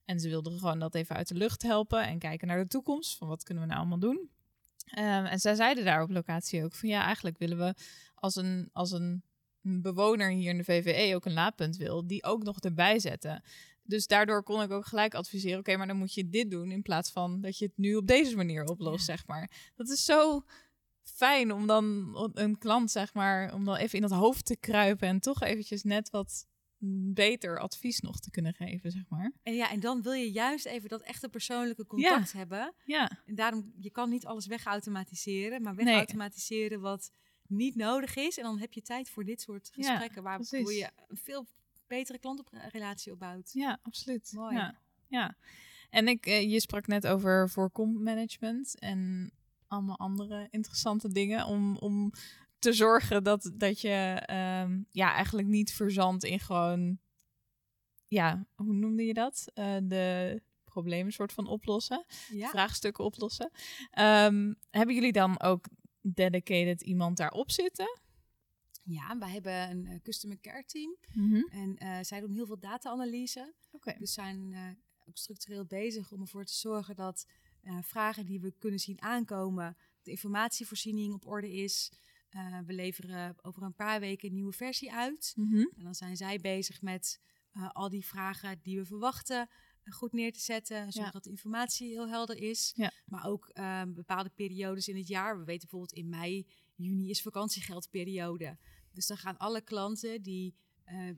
En 0.06 0.20
ze 0.20 0.30
wilden 0.30 0.60
gewoon 0.60 0.80
dat 0.80 0.96
even 0.96 1.16
uit 1.16 1.28
de 1.28 1.36
lucht 1.36 1.62
helpen. 1.62 2.08
En 2.08 2.20
kijken 2.20 2.48
naar 2.48 2.62
de 2.62 2.68
toekomst. 2.68 3.18
Van 3.18 3.28
wat 3.28 3.44
kunnen 3.44 3.64
we 3.64 3.70
nou 3.70 3.82
allemaal 3.82 4.00
doen. 4.00 4.30
Ehm, 4.86 5.26
en 5.26 5.40
zij 5.40 5.56
zeiden 5.56 5.86
daar 5.86 6.02
op 6.02 6.10
locatie 6.10 6.64
ook 6.64 6.76
van 6.76 6.90
ja, 6.90 7.04
eigenlijk 7.04 7.38
willen 7.38 7.58
we 7.58 7.74
als 8.16 8.36
een, 8.36 8.70
als 8.72 8.92
een 8.92 9.24
bewoner 9.62 10.30
hier 10.30 10.50
in 10.50 10.58
de 10.58 10.64
VVE 10.64 11.16
ook 11.16 11.26
een 11.26 11.34
laadpunt 11.34 11.78
wil, 11.78 12.08
die 12.08 12.24
ook 12.24 12.44
nog 12.44 12.60
erbij 12.60 13.00
zetten. 13.00 13.44
Dus 13.84 14.08
daardoor 14.08 14.44
kon 14.44 14.62
ik 14.62 14.72
ook 14.72 14.86
gelijk 14.86 15.14
adviseren, 15.14 15.60
oké, 15.60 15.78
maar 15.78 15.88
dan 15.88 15.98
moet 15.98 16.14
je 16.14 16.30
dit 16.30 16.52
doen 16.52 16.72
in 16.72 16.82
plaats 16.82 17.12
van 17.12 17.42
dat 17.42 17.58
je 17.58 17.66
het 17.66 17.78
nu 17.78 17.96
op 17.96 18.08
deze 18.08 18.36
manier 18.36 18.64
oplost, 18.64 19.06
zeg 19.06 19.28
maar. 19.28 19.72
Dat 19.76 19.90
is 19.90 20.06
zo 20.06 20.44
fijn 21.04 21.52
om 21.54 21.68
dan 21.68 22.16
een 22.34 22.58
klant, 22.58 22.92
zeg 22.92 23.14
maar, 23.14 23.54
om 23.54 23.66
dan 23.66 23.76
even 23.76 23.96
in 23.96 24.02
dat 24.02 24.12
hoofd 24.20 24.46
te 24.46 24.58
kruipen 24.58 25.08
en 25.08 25.20
toch 25.20 25.42
eventjes 25.42 25.84
net 25.84 26.10
wat 26.10 26.46
beter 27.14 27.60
advies 27.60 28.00
nog 28.00 28.20
te 28.20 28.30
kunnen 28.32 28.54
geven, 28.54 28.92
zeg 28.92 29.04
maar. 29.10 29.32
En 29.44 29.54
ja, 29.56 29.72
en 29.72 29.80
dan 29.80 30.02
wil 30.02 30.12
je 30.14 30.32
juist 30.32 30.66
even 30.66 30.90
dat 30.90 31.02
echte 31.02 31.30
persoonlijke 31.30 31.86
contact 31.86 32.34
hebben. 32.34 32.74
Ja, 32.86 33.12
En 33.26 33.36
daarom, 33.36 33.74
je 33.78 33.90
kan 33.92 34.10
niet 34.10 34.26
alles 34.26 34.46
wegautomatiseren, 34.48 35.62
maar 35.62 35.76
Nee. 35.76 35.86
wegautomatiseren 35.86 36.82
wat 36.82 37.12
niet 37.52 37.76
nodig 37.76 38.16
is. 38.16 38.38
En 38.38 38.44
dan 38.44 38.60
heb 38.60 38.74
je 38.74 38.82
tijd 38.82 39.10
voor 39.10 39.26
dit 39.26 39.42
soort 39.42 39.70
gesprekken, 39.74 40.24
waar 40.24 40.36
precies. 40.36 40.78
je 40.78 40.90
een 41.08 41.18
veel 41.18 41.48
betere 41.88 42.20
klantrelatie 42.20 43.12
opbouwt. 43.12 43.50
Ja, 43.54 43.80
absoluut. 43.82 44.32
Mooi. 44.36 44.56
Ja, 44.56 44.76
ja. 45.08 45.38
En 45.90 46.08
ik, 46.08 46.26
eh, 46.26 46.52
je 46.52 46.60
sprak 46.60 46.88
net 46.88 47.08
over 47.08 47.50
voorkommanagement 47.50 48.80
en 48.80 49.32
allemaal 49.68 49.98
andere 49.98 50.48
interessante 50.50 51.12
dingen 51.12 51.46
om, 51.46 51.78
om 51.78 52.12
te 52.60 52.74
zorgen 52.74 53.24
dat, 53.24 53.52
dat 53.54 53.82
je 53.82 54.22
ehm, 54.26 54.82
ja, 54.92 55.14
eigenlijk 55.14 55.48
niet 55.48 55.74
verzandt 55.74 56.24
in 56.24 56.40
gewoon, 56.40 57.00
ja, 58.08 58.46
hoe 58.56 58.74
noemde 58.74 59.06
je 59.06 59.14
dat? 59.14 59.52
Eh, 59.54 59.78
de 59.84 60.42
problemen 60.64 61.12
soort 61.12 61.34
van 61.34 61.48
oplossen, 61.48 62.06
Ja, 62.30 62.50
vraagstukken 62.50 63.04
oplossen. 63.04 63.52
Ehm, 63.92 64.54
hebben 64.70 64.96
jullie 64.96 65.12
dan 65.12 65.42
ook 65.42 65.66
dedicated 66.02 66.82
iemand 66.82 67.18
daarop 67.18 67.52
zitten? 67.52 68.00
ja 68.84 69.18
wij 69.18 69.30
hebben 69.30 69.70
een 69.70 69.88
eh, 69.88 70.02
customer 70.04 70.40
care 70.40 70.66
team. 70.66 70.98
En 71.50 71.78
eh, 71.78 71.98
zij 72.02 72.20
doen 72.20 72.32
heel 72.32 72.46
veel 72.46 72.60
data-analyse. 72.60 73.54
Oké. 73.72 73.96
Dus 73.98 74.14
zijn 74.14 74.54
eh, 74.54 74.62
ook 75.08 75.18
structureel 75.18 75.66
bezig 75.66 76.12
om 76.12 76.22
ervoor 76.22 76.46
te 76.46 76.54
zorgen 76.54 76.96
dat 76.96 77.26
vragen 77.82 78.26
die 78.26 78.40
we 78.40 78.54
kunnen 78.58 78.80
zien 78.80 79.02
aankomen, 79.02 79.78
de 80.02 80.12
informatievoorziening 80.12 81.14
op 81.14 81.26
orde 81.26 81.52
is. 81.52 81.92
We 82.66 82.74
leveren 82.74 83.36
over 83.42 83.64
een 83.64 83.76
paar 83.76 84.00
weken 84.00 84.28
een 84.28 84.34
nieuwe 84.34 84.52
versie 84.52 84.94
uit. 84.94 85.34
Mhm. 85.36 85.58
En 85.58 85.84
dan 85.84 85.96
zijn 85.96 86.18
zij 86.18 86.40
bezig 86.40 86.82
met 86.82 87.20
al 87.72 87.90
die 87.90 88.06
vragen 88.06 88.60
die 88.62 88.78
we 88.78 88.86
verwachten 88.86 89.50
goed 89.90 90.12
neer 90.12 90.34
te 90.34 90.40
zetten. 90.40 90.78
Zorgen 90.84 91.04
Ja. 91.04 91.12
dat 91.12 91.24
de 91.24 91.30
informatie 91.30 91.88
heel 91.90 92.08
helder 92.10 92.38
is. 92.38 92.72
Ja. 92.76 92.92
Maar 93.06 93.26
ook 93.26 93.50
eh, 93.50 93.82
bepaalde 93.88 94.30
periodes 94.30 94.88
in 94.88 94.96
het 94.98 95.08
jaar. 95.08 95.38
We 95.40 95.44
weten 95.46 95.70
bijvoorbeeld 95.70 95.94
in 96.00 96.10
mei, 96.10 96.48
juni 96.76 97.10
is 97.10 97.22
vakantiegeldperiode. 97.22 98.58
Dus 98.92 99.08
dan 99.08 99.18
gaan 99.18 99.38
alle 99.38 99.62
klanten 99.62 100.22
die, 100.22 100.56
eh, 100.84 101.10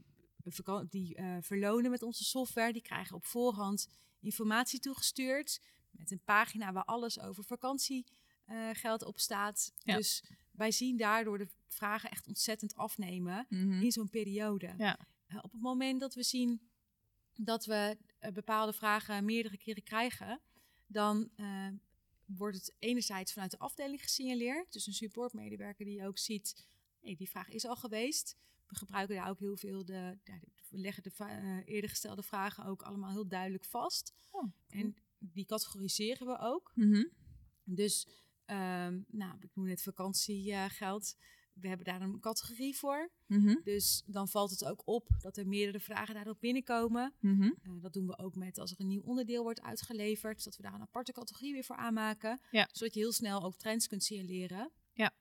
vakan- 0.46 0.88
die 0.90 1.16
eh, 1.16 1.38
verlonen 1.42 1.92
met 1.92 2.02
onze 2.04 2.24
software, 2.24 2.74
die 2.74 2.82
krijgen 2.82 3.16
op 3.16 3.26
voorhand 3.26 3.88
informatie 4.20 4.80
toegestuurd. 4.80 5.62
Met 5.92 6.12
een 6.12 6.24
pagina 6.24 6.72
waar 6.72 6.84
alles 6.86 7.20
over 7.20 7.44
vakantiegeld 7.44 9.04
op 9.06 9.20
staat. 9.20 9.74
Ja. 9.78 9.96
Dus 9.96 10.24
wij 10.52 10.72
zien 10.72 10.98
daardoor 10.98 11.38
de 11.38 11.48
vragen 11.68 12.10
echt 12.10 12.28
ontzettend 12.28 12.76
afnemen 12.76 13.46
Mhm. 13.50 13.82
in 13.82 13.92
zo'n 13.92 14.10
periode. 14.10 14.74
Ja. 14.78 15.00
Eh, 15.28 15.38
op 15.42 15.52
het 15.52 15.62
moment 15.62 16.00
dat 16.00 16.14
we 16.14 16.24
zien 16.24 16.62
dat 17.36 17.66
we 17.66 17.98
eh, 18.20 18.32
bepaalde 18.32 18.74
vragen 18.74 19.26
meerdere 19.26 19.58
keren 19.58 19.84
krijgen, 19.84 20.42
dan 20.88 21.30
eh, 21.36 21.68
wordt 22.26 22.58
het 22.58 22.76
enerzijds 22.80 23.34
vanuit 23.34 23.52
de 23.52 23.60
afdeling 23.60 24.02
gesignaleerd. 24.02 24.74
Dus 24.74 24.88
een 24.88 24.94
supportmedewerker 24.94 25.86
die 25.86 26.06
ook 26.06 26.18
ziet, 26.18 26.66
hey, 27.02 27.16
die 27.16 27.30
vraag 27.30 27.50
is 27.50 27.66
al 27.66 27.76
geweest. 27.76 28.38
We 28.68 28.76
gebruiken 28.76 29.16
daar 29.16 29.30
ook 29.30 29.40
heel 29.40 29.58
veel 29.58 29.86
de, 29.86 30.18
we 30.70 30.78
leggen 30.78 31.04
de 31.04 31.12
eh, 31.18 31.58
eerder 31.66 31.90
gestelde 31.90 32.24
vragen 32.24 32.66
ook 32.66 32.82
allemaal 32.82 33.12
heel 33.12 33.28
duidelijk 33.28 33.66
vast. 33.66 34.14
Oh, 34.32 34.52
En 34.68 34.96
die 35.18 35.46
categoriseren 35.46 36.28
we 36.28 36.40
ook. 36.40 36.72
Mhm. 36.76 37.06
Dus, 37.64 38.08
ehm, 38.46 39.02
nou, 39.08 39.38
ik 39.40 39.50
noem 39.54 39.66
net 39.66 39.82
vakantiegeld. 39.82 41.18
We 41.54 41.68
hebben 41.68 41.86
daar 41.86 42.02
een 42.02 42.20
categorie 42.20 42.78
voor. 42.78 43.10
Mhm. 43.26 43.56
Dus 43.64 44.04
dan 44.06 44.28
valt 44.28 44.50
het 44.50 44.66
ook 44.66 44.82
op 44.86 45.10
dat 45.20 45.38
er 45.38 45.48
meerdere 45.48 45.80
vragen 45.80 46.14
daarop 46.14 46.40
binnenkomen. 46.40 47.14
Mhm. 47.20 47.44
Eh, 47.44 47.72
dat 47.82 47.94
doen 47.94 48.08
we 48.08 48.18
ook 48.18 48.36
met 48.36 48.58
als 48.58 48.72
er 48.72 48.80
een 48.80 48.88
nieuw 48.88 49.02
onderdeel 49.02 49.44
wordt 49.44 49.62
uitgeleverd, 49.62 50.44
dat 50.44 50.56
we 50.56 50.64
daar 50.64 50.74
een 50.74 50.82
aparte 50.82 51.12
categorie 51.12 51.54
weer 51.54 51.64
voor 51.64 51.76
aanmaken. 51.76 52.40
Ja. 52.52 52.70
Zodat 52.72 52.94
je 52.94 53.00
heel 53.00 53.12
snel 53.12 53.44
ook 53.44 53.58
trends 53.58 53.88
kunt 53.88 54.04
signaleren. 54.04 54.72
Ja. 54.94 55.14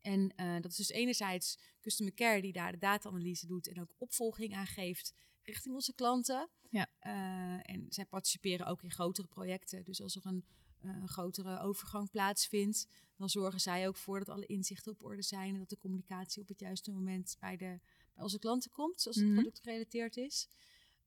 En 0.00 0.32
eh, 0.36 0.60
dat 0.60 0.70
is 0.70 0.76
dus 0.76 0.90
enerzijds 0.90 1.58
Customer 1.80 2.14
Care 2.14 2.40
die 2.40 2.52
daar 2.52 2.72
de 2.72 2.78
data-analyse 2.78 3.46
doet 3.46 3.68
en 3.68 3.80
ook 3.80 3.94
opvolging 3.98 4.54
aangeeft 4.54 5.14
richting 5.42 5.74
onze 5.74 5.94
klanten. 5.94 6.48
Ja. 6.70 6.86
Eh, 6.98 7.74
en 7.74 7.86
zij 7.88 8.06
participeren 8.06 8.66
ook 8.66 8.82
in 8.82 8.90
grotere 8.90 9.26
projecten. 9.26 9.84
Dus 9.84 10.02
als 10.02 10.16
er 10.16 10.26
een, 10.26 10.44
een 10.84 11.08
grotere 11.08 11.60
overgang 11.60 12.10
plaatsvindt, 12.10 12.86
dan 13.16 13.28
zorgen 13.28 13.60
zij 13.60 13.88
ook 13.88 13.96
voor 13.96 14.18
dat 14.18 14.28
alle 14.28 14.46
inzichten 14.46 14.92
op 14.92 15.04
orde 15.04 15.22
zijn 15.22 15.52
en 15.52 15.58
dat 15.58 15.68
de 15.68 15.78
communicatie 15.78 16.42
op 16.42 16.48
het 16.48 16.60
juiste 16.60 16.90
moment 16.92 17.36
bij, 17.40 17.56
de, 17.56 17.78
bij 18.14 18.22
onze 18.22 18.38
klanten 18.38 18.70
komt, 18.70 19.00
zoals 19.00 19.16
het 19.16 19.26
Mhm. 19.26 19.34
product 19.34 19.60
gerelateerd 19.60 20.16
is. 20.16 20.48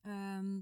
Ehm, 0.01 0.59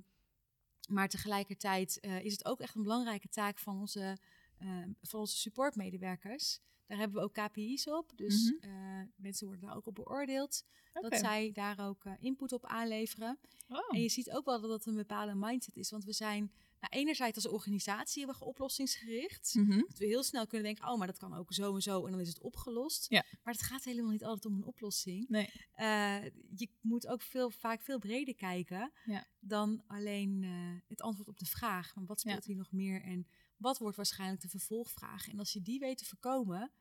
maar 0.89 1.09
tegelijkertijd 1.09 1.99
eh, 1.99 2.24
is 2.26 2.32
het 2.32 2.45
ook 2.45 2.59
echt 2.59 2.76
een 2.76 2.84
belangrijke 2.84 3.28
taak 3.30 3.59
van 3.59 3.80
onze, 3.80 4.18
eh, 4.57 4.84
van 5.01 5.20
onze 5.20 5.38
supportmedewerkers. 5.38 6.59
Daar 6.88 6.97
hebben 6.97 7.18
we 7.18 7.24
ook 7.24 7.34
KPI's 7.34 7.88
op. 7.88 8.11
Dus 8.16 8.51
Mhm. 8.61 8.70
eh, 8.72 9.01
mensen 9.16 9.47
worden 9.47 9.66
daar 9.68 9.76
ook 9.76 9.88
op 9.88 9.95
beoordeeld. 9.95 10.63
Dat 10.93 11.18
zij 11.18 11.51
daar 11.51 11.80
ook 11.88 12.05
eh, 12.05 12.13
input 12.20 12.51
op 12.51 12.66
aanleveren. 12.66 13.39
Oh. 13.68 13.78
En 13.95 14.01
je 14.01 14.09
ziet 14.09 14.32
ook 14.32 14.45
wel 14.45 14.61
dat 14.61 14.70
dat 14.70 14.86
een 14.86 14.95
bepaalde 14.95 15.36
mindset 15.36 15.76
is. 15.76 15.89
Want 15.91 16.03
we 16.03 16.13
zijn 16.13 16.51
nou, 16.89 17.01
enerzijds 17.01 17.36
als 17.36 17.47
organisatie 17.53 18.23
hebben 18.23 18.39
we 18.41 18.45
oplossingsgericht. 18.47 19.53
Mhm. 19.55 19.77
Dat 19.79 19.97
we 19.97 20.05
heel 20.05 20.23
snel 20.23 20.47
kunnen 20.47 20.65
denken, 20.65 20.91
oh, 20.91 20.97
maar 20.97 21.07
dat 21.07 21.17
kan 21.17 21.33
ook 21.33 21.53
zo 21.53 21.75
en 21.75 21.81
zo 21.81 22.05
en 22.05 22.11
dan 22.11 22.19
is 22.21 22.27
het 22.27 22.39
opgelost. 22.41 23.09
Ja. 23.09 23.23
Maar 23.43 23.53
het 23.53 23.63
gaat 23.63 23.83
helemaal 23.83 24.11
niet 24.11 24.23
altijd 24.23 24.45
om 24.45 24.55
een 24.55 24.65
oplossing. 24.65 25.29
Nee. 25.29 25.49
Eh, 25.71 26.23
je 26.55 26.69
moet 26.81 27.07
ook 27.07 27.21
veel, 27.21 27.49
vaak 27.51 27.81
veel 27.81 27.99
breder 27.99 28.36
kijken 28.36 28.91
Ja. 29.05 29.27
dan 29.39 29.83
alleen 29.88 30.43
eh, 30.43 30.88
het 30.88 31.01
antwoord 31.01 31.27
op 31.27 31.39
de 31.39 31.45
vraag. 31.45 31.93
Wat 31.95 32.19
speelt 32.19 32.45
Ja. 32.45 32.47
hier 32.47 32.57
nog 32.57 32.71
meer 32.71 33.01
en 33.01 33.27
wat 33.57 33.77
wordt 33.77 33.97
waarschijnlijk 33.97 34.41
de 34.41 34.49
vervolgvraag? 34.49 35.27
En 35.27 35.39
als 35.39 35.53
je 35.53 35.61
die 35.61 35.79
weet 35.79 35.97
te 35.97 36.05
voorkomen, 36.05 36.71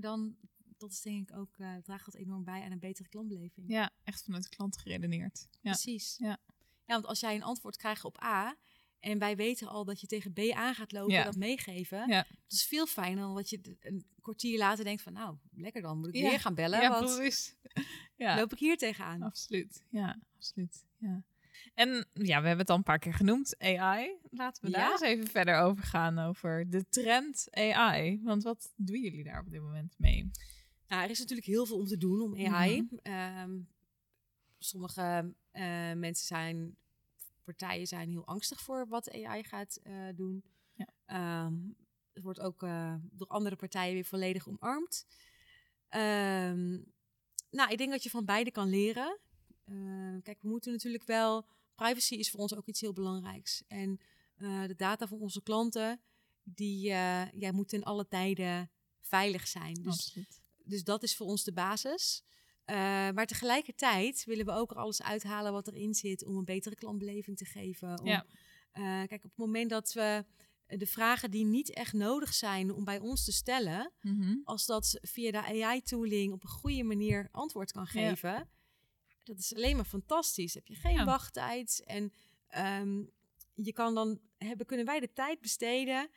dan 0.00 0.36
dat 0.78 0.92
is 0.92 1.00
denk 1.00 1.30
ik 1.30 1.36
ook, 1.36 1.58
eh, 1.58 1.76
draagt 1.76 2.04
dat 2.04 2.14
enorm 2.14 2.44
bij 2.44 2.62
aan 2.62 2.70
een 2.72 2.78
betere 2.78 3.08
klantbeleving. 3.08 3.68
Ja, 3.70 3.90
echt 4.04 4.22
vanuit 4.22 4.42
de 4.42 4.48
klant 4.48 4.78
geredeneerd. 4.78 5.48
Ja. 5.50 5.58
Precies. 5.60 6.16
Ja. 6.18 6.28
ja, 6.86 6.94
want 6.94 7.06
als 7.06 7.20
jij 7.20 7.34
een 7.34 7.42
antwoord 7.42 7.76
krijgt 7.76 8.04
op 8.04 8.22
A 8.22 8.56
en 9.00 9.18
wij 9.18 9.36
weten 9.36 9.68
al 9.68 9.84
dat 9.84 10.00
je 10.00 10.06
tegen 10.06 10.32
B 10.32 10.38
aan 10.54 10.74
gaat 10.74 10.92
lopen 10.92 11.12
Ja. 11.12 11.18
en 11.18 11.24
dat 11.24 11.36
meegeven, 11.36 11.98
Ja. 12.08 12.26
dat 12.28 12.52
is 12.52 12.64
veel 12.66 12.86
fijner 12.86 13.22
dan 13.22 13.34
dat 13.34 13.50
je 13.50 13.76
een 13.80 14.04
kwartier 14.20 14.58
later 14.58 14.84
denkt 14.84 15.02
van 15.02 15.12
nou, 15.12 15.36
lekker 15.52 15.82
dan, 15.82 15.98
moet 15.98 16.08
ik 16.08 16.14
Ja. 16.14 16.28
weer 16.28 16.40
gaan 16.40 16.54
bellen, 16.54 16.80
Ja, 16.80 16.90
want 16.90 17.16
precies. 17.16 17.54
Ja, 18.16 18.36
loop 18.36 18.52
ik 18.52 18.58
hier 18.58 18.76
tegenaan. 18.76 19.22
absoluut. 19.22 19.82
Ja, 19.90 20.18
absoluut. 20.36 20.84
Ja. 20.96 21.22
En 21.74 21.88
ja, 22.12 22.40
we 22.40 22.46
hebben 22.46 22.58
het 22.58 22.70
al 22.70 22.76
een 22.76 22.82
paar 22.82 22.98
keer 22.98 23.14
genoemd, 23.14 23.54
AI. 23.58 24.10
Laten 24.30 24.64
we 24.64 24.70
daar 24.70 24.90
eens 24.90 25.00
even 25.00 25.26
verder 25.26 25.58
over 25.58 25.84
gaan, 25.84 26.18
over 26.18 26.70
de 26.70 26.84
trend 26.88 27.46
AI. 27.50 28.20
Want 28.22 28.42
wat 28.42 28.72
doen 28.76 29.00
jullie 29.00 29.24
daar 29.24 29.40
op 29.40 29.50
dit 29.50 29.60
moment 29.60 29.94
mee? 29.98 30.30
Nou, 30.88 31.02
er 31.02 31.10
is 31.10 31.18
natuurlijk 31.18 31.46
heel 31.46 31.66
veel 31.66 31.76
om 31.76 31.86
te 31.86 31.96
doen 31.96 32.20
om 32.20 32.46
AI. 32.46 32.82
Mhm. 32.82 32.94
Ehm, 33.02 33.58
sommige 34.58 35.34
eh, 35.50 35.92
mensen 35.92 36.26
zijn, 36.26 36.76
partijen 37.54 37.86
zijn 37.86 38.10
heel 38.10 38.26
angstig 38.26 38.60
voor 38.60 38.86
wat 38.88 39.12
AI 39.12 39.44
gaat 39.44 39.76
eh, 39.82 39.94
doen. 40.14 40.44
Ja. 40.74 40.86
Ehm, 41.06 41.54
het 42.12 42.22
wordt 42.22 42.40
ook 42.40 42.62
eh, 42.62 42.94
door 43.10 43.26
andere 43.26 43.56
partijen 43.56 43.94
weer 43.94 44.04
volledig 44.04 44.48
omarmd. 44.48 45.06
Ehm, 45.88 46.78
nou, 47.50 47.70
ik 47.70 47.78
denk 47.78 47.90
dat 47.90 48.02
je 48.02 48.10
van 48.10 48.24
beide 48.24 48.50
kan 48.50 48.68
leren. 48.68 49.18
Ehm, 49.64 50.20
kijk, 50.20 50.42
we 50.42 50.48
moeten 50.48 50.72
natuurlijk 50.72 51.04
wel. 51.04 51.46
Privacy 51.74 52.14
is 52.14 52.30
voor 52.30 52.40
ons 52.40 52.54
ook 52.54 52.66
iets 52.66 52.80
heel 52.80 52.92
belangrijks. 52.92 53.62
En 53.66 54.00
eh, 54.34 54.66
de 54.66 54.76
data 54.76 55.06
van 55.06 55.20
onze 55.20 55.42
klanten, 55.42 56.00
die 56.42 56.80
ja, 57.34 57.52
moeten 57.52 57.78
in 57.78 57.84
alle 57.84 58.08
tijden 58.08 58.70
veilig 59.00 59.46
zijn. 59.46 59.74
Dus 59.74 59.92
absoluut. 59.92 60.40
dus 60.64 60.84
dat 60.84 61.02
is 61.02 61.16
voor 61.16 61.26
ons 61.26 61.44
de 61.44 61.52
basis. 61.52 62.24
Eh, 62.68 62.76
maar 63.10 63.26
tegelijkertijd 63.26 64.24
willen 64.24 64.44
we 64.46 64.52
ook 64.52 64.70
er 64.70 64.76
alles 64.76 65.02
uithalen 65.02 65.52
wat 65.52 65.66
erin 65.68 65.94
zit 65.94 66.24
om 66.24 66.36
een 66.36 66.44
betere 66.44 66.74
klantbeleving 66.74 67.36
te 67.36 67.44
geven. 67.44 68.00
Om, 68.00 68.06
Ja. 68.06 68.24
eh, 68.72 68.82
kijk, 68.82 69.24
op 69.24 69.30
het 69.30 69.36
moment 69.36 69.70
dat 69.70 69.92
we 69.92 70.24
de 70.66 70.86
vragen 70.86 71.30
die 71.30 71.44
niet 71.44 71.70
echt 71.74 71.92
nodig 71.92 72.34
zijn 72.34 72.72
om 72.72 72.84
bij 72.84 72.98
ons 72.98 73.24
te 73.24 73.32
stellen, 73.32 73.92
Mhm. 74.02 74.36
als 74.44 74.66
dat 74.66 74.98
via 75.02 75.30
de 75.30 75.42
AI-tooling 75.64 76.32
op 76.32 76.42
een 76.42 76.48
goede 76.48 76.82
manier 76.82 77.28
antwoord 77.32 77.72
kan 77.72 77.86
Ja. 77.92 78.08
geven, 78.08 78.48
dat 79.24 79.38
is 79.38 79.54
alleen 79.54 79.76
maar 79.76 79.84
fantastisch. 79.84 80.54
Heb 80.54 80.66
je 80.66 80.74
geen 80.74 80.94
Ja. 80.94 81.04
wachttijd 81.04 81.82
en 81.84 82.12
ehm, 82.48 83.02
je 83.54 83.72
kan 83.72 83.94
dan 83.94 84.20
hebben, 84.38 84.66
kunnen 84.66 84.86
wij 84.86 85.00
de 85.00 85.12
tijd 85.12 85.40
besteden 85.40 86.08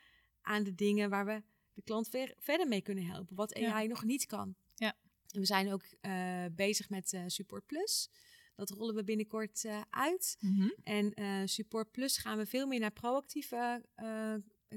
aan 0.42 0.64
de 0.64 0.76
dingen 0.76 1.10
waar 1.10 1.26
we 1.26 1.42
de 1.74 1.82
klant 1.82 2.08
ver- 2.10 2.36
verder 2.40 2.68
mee 2.68 2.82
kunnen 2.82 3.06
helpen, 3.06 3.36
wat. 3.36 3.56
AI 3.56 3.88
nog 3.88 4.04
niet 4.04 4.26
kan. 4.26 4.56
Ja. 4.76 4.94
We 5.32 5.46
zijn 5.46 5.72
ook 5.74 5.84
eh, 6.02 6.46
bezig 6.52 6.90
met 6.90 7.14
eh, 7.14 7.24
Support 7.28 7.66
Plus. 7.66 8.10
Dat 8.56 8.70
rollen 8.70 8.96
we 8.96 9.04
binnenkort 9.04 9.66
eh, 9.66 9.82
uit. 9.90 10.38
Mhm. 10.40 10.70
En 10.84 11.50
Support 11.50 11.92
Plus 11.92 12.18
gaan 12.18 12.38
we 12.38 12.46
veel 12.46 12.68
meer 12.68 12.80
naar 12.80 12.92
proactieve 12.92 13.86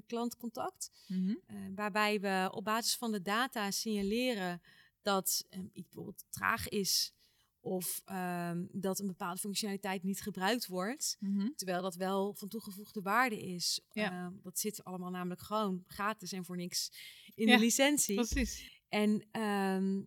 klantcontact. 0.07 0.91
Mhm. 1.07 1.35
Waarbij 1.75 2.21
we 2.21 2.49
op 2.53 2.65
basis 2.65 2.97
van 2.97 3.13
de 3.13 3.23
data 3.23 3.71
signaleren 3.71 4.61
dat 5.03 5.47
iets 5.73 5.89
bijvoorbeeld 5.89 6.25
traag 6.29 6.69
is 6.69 7.13
of 7.61 8.03
ehm, 8.05 8.65
dat 8.73 8.99
een 8.99 9.07
bepaalde 9.07 9.41
functionaliteit 9.41 10.03
niet 10.03 10.21
gebruikt 10.23 10.67
wordt, 10.67 11.17
Mhm. 11.21 11.49
terwijl 11.57 11.83
dat 11.83 11.95
wel 11.95 12.35
van 12.35 12.49
toegevoegde 12.49 13.01
waarde 13.01 13.39
is. 13.41 13.81
Ja. 13.93 14.11
Eh, 14.11 14.27
dat 14.43 14.59
zit 14.59 14.85
allemaal 14.85 15.11
namelijk 15.11 15.41
gewoon 15.41 15.85
gratis 15.87 16.33
en 16.33 16.45
voor 16.45 16.57
niks 16.57 16.91
in 17.35 17.47
Ja, 17.47 17.55
de 17.57 17.63
licentie. 17.63 18.15
Precies. 18.15 18.83
En 18.89 19.27
ehm, 19.31 20.03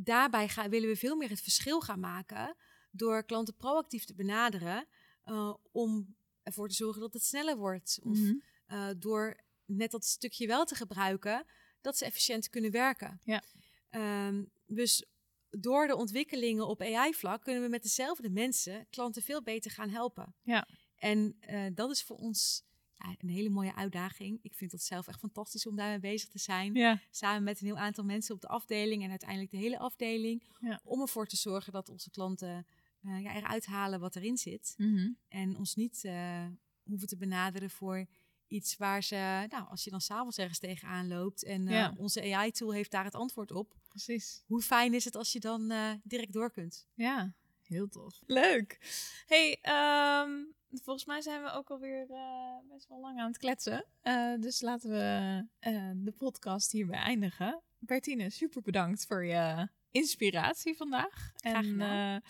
daarbij 0.00 0.48
gaan, 0.48 0.70
willen 0.70 0.88
we 0.88 0.96
veel 0.96 1.16
meer 1.16 1.28
het 1.28 1.40
verschil 1.40 1.80
gaan 1.80 2.00
maken 2.00 2.56
door 2.90 3.24
klanten 3.24 3.56
proactief 3.56 4.04
te 4.04 4.14
benaderen 4.14 4.86
eh, 5.22 5.54
om 5.72 6.16
ervoor 6.42 6.68
te 6.68 6.74
zorgen 6.74 7.00
dat 7.00 7.12
het 7.12 7.24
sneller 7.24 7.56
wordt. 7.56 7.98
Of 8.02 8.18
Mhm. 8.18 8.34
eh, 8.66 8.88
door 8.96 9.40
net 9.64 9.90
dat 9.90 10.04
stukje 10.04 10.46
wel 10.46 10.64
te 10.64 10.74
gebruiken, 10.74 11.44
dat 11.80 11.96
ze 11.96 12.04
efficiënt 12.04 12.48
kunnen 12.48 12.70
werken. 12.70 13.20
Ja. 13.24 13.42
Ehm, 13.90 14.44
dus 14.66 15.06
door 15.50 15.86
de 15.86 15.96
ontwikkelingen 15.96 16.66
op 16.66 16.80
AI-vlak 16.82 17.42
kunnen 17.42 17.62
we 17.62 17.68
met 17.68 17.82
dezelfde 17.82 18.30
mensen 18.30 18.86
klanten 18.90 19.22
veel 19.22 19.42
beter 19.42 19.70
gaan 19.70 19.88
helpen. 19.90 20.34
Ja. 20.42 20.68
En 20.96 21.36
eh, 21.40 21.66
dat 21.74 21.90
is 21.90 22.02
voor 22.04 22.16
ons 22.16 22.62
ja, 22.98 23.14
een 23.18 23.28
hele 23.28 23.48
mooie 23.48 23.74
uitdaging. 23.74 24.38
Ik 24.42 24.54
vind 24.54 24.70
dat 24.70 24.82
zelf 24.82 25.06
echt 25.08 25.18
fantastisch 25.18 25.66
om 25.66 25.76
daarmee 25.76 25.98
bezig 25.98 26.28
te 26.28 26.38
zijn. 26.38 26.74
Ja. 26.74 27.00
Samen 27.10 27.42
met 27.42 27.60
een 27.60 27.66
heel 27.66 27.78
aantal 27.78 28.04
mensen 28.04 28.34
op 28.34 28.40
de 28.40 28.48
afdeling 28.48 29.02
en 29.02 29.10
uiteindelijk 29.10 29.50
de 29.50 29.56
hele 29.56 29.78
afdeling. 29.78 30.42
Ja. 30.60 30.80
Om 30.84 31.00
ervoor 31.00 31.26
te 31.26 31.36
zorgen 31.36 31.72
dat 31.72 31.88
onze 31.88 32.10
klanten 32.10 32.66
eh, 33.02 33.22
ja, 33.22 33.34
eruit 33.34 33.66
halen 33.66 34.00
wat 34.00 34.16
erin 34.16 34.36
zit. 34.36 34.74
Mhm. 34.76 35.10
En 35.28 35.56
ons 35.56 35.74
niet 35.74 36.04
eh, 36.04 36.46
hoeven 36.82 37.08
te 37.08 37.16
benaderen 37.16 37.70
voor 37.70 38.06
iets 38.46 38.76
waar 38.76 39.02
ze, 39.02 39.46
nou, 39.48 39.68
als 39.68 39.84
je 39.84 39.90
dan 39.90 40.00
s'avonds 40.00 40.38
ergens 40.38 40.58
tegenaan 40.58 41.08
loopt 41.08 41.44
en 41.44 41.66
eh, 41.68 41.74
Ja. 41.74 41.94
onze 41.96 42.34
AI-tool 42.34 42.72
heeft 42.72 42.90
daar 42.90 43.04
het 43.04 43.14
antwoord 43.14 43.50
op. 43.50 43.76
Precies. 43.88 44.42
Hoe 44.46 44.62
fijn 44.62 44.94
is 44.94 45.04
het 45.04 45.16
als 45.16 45.32
je 45.32 45.40
dan 45.40 45.70
eh, 45.70 45.90
direct 46.02 46.32
door 46.32 46.50
kunt? 46.50 46.86
Ja, 46.94 47.34
heel 47.62 47.88
tof. 47.88 48.20
Leuk. 48.26 48.78
Hey, 49.26 49.58
ehm, 49.62 50.30
volgens 50.70 51.04
mij 51.04 51.20
zijn 51.20 51.42
we 51.42 51.50
ook 51.50 51.70
alweer 51.70 52.10
eh 52.10 52.58
best 52.68 52.88
wel 52.88 53.00
lang 53.00 53.18
aan 53.20 53.26
het 53.28 53.38
kletsen. 53.38 53.84
Eh, 54.00 54.34
dus 54.40 54.60
laten 54.60 54.90
we 54.90 55.44
eh, 55.58 55.90
de 55.96 56.12
podcast 56.12 56.72
hierbij 56.72 56.98
eindigen. 56.98 57.62
Bertine, 57.78 58.30
super 58.30 58.62
bedankt 58.62 59.06
voor 59.06 59.24
je 59.24 59.68
inspiratie 59.90 60.76
vandaag. 60.76 61.32
Graag 61.34 61.54
en 61.54 61.64
gedaan. 61.64 62.20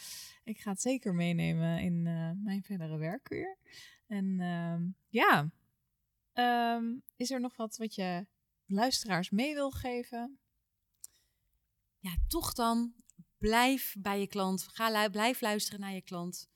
ik 0.45 0.59
ga 0.59 0.71
het 0.71 0.81
zeker 0.81 1.15
meenemen 1.15 1.81
in 1.81 2.03
mijn 2.43 2.63
verdere 2.63 2.97
werkuur. 2.97 3.57
En 4.07 4.41
ehm, 4.41 4.83
ja, 5.09 5.51
Ehm, 6.39 6.85
is 7.17 7.31
er 7.31 7.41
nog 7.41 7.57
wat 7.57 7.77
wat 7.77 7.95
je 7.95 8.27
luisteraars 8.67 9.31
mee 9.31 9.55
wil 9.55 9.71
geven? 9.71 10.39
Ja, 11.99 12.17
toch 12.29 12.53
dan 12.55 12.95
blijf 13.39 13.97
bij 13.99 14.21
je 14.21 14.27
klant. 14.27 14.63
Ga 14.69 14.91
lu- 14.91 15.11
blijf 15.11 15.41
luisteren 15.41 15.81
naar 15.81 15.93
je 15.93 16.03
klant. 16.03 16.49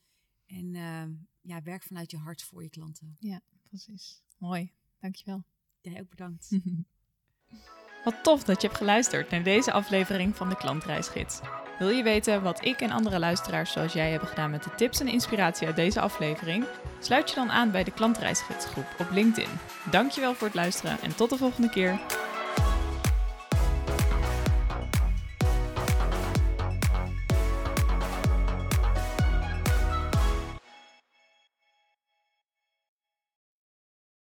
En 0.47 0.75
eh, 0.75 1.07
ja, 1.43 1.63
werk 1.63 1.83
vanuit 1.83 2.11
je 2.11 2.17
hart 2.17 2.43
voor 2.43 2.63
je 2.63 2.71
klanten. 2.71 3.17
Precies. 3.63 4.23
Mooi, 4.39 4.73
dankjewel. 5.01 5.45
Jij 5.81 6.01
ook 6.01 6.09
bedankt. 6.09 6.49
Wat 8.05 8.23
tof 8.23 8.45
dat 8.45 8.61
je 8.61 8.67
hebt 8.67 8.79
geluisterd 8.79 9.31
naar 9.31 9.43
deze 9.43 9.73
aflevering 9.73 10.37
van 10.37 10.49
de 10.49 10.57
Klantreisgids. 10.57 11.41
Wil 11.79 11.89
je 11.89 12.03
weten 12.03 12.43
wat 12.43 12.65
ik 12.65 12.81
en 12.81 12.91
andere 12.91 13.19
luisteraars 13.19 13.73
zoals 13.73 13.93
jij 13.93 14.11
hebben 14.11 14.29
gedaan 14.29 14.51
met 14.51 14.65
de 14.65 14.75
tips 14.75 15.01
en 15.01 15.09
inspiratie 15.09 15.67
uit 15.67 15.77
deze 15.77 16.01
aflevering? 16.01 16.65
Sluit 17.01 17.29
je 17.29 17.35
dan 17.35 17.51
aan 17.51 17.71
bij 17.71 17.85
de 17.85 17.93
klantreisgidsgroep 17.93 18.87
op 18.99 19.11
LinkedIn. 19.11 19.51
Dankjewel 19.91 20.35
voor 20.35 20.47
het 20.47 20.57
luisteren 20.57 21.01
en 21.01 21.17
tot 21.17 21.31
de 21.31 21.37
volgende 21.37 21.71
keer. 21.71 22.01